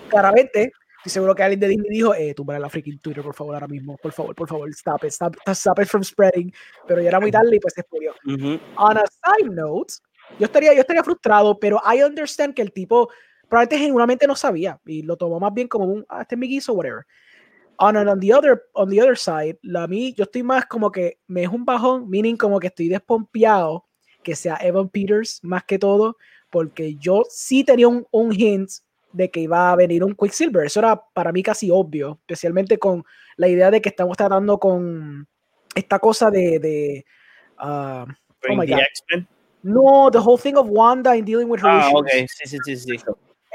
[0.08, 0.72] Claramente,
[1.06, 3.68] estoy seguro que alguien de Disney dijo, eh, tú la freaking Twitter, por favor, ahora
[3.68, 6.52] mismo, por favor, por favor, stop it, stop, stop it from spreading.
[6.86, 8.12] Pero ya era muy tarde y pues se explodió.
[8.24, 8.58] Ujú.
[8.76, 9.94] On a side note,
[10.40, 13.08] yo estaría, yo estaría frustrado, pero I understand que el tipo
[13.48, 16.48] probablemente genuinamente no sabía y lo tomó más bien como un, ah, este es mi
[16.48, 17.06] guiso, whatever.
[17.78, 21.20] On, on, the other, on the other side, la mí, yo estoy más como que
[21.28, 23.86] me es un bajón, meaning como que estoy despompeado
[24.24, 26.16] que sea Evan Peters más que todo,
[26.50, 28.70] porque yo sí tenía un, un hint
[29.16, 30.66] de que iba a venir un Quicksilver.
[30.66, 33.04] Eso era para mí casi obvio, especialmente con
[33.36, 35.26] la idea de que estamos tratando con
[35.74, 37.04] esta cosa de, de
[37.58, 38.06] ah,
[38.42, 39.24] Bring my the God.
[39.62, 42.00] No, the whole thing of Wanda in dealing with her Ah, issues.
[42.00, 43.04] ok, sí, sí, sí, sí.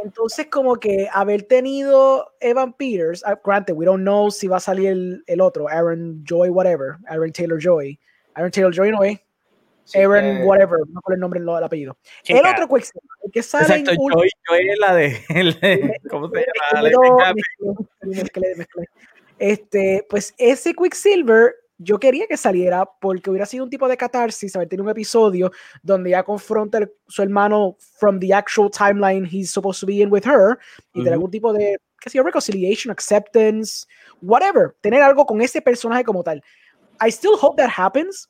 [0.04, 4.60] Entonces, como que haber tenido Evan Peters, uh, granted, we don't know si va a
[4.60, 8.00] salir el, el otro, Aaron Joy, whatever, Aaron Taylor Joy.
[8.34, 9.20] Aaron Taylor Joy no es,
[9.92, 11.98] Sí, Aaron, eh, whatever, no con el nombre, no el apellido.
[12.24, 15.24] Chica, El otro Quicksilver, el que sale Exacto, en ul- Joy, Joy es la de.
[15.30, 16.82] el de- ¿Cómo se llama?
[16.90, 17.42] Primero Capi.
[18.04, 18.86] mezclé, mezclé.
[19.40, 24.56] Este, pues ese Quicksilver yo quería que saliera porque hubiera sido un tipo de catarsis,
[24.56, 25.52] haber tenido un episodio
[25.82, 30.12] donde ya confronta a su hermano from the actual timeline he's supposed to be in
[30.12, 30.60] with her
[30.94, 31.14] y tener Ujú.
[31.14, 33.88] algún tipo de, qué sé yo, reconciliation, acceptance,
[34.22, 36.44] whatever, tener algo con ese personaje como tal.
[37.04, 38.30] I still hope that happens,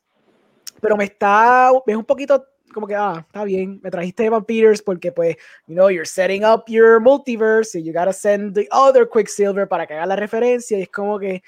[0.82, 4.82] pero me está, es un poquito como que, ah, está bien, me trajiste Evan Peters
[4.82, 5.36] porque pues,
[5.68, 9.86] you know, you're setting up your multiverse y you gotta send the other Quicksilver para
[9.86, 11.44] que haga la referencia y es como que,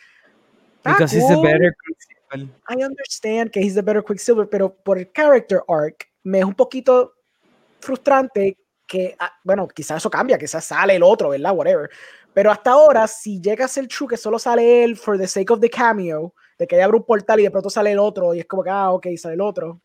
[0.83, 2.49] ah, Because he's a cool, better Quicksilver.
[2.67, 6.55] I understand que he's the better Quicksilver, pero por el character arc me es un
[6.55, 7.13] poquito
[7.79, 11.55] frustrante que, ah, bueno, quizás eso cambia, quizás sale el otro, ¿verdad?
[11.55, 11.89] Whatever.
[12.33, 15.51] Pero hasta ahora, si llega a ser true que solo sale él for the sake
[15.51, 18.39] of the cameo, de que abre un portal y de pronto sale el otro y
[18.39, 19.81] es como que, ah, ok, sale el otro,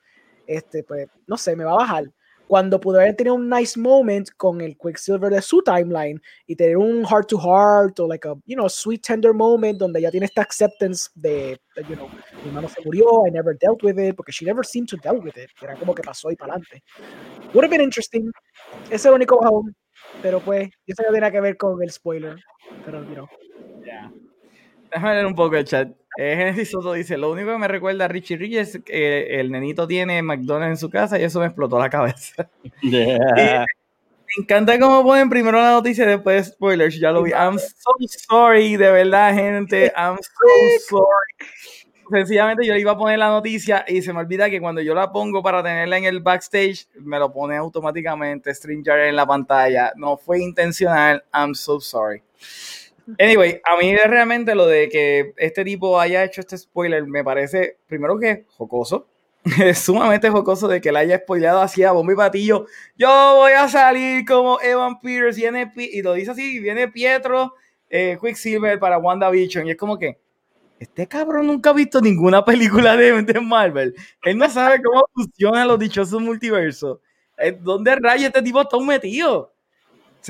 [0.46, 2.04] este, pues, no sé, me va a bajar.
[2.46, 6.78] Cuando pudo haber tenido un nice moment con el Quicksilver de su timeline y tener
[6.78, 10.24] un heart to heart o like a, you know, sweet tender moment donde ya tiene
[10.24, 12.08] esta acceptance de, you know,
[12.42, 15.18] mi hermano se murió, I never dealt with it, porque she never seemed to deal
[15.22, 15.50] with it.
[15.60, 16.82] Era como que pasó y para adelante.
[17.52, 18.32] Would have been interesting.
[18.86, 19.76] Ese es el único bajón.
[20.22, 22.36] Pero pues, sé que tiene que ver con el spoiler.
[22.84, 23.28] Pero, you know.
[23.84, 24.10] Ya.
[24.90, 25.88] Déjame leer un poco el chat.
[26.16, 29.50] Eh, Genesis Soto dice: Lo único que me recuerda a Richie Rich es que el
[29.50, 32.48] nenito tiene McDonald's en su casa y eso me explotó la cabeza.
[32.82, 33.66] Yeah.
[34.36, 36.98] Me encanta cómo ponen primero la noticia y después spoilers.
[36.98, 37.30] Ya lo vi.
[37.30, 37.94] I'm so
[38.28, 39.90] sorry, de verdad, gente.
[39.96, 41.48] I'm so sorry.
[42.10, 44.94] Sencillamente yo le iba a poner la noticia y se me olvida que cuando yo
[44.94, 49.92] la pongo para tenerla en el backstage, me lo pone automáticamente StreamYard en la pantalla.
[49.96, 51.22] No fue intencional.
[51.32, 52.22] I'm so sorry.
[53.18, 57.78] Anyway, a mí realmente lo de que este tipo haya hecho este spoiler me parece,
[57.86, 59.06] primero que jocoso,
[59.62, 62.66] es sumamente jocoso de que la haya spoileado así a bombo y patillo.
[62.96, 67.54] Yo voy a salir como Evan Peters, viene, y lo dice así, viene Pietro,
[67.88, 70.18] eh, Quicksilver para WandaVision, y es como que,
[70.78, 73.94] este cabrón nunca ha visto ninguna película de, de Marvel.
[74.22, 76.98] Él no sabe cómo funcionan los dichosos multiversos.
[77.38, 79.52] Eh, ¿Dónde rayos este tipo está metido?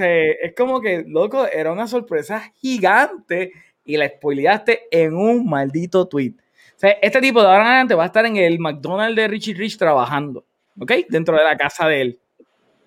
[0.06, 3.52] Es como que, loco, era una sorpresa gigante
[3.84, 6.34] y la spoileaste en un maldito tweet.
[6.80, 9.78] Este tipo de ahora en adelante va a estar en el McDonald's de Richie Rich
[9.78, 10.44] trabajando,
[10.78, 10.92] ¿ok?
[11.08, 12.20] Dentro de la casa de él.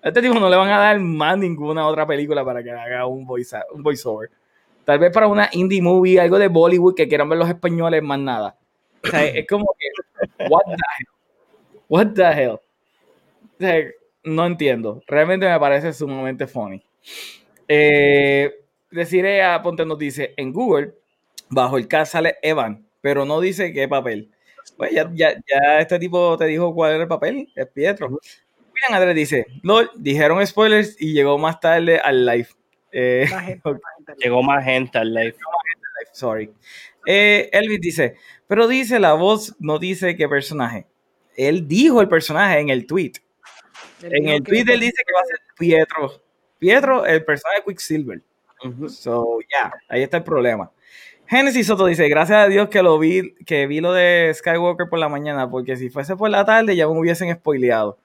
[0.02, 3.26] Este tipo no le van a dar más ninguna otra película para que haga un,
[3.26, 4.30] voice, un voiceover.
[4.84, 8.18] Tal vez para una indie movie, algo de Bollywood que quieran ver los españoles, más
[8.18, 8.56] nada.
[9.04, 11.06] O sea, es como que, what the hell?
[11.88, 13.94] What the hell?
[14.24, 15.02] No entiendo.
[15.06, 16.82] Realmente me parece sumamente funny.
[17.68, 18.52] Eh,
[18.90, 20.94] deciré a Ponte nos dice, en Google,
[21.48, 24.30] bajo el cast sale Evan pero no dice qué papel.
[24.78, 28.08] Pues ya, ya, ya este tipo te dijo cuál era el papel, es Pietro.
[28.08, 32.48] William Andrés dice, LOL, dijeron spoilers y llegó más tarde al live.
[32.92, 33.26] Eh,
[34.18, 35.34] llegó más gente al live.
[36.12, 36.50] Sorry.
[37.04, 38.16] Eh, Elvis dice,
[38.46, 40.86] pero dice la voz, no dice qué personaje.
[41.36, 43.12] Él dijo el personaje en el tweet.
[44.02, 46.22] en el tweet él dice que va a ser Pietro.
[46.62, 48.22] Pietro, el personaje de Quicksilver.
[48.88, 50.70] So, ya, ahí está el problema.
[51.26, 55.00] Genesis Soto dice, gracias a Dios que lo vi, que vi lo de Skywalker por
[55.00, 57.98] la mañana, porque si fuese por la tarde ya me hubiesen spoileado.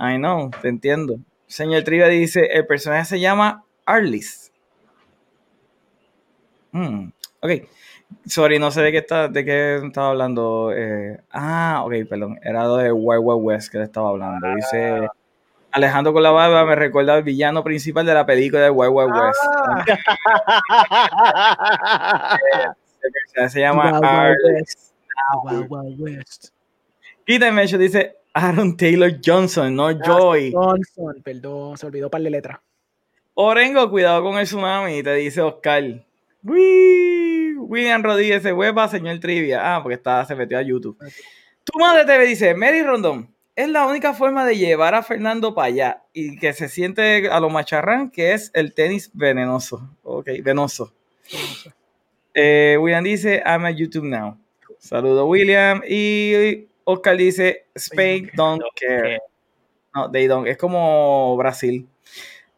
[0.00, 1.20] I know, te entiendo.
[1.46, 4.52] Señor Trivia dice, el personaje se llama Arlis.
[6.72, 7.10] Hmm,
[7.40, 7.50] ok.
[8.26, 10.72] Sorry, no sé de qué está, de qué estaba hablando.
[10.74, 12.40] Eh, ah, ok, perdón.
[12.42, 14.44] Era de Wild Wild West que le estaba hablando.
[14.56, 15.06] Dice
[15.72, 19.12] Alejandro con la barba me recuerda al villano principal de la película de Wild Wild
[19.12, 19.40] West.
[23.52, 24.36] se llama Wild
[25.70, 26.52] Wild West.
[27.28, 27.74] West.
[27.74, 30.52] dice Aaron Taylor Johnson, no Joy.
[30.52, 32.62] Johnson, perdón, se olvidó par de letra.
[33.34, 36.04] Orengo, cuidado con el tsunami, te dice Oscar.
[36.42, 39.76] William Rodríguez se hueva, señor Trivia.
[39.76, 40.96] Ah, porque está, se metió a YouTube.
[41.64, 45.68] Tu madre te dice, Mary Rondón, es la única forma de llevar a Fernando para
[45.68, 49.88] allá y que se siente a lo macharrán, que es el tenis venenoso.
[50.02, 50.92] Ok, venoso.
[52.34, 54.36] Eh, William dice, I'm at YouTube now.
[54.78, 55.80] Saludo, William.
[55.88, 59.20] Y Oscar dice, Spain don't care.
[59.94, 60.46] No, they don't.
[60.46, 61.88] Es como Brasil.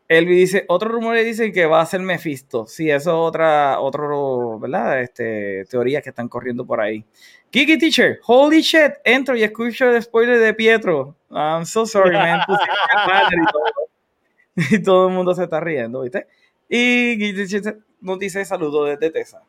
[0.09, 2.66] Elvi dice, otro rumor dice que va a ser Mephisto.
[2.66, 5.02] Sí, eso es otra, otro, ¿verdad?
[5.02, 7.05] Este, teorías que están corriendo por ahí.
[7.51, 11.14] Kiki Teacher, holy shit, entro y escucho el spoiler de Pietro.
[11.30, 12.40] I'm so sorry, man.
[14.56, 15.09] y, todo.
[15.09, 16.26] el mundo se está riendo, ¿viste?
[16.70, 19.43] Y Kiki Teacher nos dice saludo desde Tesa.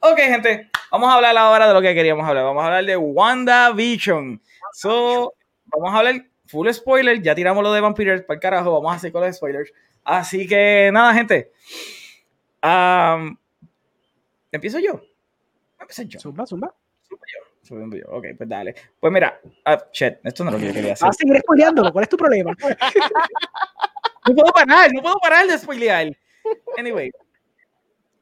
[0.00, 2.44] Ok, gente, vamos a hablar ahora de lo que queríamos hablar.
[2.44, 4.40] Vamos a hablar de WandaVision.
[4.72, 5.34] So,
[5.66, 7.20] vamos a hablar full spoiler.
[7.20, 8.72] Ya tiramos lo de Vampires para el carajo.
[8.72, 9.72] Vamos a hacer con los spoilers.
[10.06, 11.50] Así que nada, gente.
[14.52, 15.02] Empiezo yo.
[15.80, 16.20] Empiezo yo.
[16.20, 16.72] Zumba, zumba.
[18.08, 18.74] Ok, pues dale.
[19.00, 21.08] Pues mira, uh, esto no es lo que yo quería hacer.
[21.08, 22.52] Vas a seguir spoileándolo, ¿cuál es tu problema?
[24.28, 26.16] no puedo parar, no puedo parar de spoilear.
[26.78, 27.10] Anyway,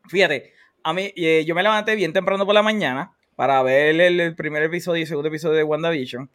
[0.09, 4.35] fíjate, a mí, eh, yo me levanté bien temprano por la mañana para ver el,
[4.35, 6.31] primer episodio y el segundo episodio de WandaVision.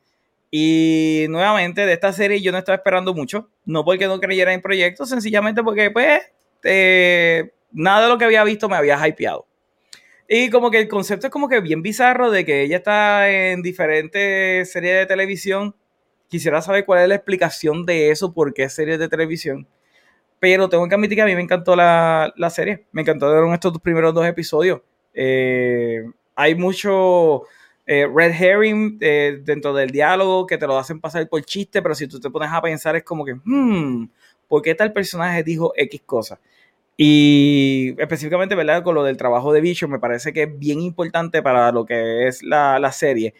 [0.52, 4.62] Y nuevamente de esta serie yo no estaba esperando mucho, no porque no creyera en
[4.62, 6.22] proyectos, sencillamente porque pues
[6.64, 9.46] eh, nada de lo que había visto me había hypeado.
[10.28, 13.62] Y como que el concepto es como que bien bizarro de que ella está en
[13.64, 15.76] diferentes series de televisión.
[16.28, 19.68] Quisiera saber cuál es la explicación de eso, por qué series de televisión.
[20.40, 22.86] Pero tengo que admitir que a mí me encantó la, serie.
[22.92, 24.82] Me encantó estos primeros dos episodios.
[25.16, 26.04] Eh,
[26.36, 27.44] hay mucho
[27.92, 31.96] eh, red herring eh, dentro del diálogo que te lo hacen pasar por chiste, pero
[31.96, 34.08] si tú te pones a pensar es como que, hmm,
[34.48, 36.40] ¿por qué tal personaje dijo X cosa?
[36.96, 38.84] Y específicamente, ¿verdad?
[38.84, 42.28] Con lo del trabajo de Vision, me parece que es bien importante para lo que
[42.28, 43.34] es la, serie.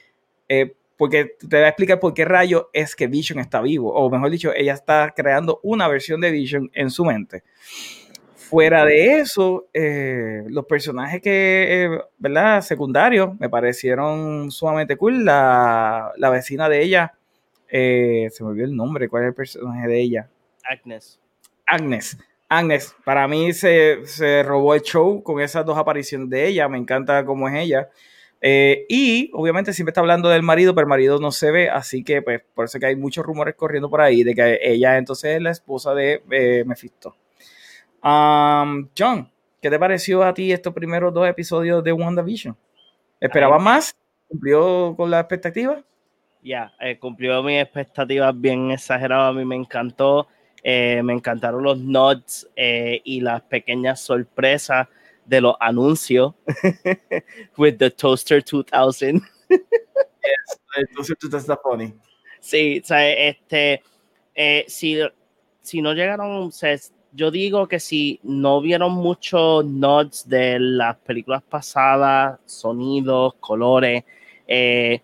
[0.48, 3.94] Eh, porque te voy a explicar por qué rayo es que Vision está vivo.
[3.94, 7.44] O mejor dicho, ella está creando una versión de Vision en su mente.
[8.50, 12.62] Fuera de eso, eh, los personajes que, eh, ¿verdad?
[12.62, 15.24] Secundarios me parecieron sumamente cool.
[15.24, 17.14] La, la vecina de ella,
[17.70, 20.30] se me olvidó el nombre, ¿cuál es el personaje de ella?
[20.64, 21.20] Agnes.
[21.66, 22.18] Agnes.
[22.52, 26.68] Agnes, para mí se, robó el show con esas dos apariciones de ella.
[26.68, 27.90] Me encanta cómo es ella.
[28.42, 32.04] Eh, y obviamente siempre está hablando del marido, pero el marido no se ve, así
[32.04, 35.36] que pues por eso que hay muchos rumores corriendo por ahí de que ella entonces
[35.36, 37.16] es la esposa de eh, Mephisto.
[38.04, 39.30] Um, John,
[39.62, 42.56] ¿qué te pareció a ti estos primeros dos episodios de WandaVision?
[43.20, 43.96] ¿Esperabas más?
[44.28, 45.84] ¿Cumplió con la expectativa?
[46.42, 49.32] Ya, eh, cumplió mis expectativas bien exageradas.
[49.32, 50.28] A mí me encantó.
[50.64, 54.88] Eh, me encantaron los nods eh, y las pequeñas sorpresas
[55.26, 56.34] de los anuncios.
[57.58, 59.22] With the Toaster 2000.
[59.50, 61.94] yes, el Toaster 2000 está funny.
[62.40, 63.84] Sí, o sea, este,
[64.34, 65.00] eh, si,
[65.62, 66.76] si no llegaron, o sea,
[67.12, 74.04] yo digo que si no vieron muchos nods de las películas pasadas, sonidos, colores,
[74.48, 75.02] eh,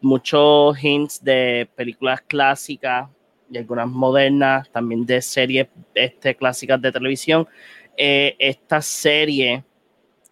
[0.00, 3.08] muchos hints de películas clásicas
[3.50, 7.46] y algunas modernas, también de series este, clásicas de televisión.
[7.96, 9.64] Eh, esta serie,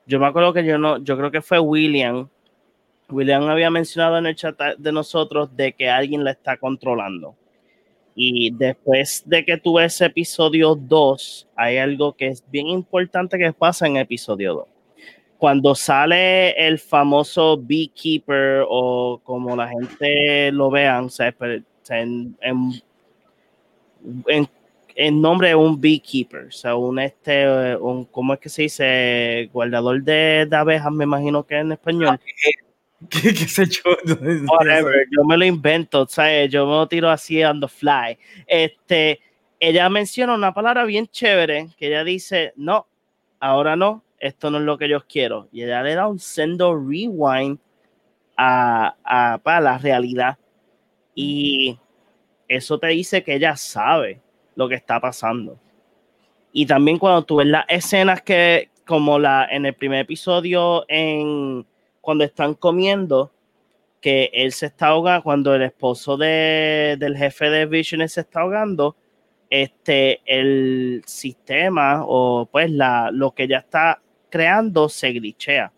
[0.07, 2.29] yo me acuerdo que yo no, yo creo que fue William.
[3.09, 7.37] William había mencionado en el chat de nosotros de que alguien la está controlando.
[8.19, 13.53] Y después de que tuve ese episodio 2, hay algo que es bien importante que
[13.53, 14.67] pasa en episodio 2.
[15.37, 21.09] Cuando sale el famoso beekeeper o como la gente lo vean, o
[21.91, 22.83] en, en,
[24.95, 29.51] en, nombre de un beekeeper, o sea, un este, un, ¿cómo es que se dice?
[29.53, 32.19] Guardador de, de abejas, me imagino que en español.
[33.11, 33.83] ¿Qué, qué sé yo?
[34.51, 36.51] Whatever, yo me lo invento, ¿sabes?
[36.51, 38.19] Yo me lo tiro así on the fly.
[38.47, 39.21] Este,
[39.61, 42.87] ella menciona una palabra bien chévere que ella dice, no,
[43.41, 45.49] ahora no, esto no es lo que yo quiero.
[45.53, 47.59] Y ella le da un sendo rewind
[48.37, 50.39] a, a, para la realidad.
[51.15, 51.79] Y
[52.49, 54.21] eso te dice que ella sabe
[54.55, 55.59] lo que está pasando.
[56.53, 61.67] Y también cuando tú ves las escenas que, como la en el primer episodio en
[62.07, 63.33] cuando están comiendo,
[64.01, 68.43] que él se está ahogando, cuando el esposo de, del jefe de Vision se está
[68.43, 68.95] ahogando,
[69.51, 74.01] este, el sistema o pues la, lo que ya está
[74.31, 75.73] creando se glitchea.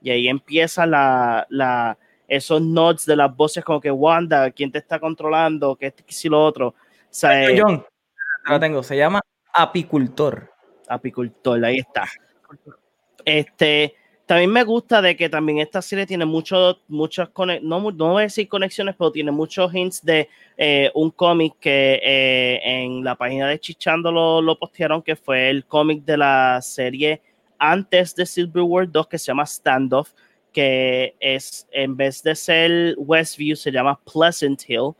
[0.00, 4.78] Y ahí empieza la, la, esos nods de las voces como que Wanda, ¿quién te
[4.78, 5.76] está controlando?
[5.76, 6.68] ¿Qué este, si lo otro?
[6.68, 6.74] O
[7.10, 7.84] sea, eh, John,
[8.48, 9.20] lo tengo, se llama
[9.52, 10.50] apicultor.
[10.88, 12.08] Apicultor, ahí está.
[13.22, 13.94] Este,
[14.28, 17.30] también me gusta de que también esta serie tiene muchos, muchas
[17.62, 20.28] no, no voy a decir conexiones, pero tiene muchos hints de
[20.58, 25.64] eh, un cómic que eh, en la página de Chichando lo, postearon, que fue el
[25.64, 27.22] cómic de la serie
[27.58, 30.10] antes de Silver World 2, que se llama Standoff,
[30.52, 34.92] que es, en vez de ser Westview, se llama Pleasant Hill,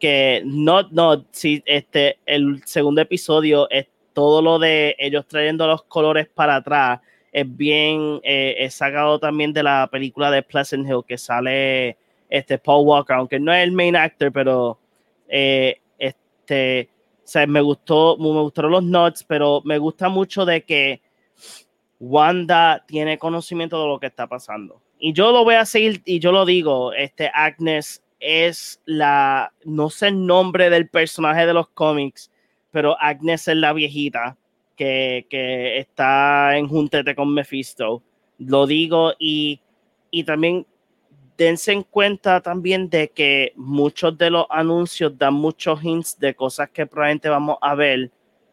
[0.00, 5.84] que no, no, si este, el segundo episodio es todo lo de ellos trayendo los
[5.84, 7.00] colores para atrás
[7.32, 11.96] es bien, eh, es sacado también de la película de Pleasant Hill que sale
[12.28, 14.78] este Paul Walker, aunque no es el main actor, pero
[15.28, 16.90] eh, este,
[17.46, 21.00] me gustó, me gustaron los notes, pero me gusta mucho de que
[21.98, 24.82] Wanda tiene conocimiento de lo que está pasando.
[24.98, 29.88] Y yo lo voy a seguir, y yo lo digo, este Agnes es la, no
[29.88, 32.30] sé el nombre del personaje de los cómics,
[32.70, 34.36] pero Agnes es la viejita
[35.28, 38.02] que, está en juntete con Mephisto.
[38.38, 39.60] Lo digo y,
[40.10, 40.66] y también
[41.36, 46.70] dense en cuenta también de que muchos de los anuncios dan muchos hints de cosas
[46.70, 48.10] que probablemente vamos a ver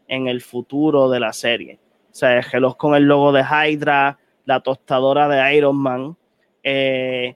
[0.08, 1.80] en el futuro de la serie.
[2.12, 6.18] O sea, gelos con el logo de Hydra, la tostadora de Iron Man.
[6.64, 7.36] Eh,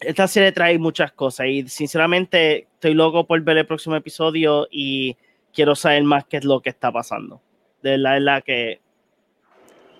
[0.00, 5.16] esta serie trae muchas cosas y sinceramente estoy loco por ver el próximo episodio y
[5.52, 7.40] quiero saber más qué es lo que está pasando
[7.82, 8.80] de la, la que.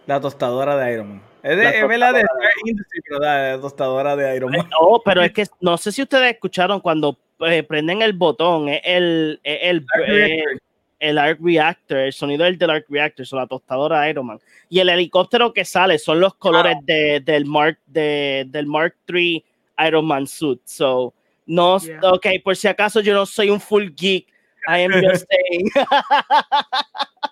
[0.07, 1.23] La tostadora de Iron Man.
[1.43, 2.25] Es, de, es verdad de
[2.65, 4.69] Industry, pero la tostadora de Iron Man.
[4.71, 8.81] No, pero es que no sé si ustedes escucharon cuando eh, prenden el botón, es
[8.85, 10.61] el, el, el,
[11.01, 14.39] el, Arc Reactor, el sonido del, del Arc Reactor, son la tostadora de Iron Man.
[14.69, 16.85] Y el helicóptero que sale son los colores wow.
[16.85, 19.45] de, del, Mark, de, del Mark III
[19.87, 20.61] Iron Man suit.
[20.65, 21.13] So,
[21.47, 21.99] no, yeah.
[22.03, 24.29] ok, por si acaso yo no soy un full geek,
[24.69, 25.71] I am just saying.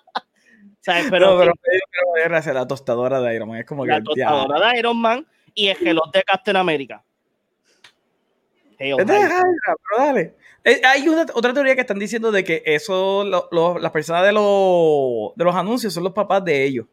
[0.81, 1.07] ¿sabes?
[1.09, 3.59] Pero, no, pero, pero gracias la tostadora de Iron Man.
[3.59, 4.71] Es como la que, tostadora ya.
[4.73, 7.03] de Iron Man y el gelot de Captain America.
[8.77, 10.35] Hey, oh, es de Hydra, pero dale.
[10.63, 14.23] Eh, hay una, otra teoría que están diciendo de que eso, lo, lo, las personas
[14.23, 16.85] de, lo, de los anuncios son los papás de ellos.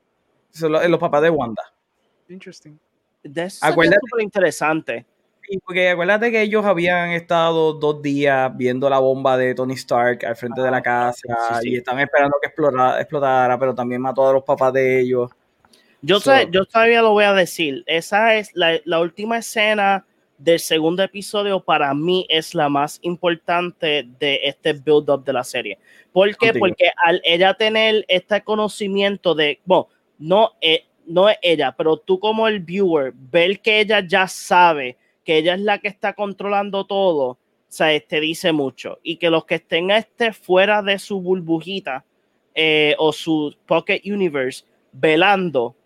[0.50, 1.62] Son los, los papás de Wanda.
[2.28, 2.78] Interesting.
[3.22, 3.90] Es súper
[4.20, 5.06] interesante.
[5.48, 10.26] Sí, porque acuérdate que ellos habían estado dos días viendo la bomba de Tony Stark
[10.26, 11.70] al frente ah, de la casa sí, sí.
[11.70, 15.30] y estaban esperando que explotara, explotara, pero también mató a los papás de ellos.
[16.02, 17.82] Yo, so, sé, yo todavía lo voy a decir.
[17.86, 20.04] Esa es la, la, última escena
[20.36, 21.60] del segundo episodio.
[21.60, 25.78] Para mí es la más importante de este build-up de la serie.
[26.12, 26.48] ¿Por qué?
[26.48, 26.66] Contigo.
[26.66, 29.88] Porque al ella tener este conocimiento de, bueno,
[30.18, 34.98] no, eh, no es ella, pero tú como el viewer, ver que ella ya sabe
[35.28, 37.38] que ella es la que está controlando todo, o
[37.68, 38.98] sea, te dice mucho.
[39.02, 42.02] Y que los que estén este fuera de su burbujita
[42.54, 45.76] eh, o su pocket universe velando,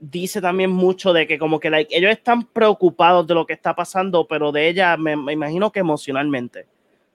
[0.00, 3.76] dice también mucho de que como que like, ellos están preocupados de lo que está
[3.76, 6.66] pasando, pero de ella me, me imagino que emocionalmente.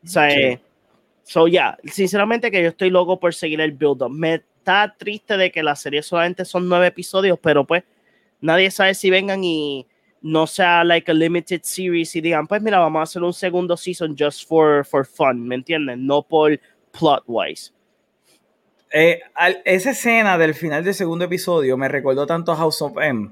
[0.02, 0.40] O sea, Sí.
[0.40, 0.60] eh,
[1.24, 4.10] so yeah, sinceramente que yo estoy loco por seguir el build-up.
[4.12, 7.84] Me está triste de que la serie solamente son nueve episodios, pero pues
[8.40, 9.86] nadie sabe si vengan y
[10.26, 13.78] no sea like a limited series y digan, pues mira, vamos a hacer un segundo
[13.78, 16.06] season just for, for fun, ¿me entienden?
[16.08, 16.60] No por
[16.92, 17.72] plot wise.
[18.92, 22.98] Eh, al- esa escena del final del segundo episodio me recordó tanto a House of
[22.98, 23.32] M.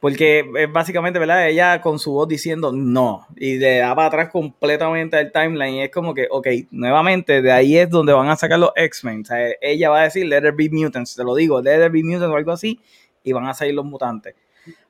[0.00, 1.46] Porque es básicamente, ¿verdad?
[1.46, 3.26] Ella con su voz diciendo no.
[3.36, 5.74] Y le da para atrás completamente el timeline.
[5.74, 9.20] Y es como que, ok, nuevamente, de ahí es donde van a sacar los X-Men.
[9.20, 11.14] O sea, ella va a decir, let there be mutants.
[11.14, 12.80] Te lo digo, let there be mutants o algo así.
[13.22, 14.34] Y van a salir los mutantes.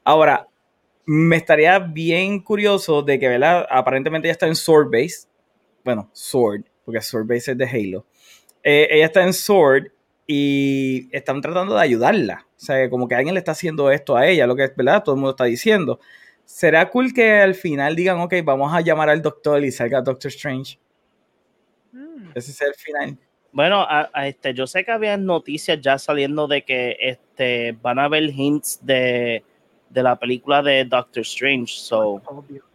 [0.04, 0.46] Ahora,
[1.06, 3.66] me estaría bien curioso de que, ¿verdad?
[3.70, 5.26] Aparentemente ella está en Sword Base.
[5.84, 8.06] Bueno, Sword, porque Sword Base es de Halo.
[8.62, 9.88] Eh, ella está en Sword
[10.26, 12.46] y están tratando de ayudarla.
[12.56, 15.02] O sea, como que alguien le está haciendo esto a ella, lo que es verdad,
[15.02, 15.98] todo el mundo está diciendo.
[16.44, 20.28] ¿Será cool que al final digan, ok, vamos a llamar al doctor y salga Doctor
[20.30, 20.78] Strange?
[21.92, 22.30] Mm.
[22.34, 23.18] Ese es el final.
[23.52, 27.98] Bueno, a- a este, yo sé que había noticias ya saliendo de que este, van
[27.98, 29.42] a haber hints de,
[29.90, 31.74] de la película de Doctor Strange.
[31.74, 32.22] So.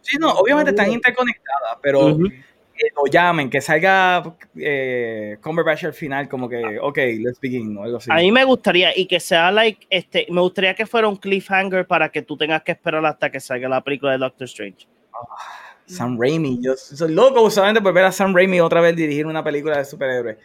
[0.02, 2.28] Sí, no, obviamente están interconectadas, pero Ujú.
[2.28, 7.84] que lo llamen, que salga eh, Cumberbatch al final, como que, ok, let's begin, o
[7.84, 8.10] algo así.
[8.12, 11.86] a mí me gustaría, y que sea like, este, me gustaría que fuera un cliffhanger
[11.86, 14.86] para que tú tengas que esperar hasta que salga la película de Doctor Strange.
[15.86, 16.58] Sam Raimi.
[16.60, 19.84] Yo soy loco usualmente por ver a Sam Raimi otra vez dirigir una película de
[19.84, 20.36] superhéroes.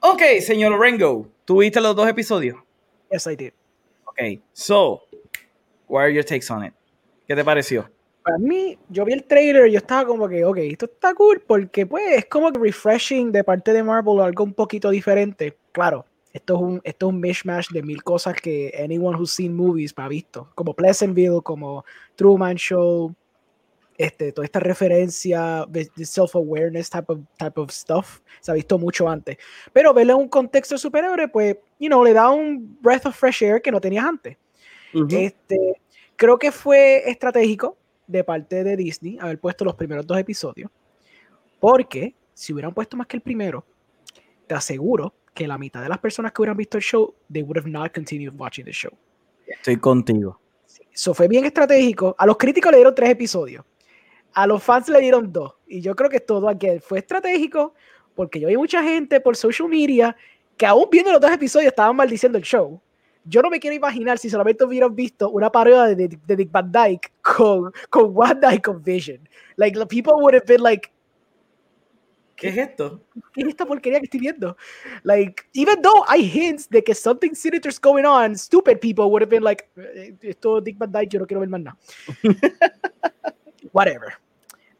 [0.00, 2.56] Ok, señor Rengo, ¿tuviste los dos episodios?
[3.10, 3.52] Yes, I did.
[4.06, 5.02] Ok, so,
[5.90, 6.72] what are your takes on it?
[7.26, 7.90] ¿Qué te pareció?
[8.22, 11.42] Para mí, yo vi el trailer y yo estaba como que, ok, esto está cool
[11.46, 15.56] porque pues es como que refreshing de parte de Marvel algo un poquito diferente.
[15.72, 19.56] Claro, esto es un, esto es un mishmash de mil cosas que anyone who's seen
[19.56, 21.84] movies ha visto, como Pleasantville, como
[22.14, 23.14] Truman Show,
[23.96, 29.08] este, toda esta referencia de, self-awareness type of, type of stuff, se ha visto mucho
[29.08, 29.38] antes.
[29.72, 33.42] Pero verlo en un contexto superhéroe, pues, you know, le da un breath of fresh
[33.42, 34.36] air que no tenías antes.
[34.92, 35.80] Este,
[36.16, 37.76] creo que fue estratégico
[38.06, 40.70] de parte de Disney haber puesto los primeros dos episodios.
[41.58, 43.64] Porque si hubieran puesto más que el primero,
[44.46, 47.58] te aseguro que la mitad de las personas que hubieran visto el show, they would
[47.58, 48.92] have not continued watching the show.
[49.46, 50.40] Estoy contigo.
[50.92, 52.14] Eso fue bien estratégico.
[52.18, 53.64] A los críticos le dieron tres episodios.
[54.32, 55.54] A los fans le dieron dos.
[55.66, 57.74] Y yo creo que todo aquí fue estratégico
[58.14, 60.16] porque yo vi mucha gente por social media
[60.56, 62.80] que aún viendo los dos episodios estaban maldiciendo el show.
[63.24, 66.50] Yo no me quiero imaginar si solamente hubieran visto una parodia de, de, de Dick
[66.50, 69.28] Van Dyke con, con Wanda y con Vision.
[69.56, 70.90] Like, the people would have been like,
[72.40, 73.02] ¿Qué es esto?
[73.34, 74.56] ¿qué es esta porquería que estoy viendo?
[75.02, 79.28] Like, even though hay hints de que something sinister's going on, stupid people would have
[79.28, 81.76] been like, "Eh, esto Dick Van Dyke, yo no quiero ver más nada.
[83.72, 84.14] Whatever.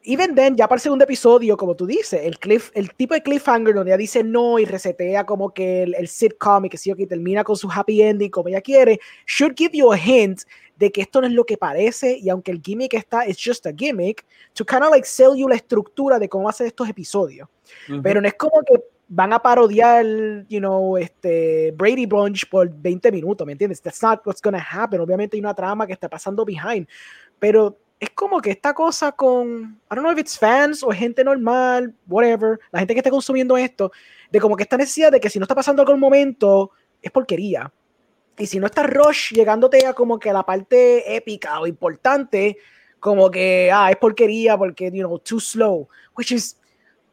[0.02, 3.22] Even then, ya para el segundo episodio, como tú dices, el, cliff, el tipo de
[3.22, 6.90] cliffhanger donde ella dice no y resetea como que el, el sitcom y que sí
[6.90, 10.40] o que termina con su happy ending como ella quiere, should give you a hint
[10.76, 13.66] de que esto no es lo que parece y aunque el gimmick está, it's just
[13.66, 14.24] a gimmick,
[14.54, 17.46] to kind of like sell you la estructura de cómo hacer estos episodios.
[17.90, 18.00] Ujú.
[18.02, 20.06] Pero no es como que van a parodiar,
[20.48, 23.82] you know, este Brady Bunch por 20 minutos, ¿me entiendes?
[23.82, 25.00] That's not what's gonna happen.
[25.00, 26.88] Obviamente hay una trama que está pasando behind,
[27.38, 31.22] pero es como que esta cosa con, I don't know if it's fans o gente
[31.22, 33.92] normal, whatever, la gente que está consumiendo esto,
[34.30, 36.70] de como que esta necesidad de que si no está pasando algún momento,
[37.02, 37.70] es porquería.
[38.38, 42.56] Y si no está Rush llegándote a como que a la parte épica o importante,
[43.00, 45.86] como que, ah, es porquería porque, you know, too slow,
[46.16, 46.58] which is,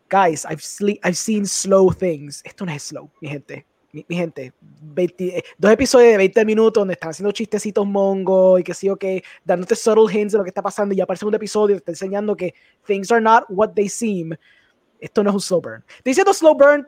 [0.09, 0.63] guys, I've,
[1.03, 2.41] I've seen slow things.
[2.45, 3.66] Esto no es slow, mi gente.
[3.91, 8.59] Mi, mi gente, 20 eh, dos episodios de 20 minutos donde están haciendo chistecitos mongo
[8.59, 11.05] y que sí o que dándote subtle hints de lo que está pasando y ya
[11.05, 12.53] para el segundo episodio te está enseñando que
[12.85, 14.35] things are not what they seem.
[14.99, 15.83] Esto no es un slow burn.
[15.87, 16.87] Estoy diciendo slow burn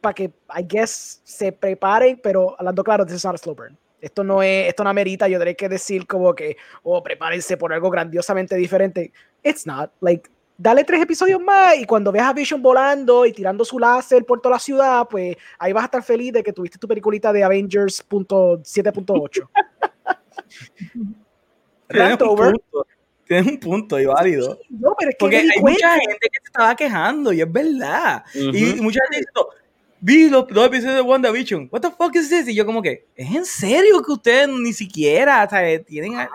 [0.00, 3.76] para que, I guess, se preparen, pero hablando claro, this is not a slow burn.
[4.00, 7.72] Esto no es, esto no amerita, yo tendré que decir como que, oh, prepárense por
[7.72, 9.12] algo grandiosamente diferente.
[9.42, 13.64] It's not, like, dale tres episodios más y cuando veas a Vision volando y tirando
[13.64, 16.78] su láser por toda la ciudad, pues ahí vas a estar feliz de que tuviste
[16.78, 19.48] tu peliculita de Avengers punto 7.8.
[21.88, 22.86] Tienes un punto.
[23.26, 24.58] Tienes un punto y válido.
[24.70, 25.70] No, pero es que Porque hay cuenta.
[25.88, 28.24] mucha gente que se estaba quejando y es verdad.
[28.34, 29.48] Y mucha gente diciendo,
[30.00, 31.68] vi los dos episodios de WandaVision.
[31.70, 32.48] What the fuck is this?
[32.48, 36.16] Y yo como que, ¿es en serio que ustedes ni siquiera o sea, tienen...
[36.16, 36.28] a-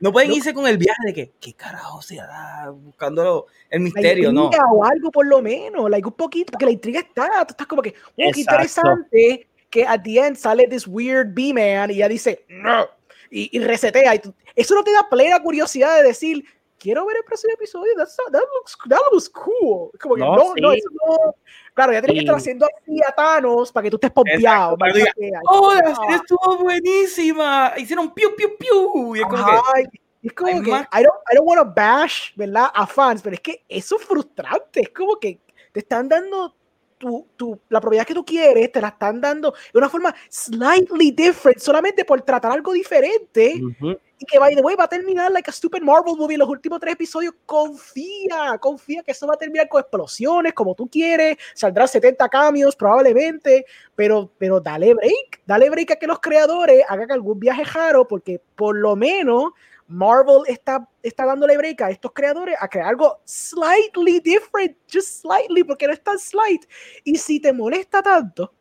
[0.00, 0.36] No pueden No.
[0.36, 4.32] irse con el viaje de que, ¿qué carajo se da buscando el La misterio?
[4.32, 4.50] No.
[4.72, 7.80] o algo por lo menos, like un poquito, porque la intriga está, tú estás como
[7.82, 12.44] que, oh, qué interesante que at the end sale this weird B-man y ella dice,
[12.48, 12.86] no,
[13.30, 14.14] y, y resetea.
[14.14, 16.44] Y tú- eso no te da plena curiosidad de decir,
[16.78, 19.90] quiero ver el próximo episodio, that's not- that, looks, that looks cool.
[20.00, 20.78] Como que No, no, no, sí.
[20.78, 21.34] eso no.
[21.76, 24.78] Claro, ya tienes que estar haciendo así a Thanos para que tú estés pompeado.
[24.78, 25.50] para que maldita diga, sea.
[25.50, 25.94] ¡Oh, la Ah.
[25.94, 27.72] serie estuvo buenísima!
[27.76, 29.14] Hicieron piu, piu, piu.
[29.14, 32.32] Y es como que, es como que más- I don't, I don't want to bash,
[32.34, 32.70] ¿verdad?
[32.74, 34.80] A fans, pero es que eso es frustrante.
[34.80, 35.38] Es como que
[35.70, 36.56] te están dando
[36.96, 41.10] tu, tu, la propiedad que tú quieres, te la están dando de una forma slightly
[41.10, 43.60] different, solamente por tratar algo diferente.
[43.62, 43.98] Ujú.
[44.18, 46.38] Y que, by the way, va a terminar like a stupid Marvel movie.
[46.38, 50.88] Los últimos tres episodios, confía, confía que eso va a terminar con explosiones, como tú
[50.88, 51.36] quieres.
[51.54, 53.66] Saldrán 70 cambios, probablemente.
[53.94, 58.40] Pero, pero dale break, dale break a que los creadores hagan algún viaje raro, porque
[58.54, 59.52] por lo menos
[59.88, 65.62] Marvel está, está dándole break a estos creadores a crear algo slightly different, just slightly,
[65.62, 66.64] porque no es tan slight.
[67.04, 68.52] Y si te molesta tanto,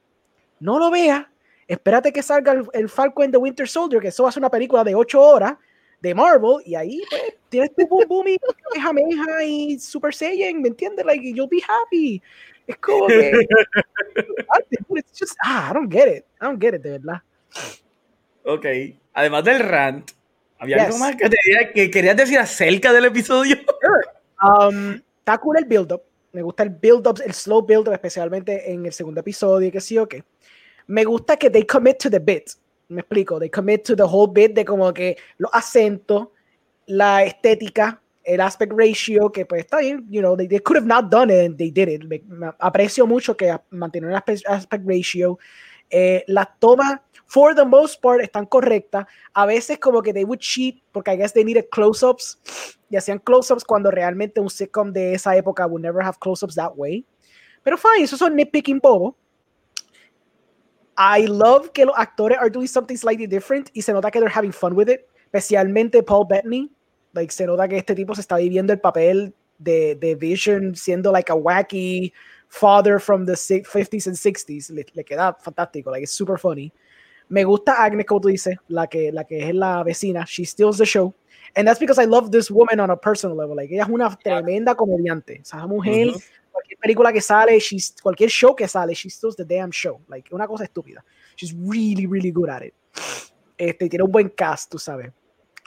[0.60, 1.26] no lo veas.
[1.67, 4.41] Espérate que salga el, el Falcon and the Winter Soldier, que eso va a ser
[4.41, 5.55] una película de 8 horas
[6.01, 8.37] de Marvel, y ahí pues, tienes tu Boom Boom y
[8.73, 11.05] Kamehameha y Super Saiyan, ¿me entiendes?
[11.05, 12.21] Like, you'll be happy.
[12.67, 13.31] Es como que.
[14.95, 16.25] It's just, ah, I don't get it.
[16.41, 17.21] I don't get it, de verdad.
[18.43, 18.65] ok.
[19.13, 20.11] Además del rant,
[20.59, 20.99] ¿había algo Yes.
[20.99, 23.57] más que, te- que querías decir acerca del episodio?
[24.43, 26.03] Um, está cool el build-up.
[26.33, 30.07] Me gusta el build-up, el slow build-up, especialmente en el segundo episodio, que sí o
[30.07, 30.23] qué.
[30.87, 32.51] Me gusta que they commit to the bit.
[32.89, 33.39] Me explico.
[33.39, 36.27] They commit to the whole bit de como que los acentos,
[36.85, 40.05] la estética, el aspect ratio, que pues está bien.
[40.09, 42.03] You know, they, could have not done it and they did it.
[42.03, 45.37] Me- me aprecio mucho que mantener el aspect, aspect ratio.
[45.89, 49.05] Eh, las tomas, for the most part, están correctas.
[49.33, 52.39] A veces como que they would cheat porque I guess they needed close-ups
[52.89, 56.73] y hacían close-ups cuando realmente un sitcom de esa época would never have close-ups that
[56.75, 57.05] way.
[57.63, 59.15] Pero fine, eso son nitpicking bobo.
[60.97, 64.34] I love que los actores are doing something slightly different y se nota que they're
[64.34, 66.69] having fun with it, especialmente Paul Bettany.
[67.13, 71.11] Like, se nota que este tipo se está viviendo el papel de, de Vision siendo
[71.11, 72.13] like a wacky
[72.47, 74.69] father from the si- 50s and 60s.
[74.69, 76.72] Le, le queda fantástico, like, it's super funny.
[77.27, 80.26] Me gusta Agnes, como tú dices, la que, la que es la vecina.
[80.26, 81.13] She steals the show.
[81.55, 83.55] And that's because I love this woman on a personal level.
[83.55, 85.39] Like, ella es una tremenda comediante.
[85.39, 86.09] O esa mujer.
[86.56, 90.02] Cualquier película que sale, she's, cualquier show que sale, she steals the damn show.
[90.07, 91.03] Like, una cosa estúpida.
[91.36, 92.73] She's really, really good at it.
[93.57, 95.11] Este, tiene un buen cast, tú sabes.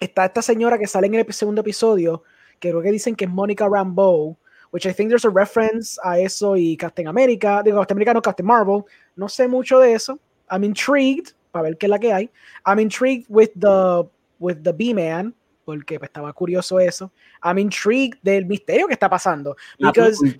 [0.00, 2.22] Está esta señora que sale en el segundo episodio,
[2.58, 4.36] que creo que dicen que es Monica Rambeau,
[4.70, 8.22] which I think there's a reference a eso y Captain America, digo, Captain America no,
[8.22, 8.84] Captain Marvel.
[9.16, 10.18] No sé mucho de eso.
[10.50, 12.30] I'm intrigued para ver qué es la que hay.
[12.64, 14.08] I'm intrigued with the,
[14.38, 15.34] with the B-Man,
[15.64, 17.12] porque pues, estaba curioso eso.
[17.42, 19.56] I'm intrigued del misterio que está pasando.
[19.78, 20.32] Because you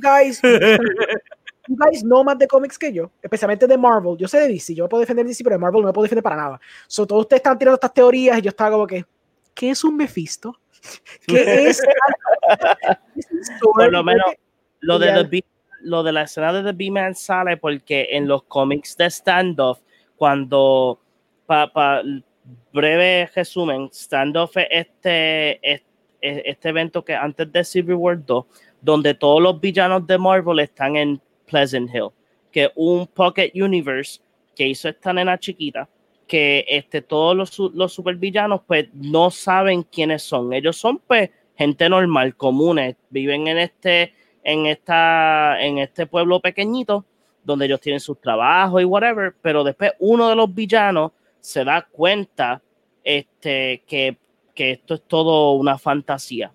[0.00, 0.40] guys,
[1.68, 4.16] you guys know más de cómics que yo, especialmente de Marvel.
[4.18, 5.92] Yo sé de DC, yo me puedo defender de DC, pero de Marvel no me
[5.92, 6.60] puedo defender para nada.
[6.86, 9.04] So, todos ustedes están tirando estas teorías y yo estaba como que,
[9.54, 10.58] ¿qué es un Mephisto?
[11.26, 11.80] ¿Qué es?
[13.60, 14.24] Por lo menos,
[14.80, 15.24] lo de.
[15.28, 15.44] The
[15.80, 19.80] lo de la escena de The B-Man sale porque en los cómics de standoff,
[20.16, 20.98] cuando,
[21.44, 22.02] para
[22.72, 25.82] breve resumen, standoff es este, es-
[26.22, 28.46] es- este evento que antes de Civil War 2,
[28.84, 32.10] donde todos los villanos de Marvel están en Pleasant Hill,
[32.52, 34.20] que es un pocket universe
[34.54, 35.88] que hizo esta nena chiquita,
[36.26, 40.52] que este, todos los, los supervillanos pues no saben quiénes son.
[40.52, 44.12] Ellos son pues gente normal, comunes, viven en este,
[44.42, 47.06] en esta, en este pueblo pequeñito,
[47.42, 51.86] donde ellos tienen sus trabajos y whatever, pero después uno de los villanos se da
[51.90, 52.60] cuenta
[53.02, 54.18] este, que,
[54.54, 56.52] que esto es todo una fantasía.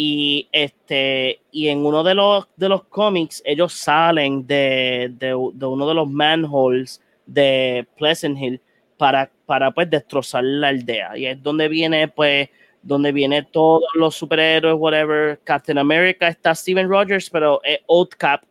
[0.00, 5.66] Y, este, y en uno de los, de los cómics, ellos salen de, de, de
[5.66, 8.60] uno de los manholes de Pleasant Hill
[8.96, 11.18] para, para pues destrozar la aldea.
[11.18, 12.48] Y es donde viene, pues,
[12.80, 15.40] donde viene todos los superhéroes, whatever.
[15.42, 18.42] Captain America está Steven Rogers, pero es Old Cap.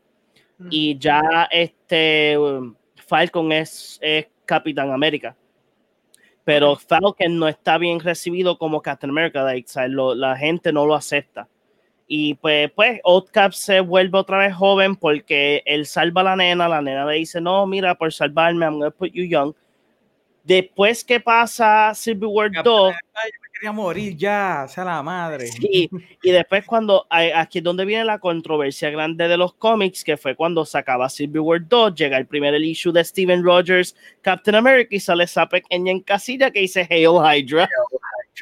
[0.69, 5.33] Y ya este um, Falcon es, es Capitán América.
[6.47, 9.43] Pero Falcon no está bien recibido como Captain America.
[9.43, 11.49] like, lo- la gente no lo acepta.
[12.07, 16.35] Y pues, pues, Old Cap se vuelve otra vez joven porque él salva a la
[16.37, 16.69] nena.
[16.69, 19.53] La nena le dice: No, mira, por salvarme, I'm gonna put you young.
[20.47, 25.49] Después que pasa Civil War 2, Ay, yo me quería morir ya, sea la madre.
[25.59, 25.89] y,
[26.23, 30.35] y después cuando aquí es donde viene la controversia grande de los cómics, que fue
[30.35, 34.95] cuando se acaba Civil War 2, llega el primer issue de Steven Rogers, Captain America,
[34.95, 37.67] y sale esa pequeña en casilla que dice Hail Hydra.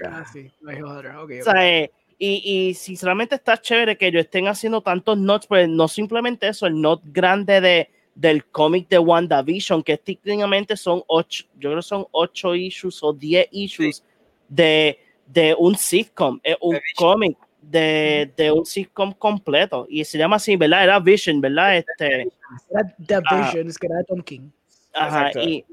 [0.05, 1.23] Ah, sí, no hay otra.
[1.23, 5.47] ok, O sea, eh, y, y sinceramente está chévere que ellos estén haciendo tantos notes,
[5.49, 11.03] pero no simplemente eso, el note grande de, del cómic de WandaVision, que técnicamente son
[11.07, 14.03] ocho, yo creo que son ocho issues o diez issues
[14.47, 14.97] de,
[15.27, 16.95] de un sitcom, es un De Vision.
[17.13, 19.85] cómic de, de un sitcom completo.
[19.89, 20.83] Y se llama así, ¿verdad?
[20.83, 21.77] Era Vision, ¿verdad?
[21.77, 22.29] Este,
[22.69, 23.51] Era The Ah.
[23.51, 24.49] Visions, que era Tom King.
[24.93, 25.49] Ajá, Exacto.
[25.49, 25.65] y,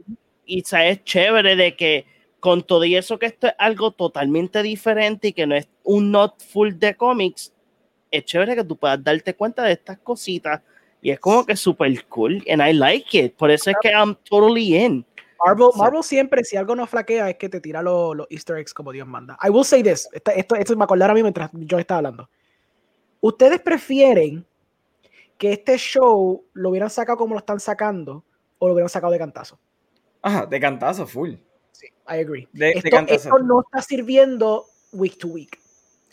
[0.46, 2.06] y o sea, es chévere de que
[2.40, 6.10] con todo y eso que esto es algo totalmente diferente y que no es un
[6.10, 7.52] not full de cómics,
[8.10, 10.60] es chévere que tú puedas darte cuenta de estas cositas
[11.02, 14.14] y es como que súper cool and I like it, por eso es que I'm
[14.28, 15.04] totally in.
[15.44, 15.70] Marvel.
[15.76, 18.92] Marvel siempre, si algo no flaquea, es que te tira los los easter eggs como
[18.92, 19.36] Dios manda.
[19.42, 22.30] I will say this, esta- esto, esto me acordé ahora mismo mientras yo estaba hablando.
[23.20, 24.46] ¿Ustedes prefieren
[25.36, 28.24] que este show lo hubieran sacado como lo están sacando
[28.58, 29.58] o lo hubieran sacado de cantazo?
[30.22, 31.34] Ajá, de cantazo, full.
[31.72, 32.48] Sí, I agree.
[32.52, 33.14] De, de Esto, cantazo.
[33.28, 35.58] esto no está sirviendo week to week.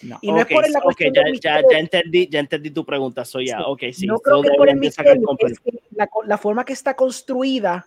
[0.01, 0.17] No.
[0.21, 2.85] Y no Ok, es por la cuestión ya, del ya, ya entendí, ya entendí tu
[2.85, 3.63] pregunta, soy ya, Sí.
[3.67, 4.07] ok, sí.
[4.07, 7.85] no so creo que por el misterio, es que la, la forma que está construida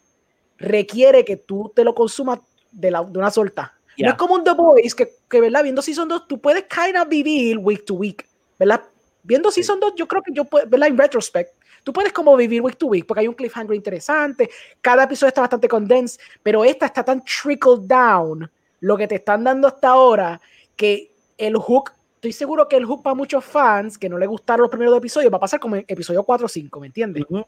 [0.59, 2.41] requiere que tú te lo consumas
[2.71, 3.75] de, la, de una solta.
[3.97, 4.07] Ya.
[4.07, 5.63] No es como un The Boys que, que, ¿verdad?
[5.63, 8.27] Viendo Season 2, tú puedes kind of vivir week to week,
[8.59, 8.83] ¿verdad?
[9.23, 10.89] Viendo Season 2, yo creo que yo puedo, ¿verdad?
[10.89, 11.53] En retrospect,
[11.85, 15.43] tú puedes como vivir week to week, porque hay un cliffhanger interesante, cada episodio está
[15.43, 20.41] bastante condensed, pero esta está tan trickle down, lo que te están dando hasta ahora,
[20.75, 21.93] que el hook,
[22.23, 24.99] estoy seguro que el hook para muchos fans que no les gustaron los primeros dos
[24.99, 27.25] episodios va a pasar como en episodio 4 o 5, ¿me entiendes?
[27.29, 27.45] Ujú.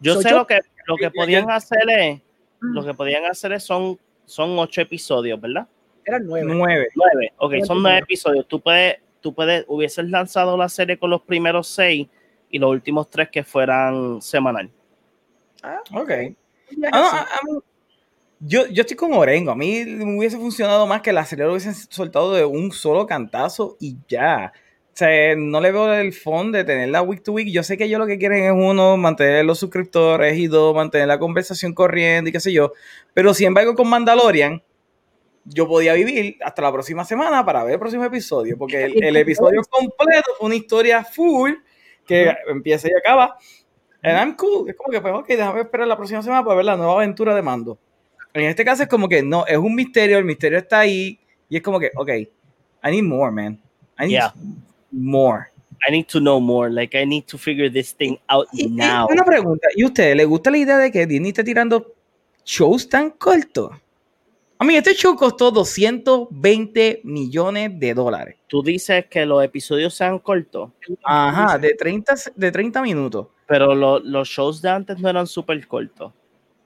[0.00, 2.20] Yo So, sé yo- lo que lo que podían hacer es,
[2.60, 2.74] Mm.
[2.74, 5.66] lo que podían hacer es son, son ocho episodios, ¿verdad?
[6.04, 6.52] Eran nueve.
[6.54, 6.88] Nueve.
[6.94, 8.46] Nueve, ok, Eran son nueve episodios.
[8.46, 12.08] Tú puedes, tú puedes, hubieses lanzado la serie con los primeros seis
[12.50, 14.70] y los últimos tres que fueran semanal.
[15.94, 16.08] Ok.
[16.76, 17.16] Ya es Ah, no, así.
[17.16, 17.60] a- a mí-
[18.44, 19.52] yo, yo estoy con Orengo.
[19.52, 23.06] A mí me hubiese funcionado más que la serie lo hubiesen soltado de un solo
[23.06, 24.52] cantazo y ya.
[24.88, 27.48] O sea, no le veo el fondo de tenerla week to week.
[27.52, 31.06] Yo sé que ellos lo que quieren es uno, mantener los suscriptores y dos, mantener
[31.06, 32.72] la conversación corriendo y qué sé yo.
[33.14, 34.60] Pero sin embargo, con Mandalorian,
[35.44, 38.58] yo podía vivir hasta la próxima semana para ver el próximo episodio.
[38.58, 41.52] Porque el, el episodio completo fue una historia full
[42.04, 43.36] que empieza y acaba.
[44.02, 44.68] And I'm cool.
[44.68, 47.36] Es como que, pues, ok, déjame esperar la próxima semana para ver la nueva aventura
[47.36, 47.78] de Mando.
[48.34, 51.18] En este caso es como que no, es un misterio, el misterio está ahí
[51.48, 52.08] y es como que, ok,
[52.84, 53.60] I need more, man.
[53.98, 54.34] I need Yeah.
[54.90, 55.46] more.
[55.88, 58.68] I need to know more, like I need to figure this thing out Y- y
[58.70, 59.06] now.
[59.10, 61.92] una pregunta, ¿y a ustedes les gusta la idea de que Disney esté tirando
[62.44, 63.70] shows tan cortos?
[64.58, 68.36] A mí, este show costó 220 millones de dólares.
[68.46, 70.70] Tú dices que los episodios sean cortos,
[71.02, 73.26] Ajá, de 30, de 30 minutos.
[73.46, 76.12] pero lo- los shows de antes no eran súper cortos.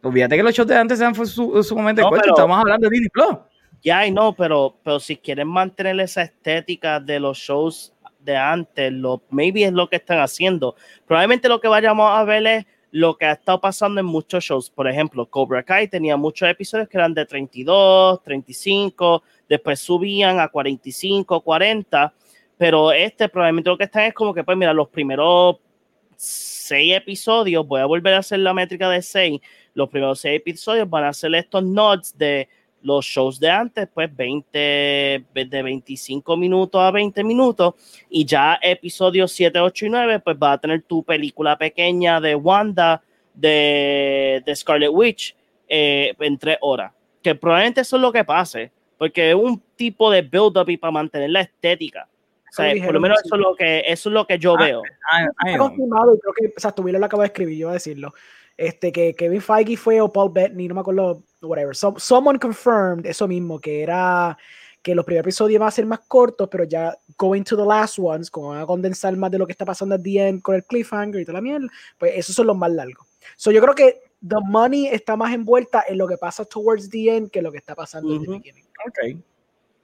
[0.07, 2.29] Olvídate que los shows de antes fue su, sumamente No, cortos.
[2.29, 3.39] Estamos hablando de Disney Plus.
[3.83, 8.93] Ya, y no, pero, pero si quieren mantener esa estética de los shows de antes,
[8.93, 10.77] lo, maybe es lo que están haciendo.
[11.07, 14.71] Probablemente lo que vayamos a ver es lo que ha estado pasando en muchos shows.
[14.71, 20.49] Por ejemplo, Cobra Kai tenía muchos episodios que eran de 32, 35, después subían a
[20.49, 22.15] 45, 40,
[22.57, 25.57] pero este probablemente lo que están es como que, pues mira, los primeros
[26.17, 29.41] seis episodios, voy a volver a hacer la métrica de seis,
[29.77, 32.49] los primeros seis episodios van a ser estos nods de
[32.83, 37.75] los shows de antes, pues 20, de 25 minutos a 20 minutos,
[38.11, 42.35] y ya episodios 7, 8 y 9, pues va a tener tu película pequeña de
[42.37, 43.03] Wanda,
[43.35, 45.35] de, de Scarlet Witch,
[45.69, 46.93] eh, en tres horas.
[47.23, 50.93] Que probablemente eso es lo que pase, porque es un tipo de build-up y para
[50.93, 52.09] mantener la estética.
[52.51, 54.65] O sea, por lo menos eso es lo que, eso es lo que yo Ah,
[54.65, 54.83] veo.
[54.85, 55.69] I- I Está know.
[55.69, 58.15] confirmado y creo que, o sea, tuvieron lo acabo de escribir, yo voy a decirlo.
[58.57, 61.75] Este, que Kevin Feige fue o Paul Bettany, no me acuerdo, whatever.
[61.77, 64.37] Some- someone confirmed eso mismo, que era
[64.83, 67.99] que los primeros episodios iban a ser más cortos, pero ya going to the last
[67.99, 70.55] ones, como van a condensar más de lo que está pasando at the end con
[70.55, 71.67] el cliffhanger y toda la mierda,
[71.99, 73.07] pues esos son los más largos.
[73.37, 77.17] So yo creo que the money está más envuelta en lo que pasa towards the
[77.17, 78.39] end que lo que está pasando en the Ujú.
[78.39, 78.65] beginning.
[78.87, 79.21] Ok.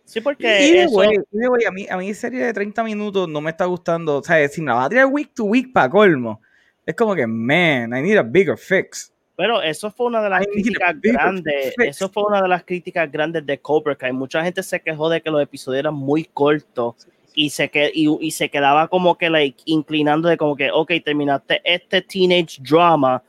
[0.05, 3.28] Sí, porque Either eso- way, either way, a mí, a mí serie de 30 minutos
[3.28, 4.19] no me está gustando.
[4.19, 6.40] O sea, si me la va a tirar week to week para colmo,
[6.87, 9.13] es como que, man, I need a bigger fix.
[9.37, 11.75] Pero eso fue una de las I críticas grandes.
[11.79, 14.13] Eso fue una de las críticas grandes de Cobra Kai.
[14.13, 18.09] Mucha gente se quejó de que los episodios eran muy cortos y se, que, y,
[18.21, 23.23] y se quedaba como que like, inclinando de como que, ok, terminaste este teenage drama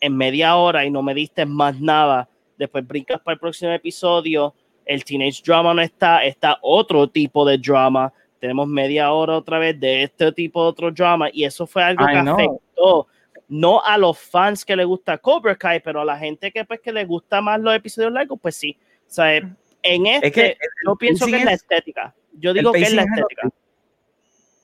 [0.00, 2.28] en media hora y no me diste más nada.
[2.58, 4.54] Después brincas para el próximo episodio.
[4.84, 8.12] El teenage drama no está, está otro tipo de drama.
[8.44, 12.04] Tenemos media hora otra vez de este tipo de otro drama y eso fue algo
[12.04, 12.34] I que know.
[12.34, 13.06] afectó
[13.48, 16.78] no a los fans que les gusta Cobra Kai, pero a la gente que pues
[16.80, 18.76] que les gusta más los episodios largos, pues sí.
[19.08, 20.56] O sea, en este, Es que el-
[20.86, 22.14] yo pienso que es la es- estética.
[22.34, 23.48] Yo digo que es la es algo- estética.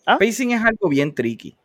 [0.04, 0.18] ¿Ah?
[0.18, 1.56] Pacing es algo bien tricky.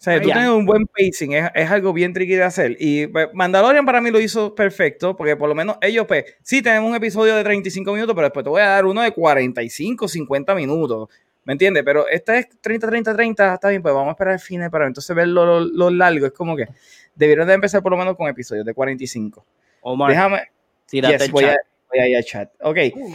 [0.00, 2.74] O sea, tú tienes un buen pacing, es, es algo bien tricky de hacer.
[2.80, 6.62] Y pues, Mandalorian para mí lo hizo perfecto, porque por lo menos ellos, pues, sí
[6.62, 10.08] tenemos un episodio de 35 minutos, pero después te voy a dar uno de 45,
[10.08, 11.10] 50 minutos.
[11.44, 11.82] ¿Me entiendes?
[11.84, 14.86] Pero esta es 30, 30, 30, está bien, pues vamos a esperar el fin para
[14.86, 16.24] entonces ver lo, lo- lo largo.
[16.24, 16.66] Es como que
[17.14, 19.44] debieron de empezar por lo menos con episodios de 45.
[19.82, 20.42] Omar, Déjame,
[20.86, 21.56] tírate Yes, el voy, a, chat.
[21.90, 22.50] voy a ir al chat.
[22.62, 22.78] Ok.
[22.94, 23.14] Uh.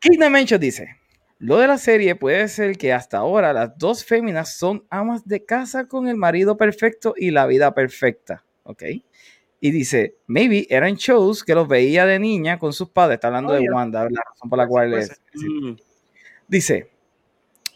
[0.00, 0.96] Kingdom Mention dice:
[1.38, 5.44] Lo de la serie puede ser que hasta ahora las dos féminas son amas de
[5.44, 8.44] casa con el marido perfecto y la vida perfecta.
[8.62, 8.82] Ok.
[9.60, 13.16] Y dice: Maybe eran shows que los veía de niña con sus padres.
[13.16, 13.72] Está hablando Oh, de yeah.
[13.74, 15.20] Wanda, la razón por la cual es.
[15.34, 15.72] Mm,
[16.48, 16.90] Dice,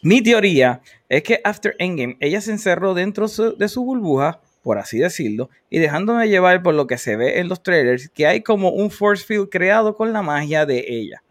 [0.01, 4.77] mi teoría es que After Endgame ella se encerró dentro su- de su burbuja, por
[4.79, 8.41] así decirlo, y dejándome llevar por lo que se ve en los trailers, que hay
[8.41, 11.21] como un force field creado con la magia de ella.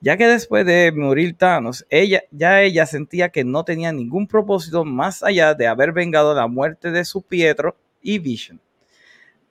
[0.00, 4.84] Ya que después de morir Thanos, ella, ya ella sentía que no tenía ningún propósito
[4.84, 8.60] más allá de haber vengado la muerte de su Pietro y Vision.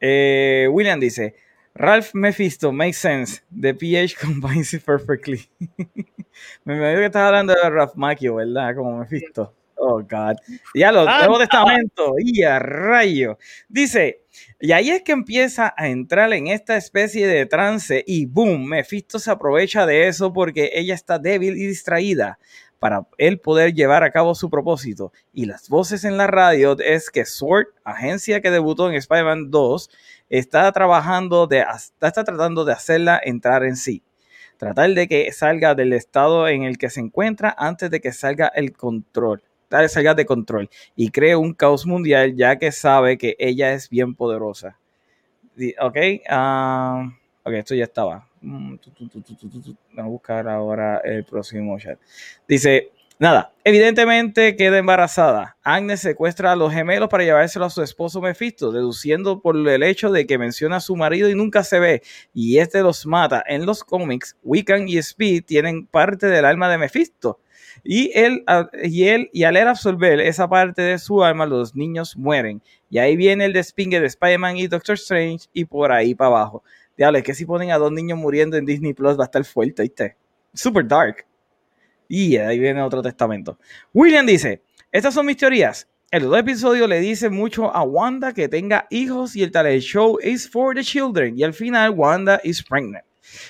[0.01, 1.35] Eh, William dice,
[1.76, 3.41] Ralph Mephisto makes sense.
[3.51, 5.49] The PH combines it perfectly.
[6.65, 8.76] Me imagino que estás hablando de Ralph Macchio, ¿verdad?
[8.76, 9.53] Como Mephisto.
[9.80, 10.35] Oh, God.
[10.73, 11.39] Ya lo, Ah, Nuevo no.
[11.39, 12.15] Testamento.
[12.19, 13.38] Y a rayo.
[13.69, 14.23] Dice,
[14.60, 19.19] y ahí es que empieza a entrar en esta especie de trance y boom, Mephisto
[19.19, 22.39] se aprovecha de eso porque ella está débil y distraída
[22.80, 25.11] para él poder llevar a cabo su propósito.
[25.34, 29.89] Y las voces en la radio es que Sword, agencia que debutó en Spider-Man 2,
[30.30, 31.65] está trabajando de,
[32.01, 34.03] está tratando de hacerla entrar en sí.
[34.57, 38.47] Tratar de que salga del estado en el que se encuentra antes de que salga
[38.47, 39.41] el control.
[39.69, 44.15] Salga de control y cree un caos mundial ya que sabe que ella es bien
[44.15, 44.79] poderosa.
[45.79, 45.97] Ok,
[46.29, 47.09] ah,
[47.43, 48.27] ok, esto ya estaba.
[48.41, 48.75] Mm.
[48.77, 51.99] Vamos a buscar ahora el próximo chat.
[52.47, 55.57] Dice, nada, evidentemente queda embarazada.
[55.61, 60.11] Agnes secuestra a los gemelos para llevárselo a su esposo Mephisto, deduciendo por el hecho
[60.11, 62.01] de que menciona a su marido y nunca se ve,
[62.33, 63.43] y este los mata.
[63.45, 67.39] En los cómics, Wiccan y Speed tienen parte del alma de Mephisto.
[67.84, 71.76] Y él, a- y él, y al él absorber esa parte de su alma, los
[71.76, 72.61] niños mueren.
[72.89, 76.64] Y ahí viene el despingue de Spider-Man y Doctor Strange y por ahí para abajo.
[76.97, 79.43] Diablo, es que si ponen a dos niños muriendo en Disney Plus va a estar
[79.45, 80.15] fuerte, ¿viste?
[80.53, 81.26] Super dark.
[82.07, 83.57] Y ahí viene otro testamento.
[83.93, 84.61] William dice,
[84.91, 85.88] estas son mis teorías.
[86.11, 90.18] El dos episodio le dice mucho a Wanda que tenga hijos y el talent show
[90.23, 91.38] is for the children.
[91.38, 93.06] Y al final Wanda is pregnant.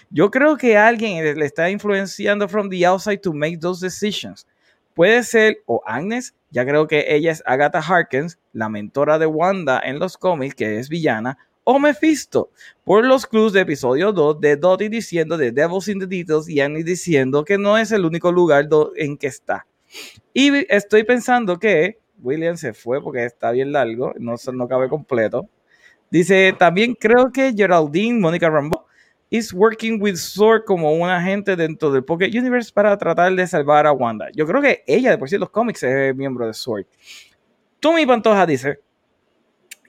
[0.10, 4.48] Yo creo que alguien le está influenciando from the outside to make those decisions.
[4.94, 9.80] Puede ser o Agnes, ya creo que ella es Agatha Harkins, la mentora de Wanda
[9.84, 12.50] en los cómics, que es villana, o Mephisto,
[12.84, 16.60] por los clues de episodio 2 de Dottie diciendo de Devils in the Details y
[16.62, 19.68] Annie diciendo que no es el único lugar en que está.
[20.34, 25.48] Y estoy pensando que William se fue porque está bien largo, no, no cabe completo.
[26.12, 28.79] Dice, también creo que Geraldine, Mónica Rambo,
[29.30, 33.86] is working with Sword como un agente dentro del Pocket Universe para tratar de salvar
[33.86, 34.30] a Wanda.
[34.34, 36.86] Yo creo que ella, de por sí, los cómics es miembro de Sword.
[37.80, 38.80] Tommy Pantoja dice,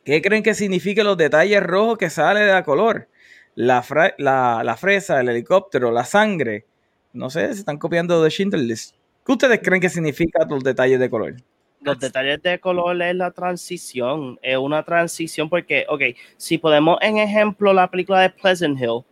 [0.04, 3.08] ¿qué creen que significan los detalles rojos que sale de la color?
[3.54, 3.84] La,
[4.18, 6.66] la, la fresa, el helicóptero, la sangre.
[7.12, 8.94] No sé, se están copiando de Schindler's List.
[9.24, 11.36] ¿Qué ustedes creen que significan los detalles de color?
[11.80, 16.02] Los detalles de color es la transición, es una transición porque, ok,
[16.36, 19.02] si podemos en ejemplo la película de Pleasant Hill,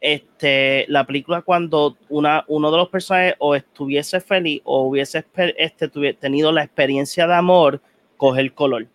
[0.00, 5.24] este, la película cuando una, uno de los personajes o estuviese feliz o hubiese
[5.56, 7.80] este, tenido la experiencia de amor,
[8.16, 8.86] coge el color.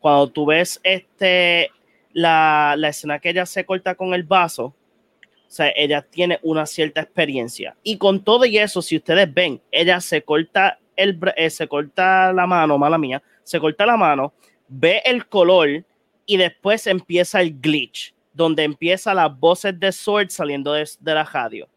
[0.00, 1.70] Cuando tú ves este,
[2.12, 6.64] la, la escena que ella se corta con el vaso, o sea, ella tiene una
[6.64, 7.76] cierta experiencia.
[7.82, 12.32] Y con todo y eso, si ustedes ven, ella se corta el eh, se corta
[12.32, 14.32] la mano, mala mía, se corta la mano,
[14.68, 15.84] ve el color
[16.26, 21.24] y después empieza el glitch, donde empieza las voces de Sword saliendo de, de la
[21.24, 21.68] radio.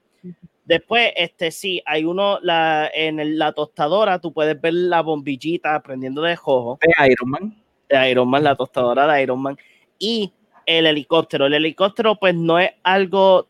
[0.66, 5.82] Después, este sí, hay uno la, en el- la tostadora, tú puedes ver la bombillita
[5.84, 7.64] prendiendo de jojo De Iron Man.
[7.88, 9.58] de Iron Man, la tostadora de Iron Man,
[10.00, 10.34] y
[10.66, 11.46] el helicóptero.
[11.46, 13.48] El helicóptero, pues, no es algo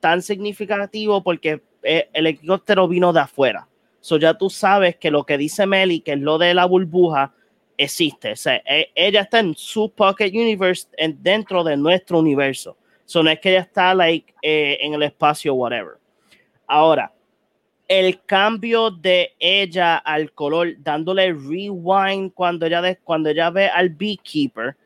[0.00, 3.66] tan significativo porque eh, el helicóptero vino de afuera.
[4.00, 7.32] So ya tú sabes que lo que dice Meli, que es lo de la burbuja,
[7.76, 8.32] existe.
[8.32, 12.76] O sea, e- ella está en su Pocket Universe, en- dentro de nuestro universo.
[13.04, 15.94] So no es que ella está, like, eh, en el espacio, whatever.
[16.66, 17.12] Ahora,
[17.86, 23.90] el cambio de ella al color, dándole rewind cuando ella, de- cuando ella ve al
[23.90, 24.76] Beekeeper,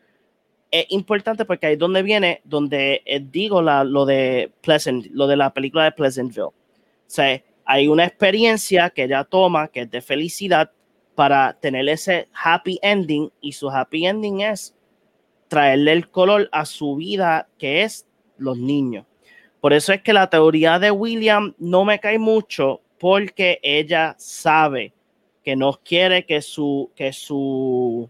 [0.71, 5.27] es importante porque ahí es donde viene, donde eh, digo la, lo de Pleasant, lo
[5.27, 6.51] de la película de Pleasantville.
[7.07, 10.71] sea, hay una experiencia que ella toma que es de felicidad
[11.19, 14.77] para tener ese happy ending y su happy ending es
[15.49, 19.05] traerle el color a su vida que es los niños.
[19.61, 24.93] Por eso es que la teoría de William no me cae mucho porque ella sabe
[25.43, 28.09] que no quiere que su que su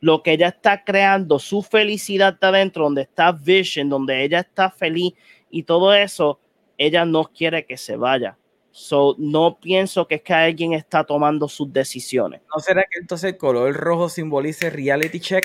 [0.00, 4.70] lo que ella está creando, su felicidad está dentro, donde está Vision, donde ella está
[4.70, 5.12] feliz
[5.50, 6.40] y todo eso,
[6.78, 8.38] ella no quiere que se vaya.
[8.78, 12.42] So, no pienso que es que alguien está tomando sus decisiones.
[12.54, 15.44] ¿No será que entonces el color rojo simbolice reality check?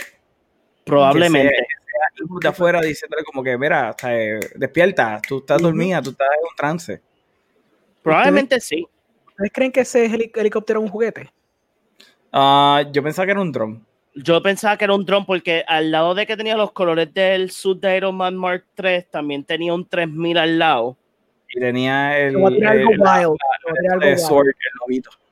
[0.83, 1.49] Probablemente.
[1.49, 6.27] Que sea, de afuera diciéndole como que, mira, eh, despierta, tú estás dormida, tú estás
[6.31, 7.01] en un trance.
[8.03, 8.87] Probablemente sí.
[9.29, 11.33] ¿Ustedes creen que ese helicóptero es un juguete?
[12.31, 13.83] Uh, yo pensaba que era un dron.
[14.13, 17.49] Yo pensaba que era un dron porque al lado de que tenía los colores del
[17.49, 20.97] sud de Iron Man Mark III, también tenía un 3000 al lado.
[21.53, 22.35] Y tenía el.
[22.35, 23.37] algo wild.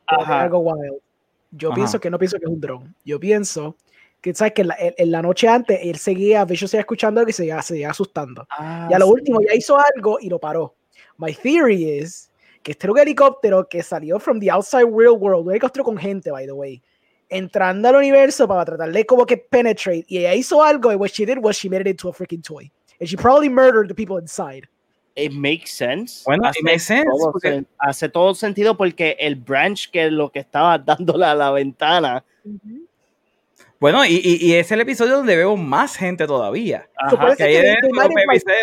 [0.08, 1.00] algo wild.
[1.52, 2.96] Yo pienso que no pienso que es un dron.
[3.04, 3.76] Yo pienso
[4.22, 4.54] que, ¿sabes?
[4.54, 8.48] Que en la, noche antes él seguía, Vicious seguía escuchando y se seguía, asustando.
[8.50, 10.76] Ah, y a lo último ya hizo algo y lo paró.
[11.18, 12.32] My theory is
[12.64, 15.98] que este era un helicóptero que salió from the outside real world, un helicóptero con
[15.98, 16.82] gente, by the way,
[17.30, 20.06] entrando al universo para tratar de como que penetrate.
[20.08, 22.44] Y ella hizo algo y what she did was she made it into a freaking
[22.44, 22.72] toy.
[23.00, 24.68] And she probably murdered the people inside.
[25.16, 26.24] It makes sense.
[26.26, 27.66] Bueno, hace, makes sense todo, porque...
[27.78, 32.24] hace todo sentido porque el branch que es lo que estaba dándole a la ventana.
[32.44, 32.88] Uh -huh.
[33.82, 36.88] Bueno, y, y, y, es el episodio donde veo más gente todavía.
[36.96, 37.36] Ajá.
[37.36, 37.78] Que ahí es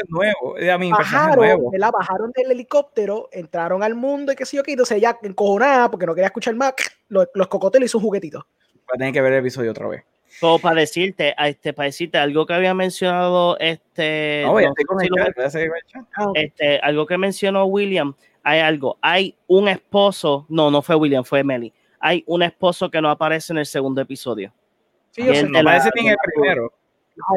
[0.08, 1.72] nuevo, a mí bajaron, nuevo.
[1.72, 1.90] ¿verdad?
[1.90, 6.06] bajaron del helicóptero, entraron al mundo y qué sé yo qué, entonces ella encojonada porque
[6.06, 6.72] no quería escuchar más,
[7.08, 8.46] los, los cocotes le hizo un juguetito.
[8.88, 10.04] Va a tener que ver el episodio otra vez.
[10.40, 15.08] Como para decirte, este, para decirte algo que había mencionado, este, no, no, con el
[15.08, 16.04] chat, el chat.
[16.34, 21.42] este, algo que mencionó William, hay algo, hay un esposo, no, no fue William, fue
[21.42, 24.52] Melly, hay un esposo que no aparece en el segundo episodio.
[25.10, 25.42] Sí, yo sé.
[25.48, 26.72] No aparece ni en el primero.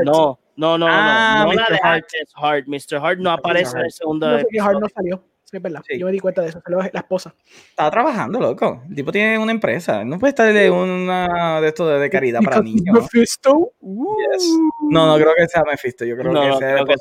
[0.06, 1.72] No, no, no, Ah, no, no, no la Mr.
[1.74, 2.06] de Hart.
[2.36, 2.68] Hart.
[2.68, 2.98] Mr.
[3.04, 4.80] Hart no aparece en el segundo No sé que Hart episodio.
[4.80, 5.24] no salió.
[5.52, 5.82] Sí, es verdad.
[5.86, 6.00] Sí.
[6.00, 6.62] Yo me di cuenta de eso.
[6.64, 7.36] Salió la esposa.
[7.70, 8.84] Estaba trabajando, loco.
[8.90, 10.06] El tipo tiene una empresa.
[10.06, 13.10] No puede estar de una de esto de, de caridad para niños.
[13.12, 14.58] Yes.
[14.90, 16.06] No, no creo que sea Mephisto.
[16.06, 16.96] Yo creo No, que no, sea creo que.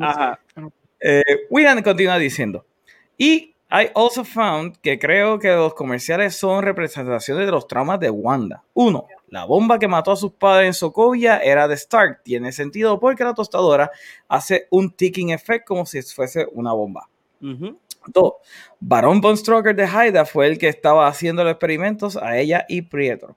[0.00, 0.40] Ajá.
[1.00, 2.64] Eh, William continúa diciendo.
[3.18, 8.08] Y I also found que creo que los comerciales son representaciones de los traumas de
[8.08, 8.64] Wanda.
[8.72, 12.22] Uno, la bomba que mató a sus padres en Sokovia era de Stark.
[12.22, 13.90] Tiene sentido porque la tostadora
[14.26, 17.10] hace un ticking effect como si fuese una bomba.
[17.40, 17.78] Ujú.
[18.06, 18.32] Dos,
[18.80, 22.82] Barón Von Stroker de Haida fue el que estaba haciendo los experimentos a ella y
[22.82, 23.36] Prieto.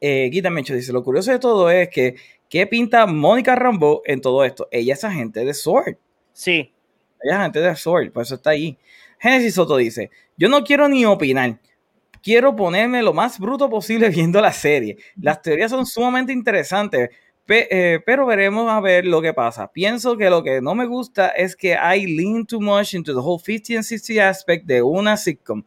[0.00, 2.16] Eh, Guita dice, lo curioso de todo es que,
[2.48, 4.68] ¿qué pinta Mónica Rambo en todo esto?
[4.70, 5.96] Ella es agente de SWORD.
[6.32, 6.72] Sí.
[7.22, 8.78] Ella es agente de SWORD, por eso está ahí.
[9.18, 11.58] Genesis Soto dice, yo no quiero ni opinar.
[12.22, 14.96] Quiero ponerme lo más bruto posible viendo la serie.
[15.20, 17.10] Las teorías son sumamente interesantes,
[17.50, 19.66] pe- eh, pero veremos a ver lo que pasa.
[19.72, 23.18] Pienso que lo que no me gusta es que I lean too much into the
[23.20, 25.64] whole 50 and 60 aspect de una sitcom.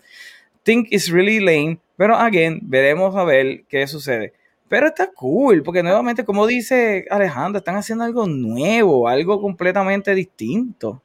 [0.63, 4.33] Think it's really lame, pero again, veremos a ver qué sucede.
[4.69, 11.01] Pero está cool, porque nuevamente, como dice Alejandro, están haciendo algo nuevo, algo completamente distinto.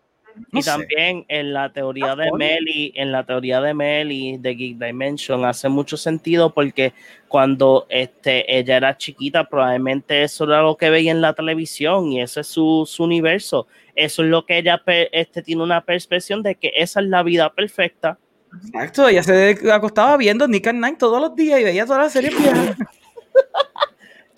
[0.53, 0.71] No y sé.
[0.71, 2.31] también en la teoría de.
[2.33, 6.93] Meli, en la teoría de Meli de Geek Dimension hace mucho sentido porque
[7.29, 12.21] cuando este, ella era chiquita probablemente eso era lo que veía en la televisión y
[12.21, 13.67] ese es su, su universo.
[13.95, 17.53] Eso es lo que ella este, tiene una percepción de que esa es la vida
[17.53, 18.19] perfecta.
[18.65, 22.13] Exacto, ella se acostaba viendo Nick at Night todos los días y veía todas las
[22.13, 22.77] series viejas.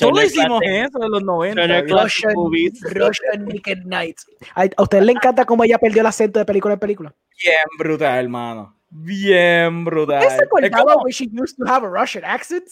[0.01, 1.61] Todos hicimos eso en los 90.
[1.61, 1.97] Turner ¿verdad?
[2.03, 2.95] Classic Russian.
[2.95, 4.17] Russian Naked Night.
[4.55, 7.15] A, usted le encanta cómo ella perdió el acento de película en película.
[7.43, 8.77] Bien brutal, hermano.
[8.93, 10.19] Bien brutal.
[10.19, 12.65] ¿Usted se Es acordaba como- she used to have a Russian accent?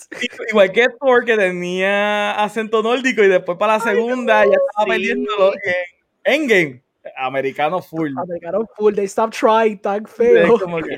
[0.50, 4.90] igual que Thor, que tenía acento nórdico y después para la segunda ya estaba sí.
[4.90, 6.82] perdiéndolo en Endgame.
[7.16, 8.10] Americano full.
[8.18, 10.58] Americano full, they stop trying, tan Es feo.
[10.58, 10.96] como que,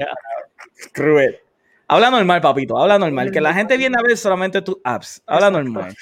[0.92, 1.38] cruel.
[1.92, 2.78] Habla normal, papito.
[2.78, 3.32] Habla normal.
[3.32, 5.20] Que la gente viene a ver solamente tus apps.
[5.26, 5.70] Habla Exacto.
[5.70, 5.96] normal.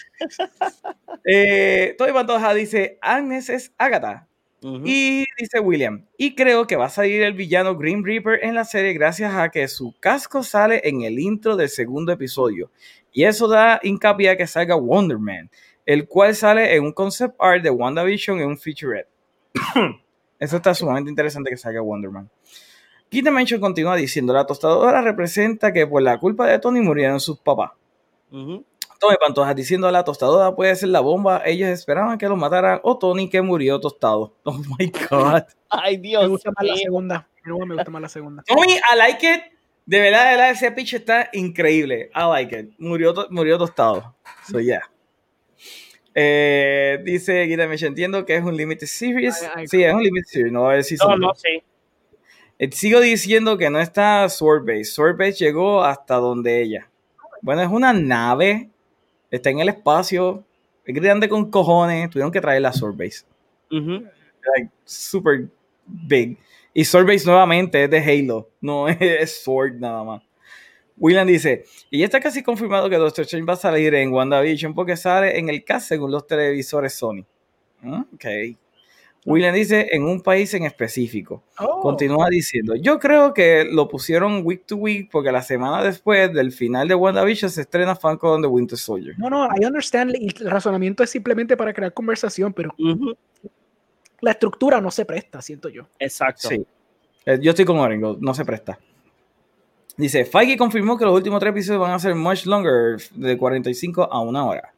[1.24, 4.28] eh, Toy Pantoja dice: Agnes es Agatha.
[4.60, 8.64] Y dice William, y creo que va a salir el villano Green Reaper en la
[8.64, 12.70] serie gracias a que su casco sale en el intro del segundo episodio.
[13.12, 15.48] Y eso da hincapié a que salga Wonder Man,
[15.86, 19.08] el cual sale en un concept art de WandaVision en un featurette.
[20.40, 22.28] eso está sumamente interesante que salga Wonder Man.
[23.10, 27.38] Kid Dimension continúa diciendo, la tostadora representa que por la culpa de Tony murieron sus
[27.38, 27.72] papás.
[28.30, 28.64] Ujú.
[29.00, 31.40] Tome Pantoja diciendo la tostadora puede ser la bomba.
[31.46, 34.34] Ellos esperaban que lo mataran o Tony que murió tostado.
[34.44, 35.42] Oh my god.
[35.70, 37.28] Ay, Me Dios gusta más la segunda.
[37.44, 38.42] Me gusta más la segunda.
[38.46, 39.40] Tommy, I like it.
[39.86, 42.10] De verdad, de verdad, ese pitch está increíble.
[42.14, 42.70] I like it.
[42.78, 44.14] Murió, to- murió tostado.
[44.50, 44.82] So, yeah.
[46.14, 49.42] Eh, dice Guita Mecha, entiendo que es un limited series.
[49.56, 51.62] I- I sí, es un limited series, no va a haber No, no, sí.
[52.58, 54.84] Eh, Sigo diciendo que no está Swordbase.
[54.84, 56.90] Swordbase llegó hasta donde ella.
[57.42, 58.68] Bueno, es una nave.
[59.30, 60.44] Está en el espacio.
[60.84, 62.10] Es grande con cojones.
[62.10, 63.24] Tuvieron que traer la Swordbase.
[63.70, 64.04] Ujú.
[64.56, 65.48] Like, super
[65.86, 66.38] big.
[66.74, 68.48] Y Swordbase nuevamente es de Halo.
[68.60, 70.22] No es Sword nada más.
[71.00, 74.74] William dice, y ya está casi confirmado que Doctor Strange va a salir en WandaVision
[74.74, 77.24] porque sale en el cast según los televisores Sony.
[77.84, 78.24] Ok.
[79.24, 81.42] William dice, en un país en específico.
[81.58, 86.32] Oh, Continúa diciendo, yo creo que lo pusieron week to week porque la semana después
[86.32, 89.14] del final de WandaVision se estrena Falcon the Winter Soldier.
[89.18, 90.14] No, no, I understand.
[90.14, 92.74] El razonamiento es simplemente para crear conversación, pero
[94.20, 95.88] la estructura no se presta, siento yo.
[95.98, 96.48] Exacto.
[96.48, 96.64] Sí.
[97.26, 98.78] Eh, Yo estoy con Orengo, no se presta.
[99.96, 104.04] Dice, Feige confirmó que los últimos tres episodios van a ser much longer, de 45
[104.10, 104.72] a una hora.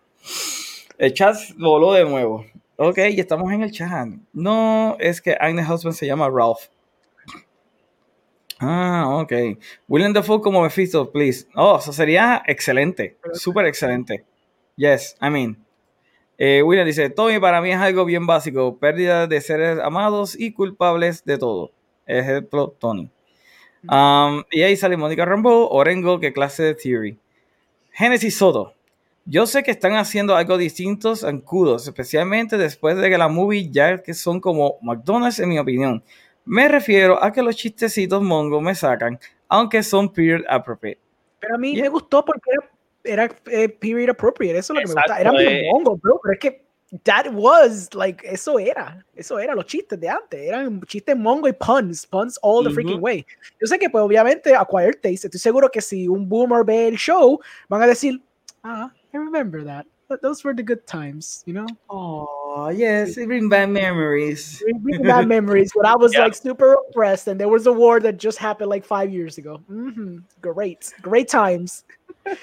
[0.97, 2.45] El chat voló de nuevo.
[2.83, 4.09] Ok, y estamos en el chat.
[4.33, 6.69] No, es que Agnes Husband se llama Ralph.
[8.59, 9.33] Ah, ok.
[9.87, 11.47] William Dafoe como Mephisto, please.
[11.55, 13.19] Oh, eso sería excelente.
[13.35, 14.25] Súper excelente.
[14.77, 15.63] Yes, I mean.
[16.39, 18.79] Eh, William dice, Tommy, para mí es algo bien básico.
[18.79, 21.73] Pérdida de seres amados y culpables de todo.
[22.07, 23.11] Ejemplo, Tony.
[23.91, 27.19] Um, y ahí sale Mónica Rambeau, Orengo, qué clase de theory.
[27.93, 28.73] Genesis Soto.
[29.27, 33.71] Yo sé que están haciendo algo distintos en Kudos, especialmente después de que la movie
[33.71, 36.03] ya que son como McDonald's en mi opinión.
[36.45, 40.99] Me refiero a que los chistecitos mongo me sacan, aunque son period appropriate.
[41.39, 41.83] Pero a mí Yeah.
[41.85, 42.51] me gustó porque
[43.05, 45.21] era, era, eh, period appropriate, eso es lo que me Exacto, gusta.
[45.47, 45.69] Era eh.
[45.71, 46.65] mongo, bro, pero es que
[47.05, 51.53] that was, like, eso era, eso era los chistes de antes, eran chistes mongo y
[51.53, 53.05] puns, puns all the freaking Ujú.
[53.05, 53.25] way.
[53.61, 56.97] Yo sé que, pues, obviamente, acquired taste, estoy seguro que si un boomer ve el
[56.97, 57.39] show,
[57.69, 58.21] van a decir,
[58.65, 59.87] ah, I remember that.
[60.09, 61.67] Th- Those were the good times, you know?
[61.89, 64.63] Oh, yes, it brings back memories.
[64.83, 66.25] Bringing back memories when I was Yeah.
[66.25, 69.61] like super oppressed and there was a war that just happened like five years ago.
[69.71, 70.23] Mhm.
[70.41, 71.85] Great, great times.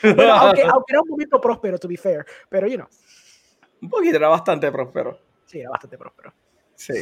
[0.01, 2.87] Bueno, aunque, aunque era un momento próspero, to be fair, pero you know,
[3.81, 5.17] Un poquito, era bastante próspero.
[5.45, 6.33] sí, era bastante próspero.
[6.75, 6.93] Sí.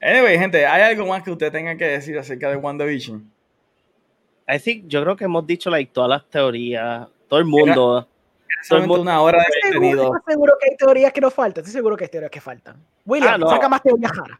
[0.00, 3.30] Anyway, gente, ¿hay algo más que usted tenga que decir acerca de WandaVision?
[4.48, 7.74] I think, yo creo que hemos dicho like, todas las teorías, todo el mundo.
[7.74, 8.06] todo el
[8.62, 10.16] Solamente una hora de seguro, contenido.
[10.16, 11.62] estoy seguro que hay teorías que nos faltan.
[11.62, 12.76] Estoy seguro que hay teorías que faltan.
[13.04, 13.48] William, Ah, no.
[13.50, 14.38] saca más teorías raras.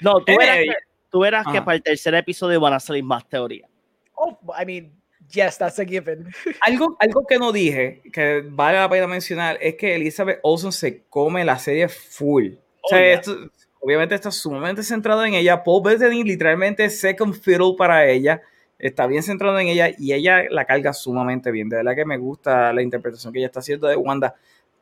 [0.00, 0.68] No, tú verás, Ey.
[0.68, 0.74] que,
[1.10, 3.68] tú verás que para el tercer episodio van a salir más teorías.
[4.14, 4.92] Oh, I mean,
[5.30, 6.26] yes, that's a given.
[6.62, 11.04] Algo, algo que no dije, que vale la pena mencionar, es que Elizabeth Olsen se
[11.08, 12.52] come la serie full.
[12.82, 13.12] O sea, Oh, yeah.
[13.14, 13.36] esto,
[13.80, 15.62] obviamente está sumamente centrado en ella.
[15.62, 18.40] Paul Bettany literalmente es second fiddle para ella.
[18.78, 21.68] Está bien centrado en ella y ella la carga sumamente bien.
[21.68, 24.34] De verdad que me gusta la interpretación que ella está haciendo de Wanda.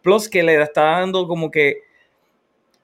[0.02, 1.82] Plus que le está dando como que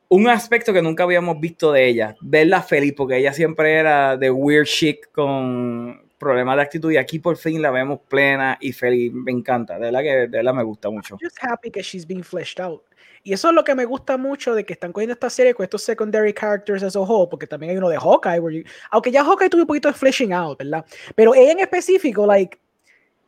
[0.08, 2.16] un aspecto que nunca habíamos visto de ella.
[2.20, 7.18] Verla feliz, porque ella siempre era de weird chic con problemas de actitud y aquí
[7.18, 9.12] por fin la vemos plena y feliz.
[9.12, 9.74] Me encanta.
[9.74, 11.16] De verdad que de verdad me gusta mucho.
[11.20, 12.82] just happy que she's being fleshed out.
[13.22, 15.64] Y eso es lo que me gusta mucho de que están cogiendo esta serie con
[15.64, 19.10] estos secondary characters as a whole, porque también hay uno de Hawkeye, where you- aunque
[19.10, 20.84] ya Hawkeye tuvo un poquito de fleshing out, ¿verdad?
[21.14, 22.58] Pero ella en específico, like,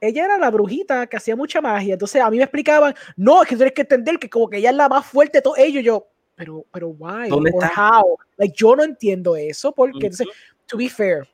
[0.00, 3.48] ella era la brujita que hacía mucha magia, entonces a mí me explicaban, no, es
[3.48, 5.80] que tienes que entender que como que ella es la más fuerte de todo ello,
[5.80, 7.28] yo, pero, pero why?
[7.28, 8.00] ¿Dónde Or está?
[8.00, 8.16] how?
[8.38, 10.26] Like, yo no entiendo eso, porque, entonces,
[10.66, 11.28] to be fair,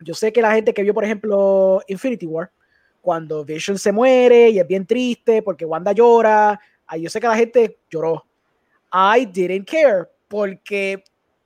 [0.00, 2.50] yo sé que la gente que vio, por ejemplo, Infinity War,
[3.02, 6.58] cuando Vision se muere y es bien triste porque Wanda llora,
[7.00, 8.24] yo sé que la gente lloró.
[8.92, 11.02] I didn't care porque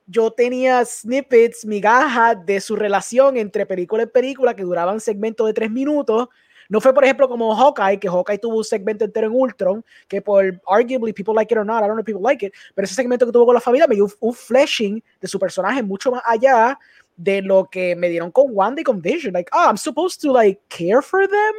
[0.06, 5.52] yo tenía snippets, migajas de su relación entre película y película que duraban segmentos de
[5.52, 6.28] tres minutos.
[6.68, 10.20] No fue, por ejemplo, como Hawkeye, que Hawkeye tuvo un segmento entero en Ultron, que
[10.20, 12.85] por arguably people like it or not, I don't know if people like it, pero
[12.85, 16.10] ese segmento que tuvo con la familia me dio un, fleshing de su personaje mucho
[16.10, 16.78] más allá
[17.16, 19.32] de lo que me dieron con Wanda y con Vision.
[19.32, 21.55] Like, oh, I'm supposed to like care for them,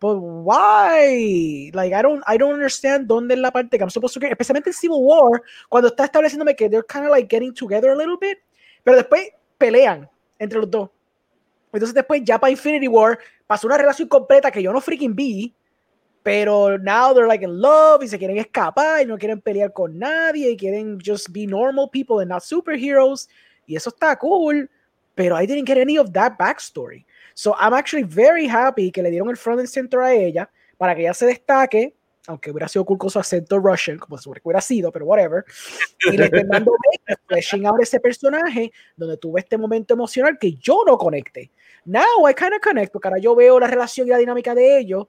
[0.00, 1.70] but why?
[1.74, 4.32] Like, I don't, I don't understand dónde es la parte que I'm supposed to care,
[4.32, 7.94] especialmente en Civil War, cuando está estableciéndome que they're kind of like getting together a
[7.94, 8.38] little bit,
[8.82, 9.28] pero después
[9.58, 10.08] pelean
[10.38, 10.90] entre los dos.
[11.72, 15.54] Entonces después ya para Infinity War pasó una relación completa que yo no freaking vi,
[16.22, 19.98] pero now they're like in love y se quieren escapar y no quieren pelear con
[19.98, 23.28] nadie y quieren just be normal people and not superheroes
[23.66, 24.68] y eso está cool,
[25.14, 27.04] pero I didn't get any of that backstory.
[27.40, 30.94] So I'm actually very happy que le dieron el front and center a ella para
[30.94, 31.94] que ella se destaque
[32.26, 35.42] aunque hubiera sido cool con su acento Russian, como se hubiera sido, pero whatever,
[36.12, 36.72] y le estén dando
[37.26, 41.50] fleshing out ese personaje, donde tuve este momento emocional que yo no conecté.
[41.86, 44.78] Now I kind of connect, porque ahora yo veo la relación y la dinámica de
[44.78, 45.06] ellos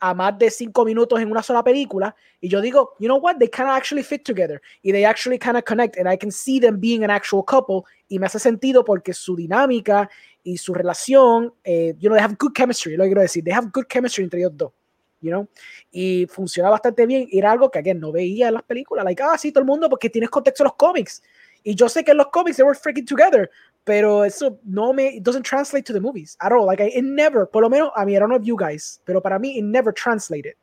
[0.00, 3.36] a más de cinco minutos en una sola película, y yo digo, you know what,
[3.38, 6.30] they kind of actually fit together, y they actually kind of connect, and I can
[6.30, 10.08] see them being an actual couple, y me hace sentido porque su dinámica
[10.52, 13.52] y su relación, eh, you know, they have good chemistry, lo que quiero decir, they
[13.52, 14.72] have good chemistry entre ellos dos
[15.20, 15.48] you know,
[15.90, 17.28] y funciona bastante bien.
[17.32, 19.88] Era algo que again, no veía en las películas, like, ah, sí, todo el mundo,
[19.88, 21.22] porque tienes contexto de los cómics.
[21.64, 23.50] Y yo sé que en los cómics they were freaking together,
[23.84, 26.66] pero eso no me, it doesn't translate to the movies at all.
[26.66, 29.20] Like, I, it never, por lo menos, a mí, I don't know you guys, pero
[29.20, 30.54] para mí, it never translated.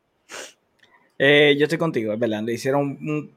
[1.17, 2.41] Eh, yo estoy contigo, es verdad.
[2.43, 3.31] Le hicieron un,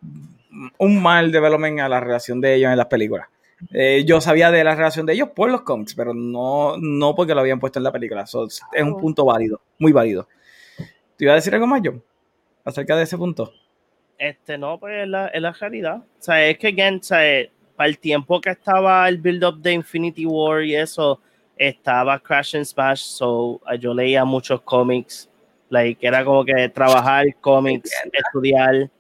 [0.78, 3.28] un, mal development a la relación de ellos en las películas.
[3.72, 7.34] Eh, yo sabía de la relación de ellos por los cómics, pero no, no porque
[7.34, 8.26] lo habían puesto en la película.
[8.26, 8.98] So, es un oh.
[8.98, 10.28] punto válido, muy válido.
[11.16, 12.02] ¿Te iba a decir algo más, John?
[12.64, 13.52] Acerca de ese punto.
[14.16, 15.96] Este, no, pues es la, es la realidad.
[15.96, 19.72] O sea, es que, again, o sea, para el tiempo que estaba el build-up de
[19.72, 21.20] Infinity War y eso,
[21.56, 25.28] estaba Crash and Smash, so yo leía muchos cómics.
[25.70, 28.90] Like, era como que trabajar cómics, estudiar,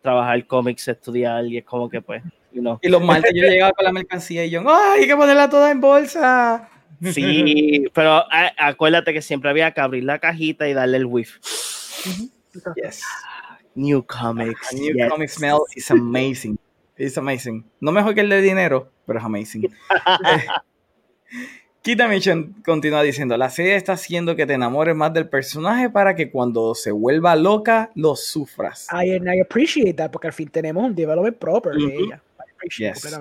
[0.00, 2.22] trabajar cómics, estudiar, y es como que, pues,
[2.60, 2.78] know.
[2.82, 5.70] Y los martes yo llegaba con la mercancía y yo, ¡ay, hay que ponerla toda
[5.70, 6.68] en bolsa!
[7.12, 8.24] Sí, pero
[8.56, 11.38] acuérdate que siempre había que abrir la cajita y darle el whiff.
[12.76, 13.02] Yes.
[13.74, 14.72] New comics.
[14.72, 16.58] new comic smell is amazing.
[16.96, 17.64] It's amazing.
[17.80, 19.68] No mejor que el de dinero, pero es amazing.
[21.82, 26.14] Kita Mission continúa diciendo, la serie está haciendo que te enamores más del personaje para
[26.14, 28.86] que cuando se vuelva loca, lo sufras.
[28.90, 32.22] I, I appreciate that, porque al fin tenemos un development proper de ella.
[32.78, 33.18] Yes.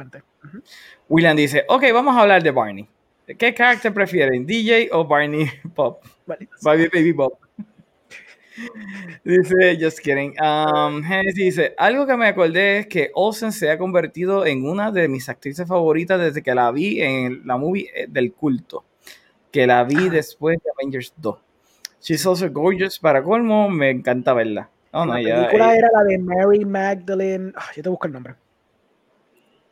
[1.10, 2.88] William dice, ok, vamos a hablar de Barney.
[3.26, 4.46] ¿Qué carácter prefieren?
[4.46, 6.04] ¿DJ o Barney Pop?
[6.62, 7.40] Barney Baby Pop.
[9.24, 10.36] dice, just kidding.
[10.42, 11.02] Um,
[11.34, 15.30] dice, algo que me acordé es que Olsen se ha convertido en una de mis
[15.30, 18.84] actrices favoritas desde que la vi en la movie eh, del culto,
[19.52, 21.38] que la vi después de Avengers 2.
[22.02, 24.70] She's also gorgeous, para colmo, me encanta verla.
[24.92, 28.36] Oh, la película era la de Mary Magdalene, ah, yo te busco el nombre.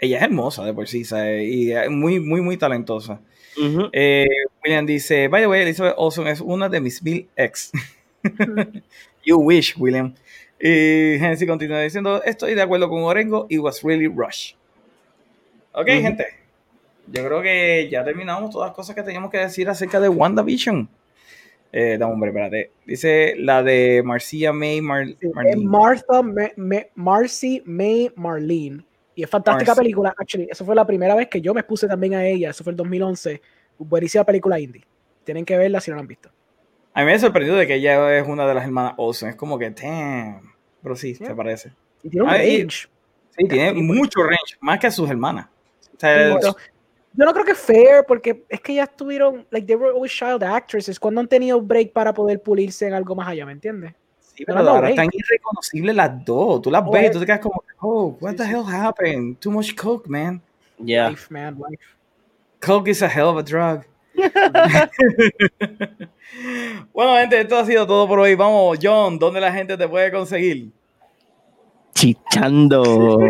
[0.01, 3.21] Ella es hermosa de por sí, y muy, muy, muy talentosa.
[3.93, 4.27] Eh,
[4.63, 7.71] William dice, by the way, Elizabeth Olsen es una de mis mil ex.
[9.23, 10.15] you wish, William.
[10.59, 14.53] Y Genesis continúa diciendo, estoy de acuerdo con Orengo, it was really rush.
[15.73, 16.25] Ok, gente.
[17.05, 20.89] Yo creo que ya terminamos todas las cosas que teníamos que decir acerca de WandaVision.
[21.71, 22.71] Eh, dame hombre, espérate.
[22.87, 25.17] Dice la de Marcia May Marlene.
[25.63, 26.23] Martha
[26.95, 28.83] Marcy May Marlene.
[29.15, 30.47] Y es fantástica película, actually.
[30.49, 32.51] Eso fue la primera vez que yo me puse también a ella.
[32.51, 33.41] Eso fue el 2011.
[33.77, 34.85] Buenísima película indie.
[35.23, 36.29] Tienen que verla si no la han visto.
[36.93, 39.29] A mí me ha sorprendido de que ella es una de las hermanas Olsen.
[39.29, 40.53] Es como que, damn.
[40.81, 41.73] Pero sí, se parece.
[42.03, 42.89] Y tiene un range.
[43.37, 45.47] Sí, tiene mucho range, más que sus hermanas.
[46.01, 50.43] yo no creo que fair, porque es que ya estuvieron, like, they were always child
[50.43, 53.93] actresses, cuando han tenido break para poder pulirse en algo más allá, ¿me entiendes?
[54.45, 56.61] Pero ahora están irreconocibles las dos.
[56.61, 59.37] Tú las ves y tú te quedas como, oh, what the hell happened?
[59.39, 60.41] Too much coke, man.
[60.83, 61.09] Yeah.
[61.09, 61.81] Life, man, life.
[62.59, 63.85] Coke is a hell of a drug.
[66.93, 68.35] bueno, gente, esto ha sido todo por hoy.
[68.35, 70.71] Vamos, John, ¿dónde la gente te puede conseguir?
[71.93, 72.83] Chichando.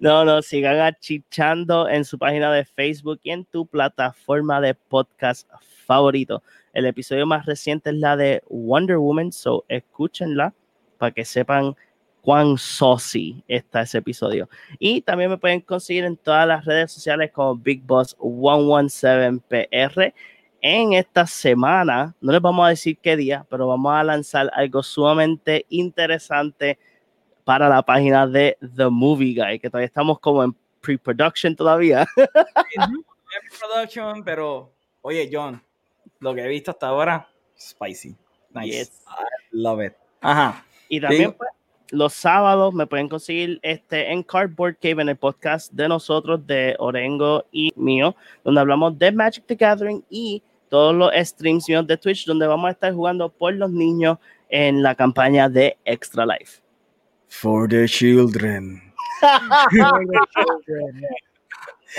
[0.00, 4.74] no, no, sigan a Chichando en su página de Facebook y en tu plataforma de
[4.74, 5.48] podcast
[5.86, 6.42] favorito.
[6.74, 10.52] El episodio más reciente es la de Wonder Woman, so escúchenla
[10.98, 11.76] para que sepan
[12.20, 14.48] cuán saucy está ese episodio.
[14.80, 20.12] Y también me pueden conseguir en todas las redes sociales como Big Boss 117PR.
[20.60, 24.82] En esta semana, no les vamos a decir qué día, pero vamos a lanzar algo
[24.82, 26.76] sumamente interesante
[27.44, 32.04] para la página de The Movie Guy, que todavía estamos como en pre-production todavía.
[32.16, 34.72] pre-production, pero
[35.02, 35.62] oye, John,
[36.24, 37.28] lo que he visto hasta ahora,
[37.60, 38.16] spicy.
[38.54, 38.90] Nice.
[39.06, 39.92] I love it.
[40.22, 40.64] Ajá.
[40.88, 41.50] Y también pues,
[41.90, 46.76] los sábados me pueden conseguir este en Cardboard Cave en el podcast de nosotros, de
[46.78, 51.98] Orengo y mío, donde hablamos de Magic the Gathering y todos los streams míos de
[51.98, 54.16] Twitch, donde vamos a estar jugando por los niños
[54.48, 56.62] en la campaña de Extra Life.
[57.28, 58.80] For the children.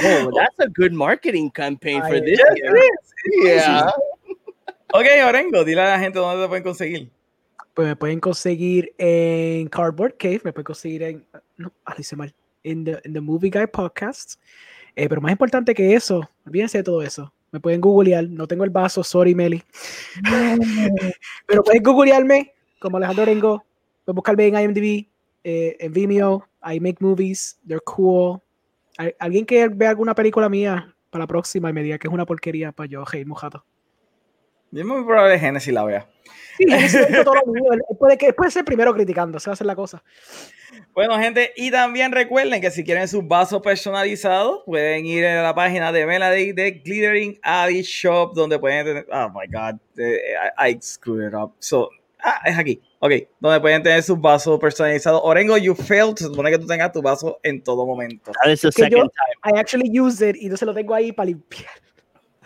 [0.03, 2.39] Oh, that's a good marketing campaign for this.
[3.43, 3.91] Yeah.
[4.93, 7.11] Ok, Orengo, dile a la gente dónde te pueden conseguir.
[7.73, 11.25] Pues me pueden conseguir en Cardboard Cave, me pueden conseguir en.
[11.57, 12.33] No, ah, hice mal.
[12.63, 14.39] En the, the, Movie Guy Podcast.
[14.95, 17.33] Eh, pero más importante que eso, olvídense de todo eso.
[17.51, 18.27] Me pueden googlear.
[18.29, 19.63] No tengo el vaso, sorry, Meli.
[21.45, 23.65] Pero pueden googlearme como Alejandro Orengo.
[24.03, 25.07] Pueden buscarme en IMDb,
[25.43, 26.45] eh, en Vimeo.
[26.65, 27.57] I make movies.
[27.65, 28.41] They're cool.
[28.97, 32.13] Al- ¿Alguien que vea alguna película mía para la próxima y me diga que es
[32.13, 33.65] una porquería para yo, hey, mojato?
[34.71, 36.09] Y es muy probable que Genesis la vea.
[36.57, 37.63] Sí, es todo lo mío.
[37.99, 40.03] Puede, que, puede ser primero criticando, se va a hacer la cosa.
[40.93, 45.53] Bueno, gente, y también recuerden que si quieren sus vasos personalizados, pueden ir a la
[45.53, 49.07] página de Melody de Glittering Alley Shop, donde pueden tener.
[49.11, 51.53] Oh my god, eh, I, I screwed it up.
[51.59, 51.89] So,
[52.23, 52.81] ah, es aquí.
[53.05, 55.21] Ok, donde pueden tener sus vasos personalizados.
[55.23, 56.15] Orengo, you failed.
[56.17, 58.31] Se supone que tú tengas tu vaso en todo momento.
[58.43, 59.55] That is the Que yo- second time.
[59.55, 61.69] I actually use it y entonces lo tengo ahí para limpiar.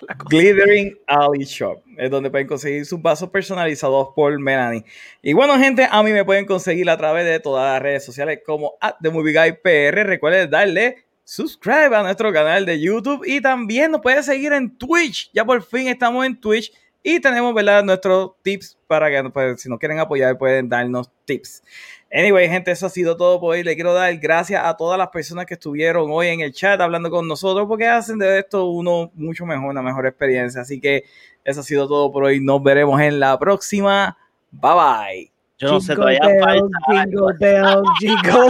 [0.30, 4.84] Glittering Alley Shop es donde pueden conseguir sus vasos personalizados por Melanie.
[5.22, 8.40] Y bueno, gente, a mí me pueden conseguir a través de todas las redes sociales
[8.46, 10.06] como at The Movie Guy PR.
[10.06, 15.30] Recuerden darle subscribe a nuestro canal de YouTube y también nos pueden seguir en Twitch.
[15.34, 16.72] Ya por fin estamos en Twitch
[17.16, 17.84] y tenemos, ¿verdad?
[17.84, 21.64] Nuestros tips para que pues, si nos quieren apoyar pueden darnos tips.
[22.12, 23.64] Anyway, gente, eso ha sido todo por hoy.
[23.64, 27.10] Le quiero dar gracias a todas las personas que estuvieron hoy en el chat hablando
[27.10, 30.62] con nosotros porque hacen de esto uno mucho mejor, una mejor experiencia.
[30.62, 31.06] Así que
[31.44, 32.40] eso ha sido todo por hoy.
[32.40, 34.18] Nos veremos en la próxima.
[34.52, 35.32] Bye bye.
[35.60, 37.04] Yo no sé, Jingle todavía bells, falta.
[37.04, 38.48] jingle bells, jingle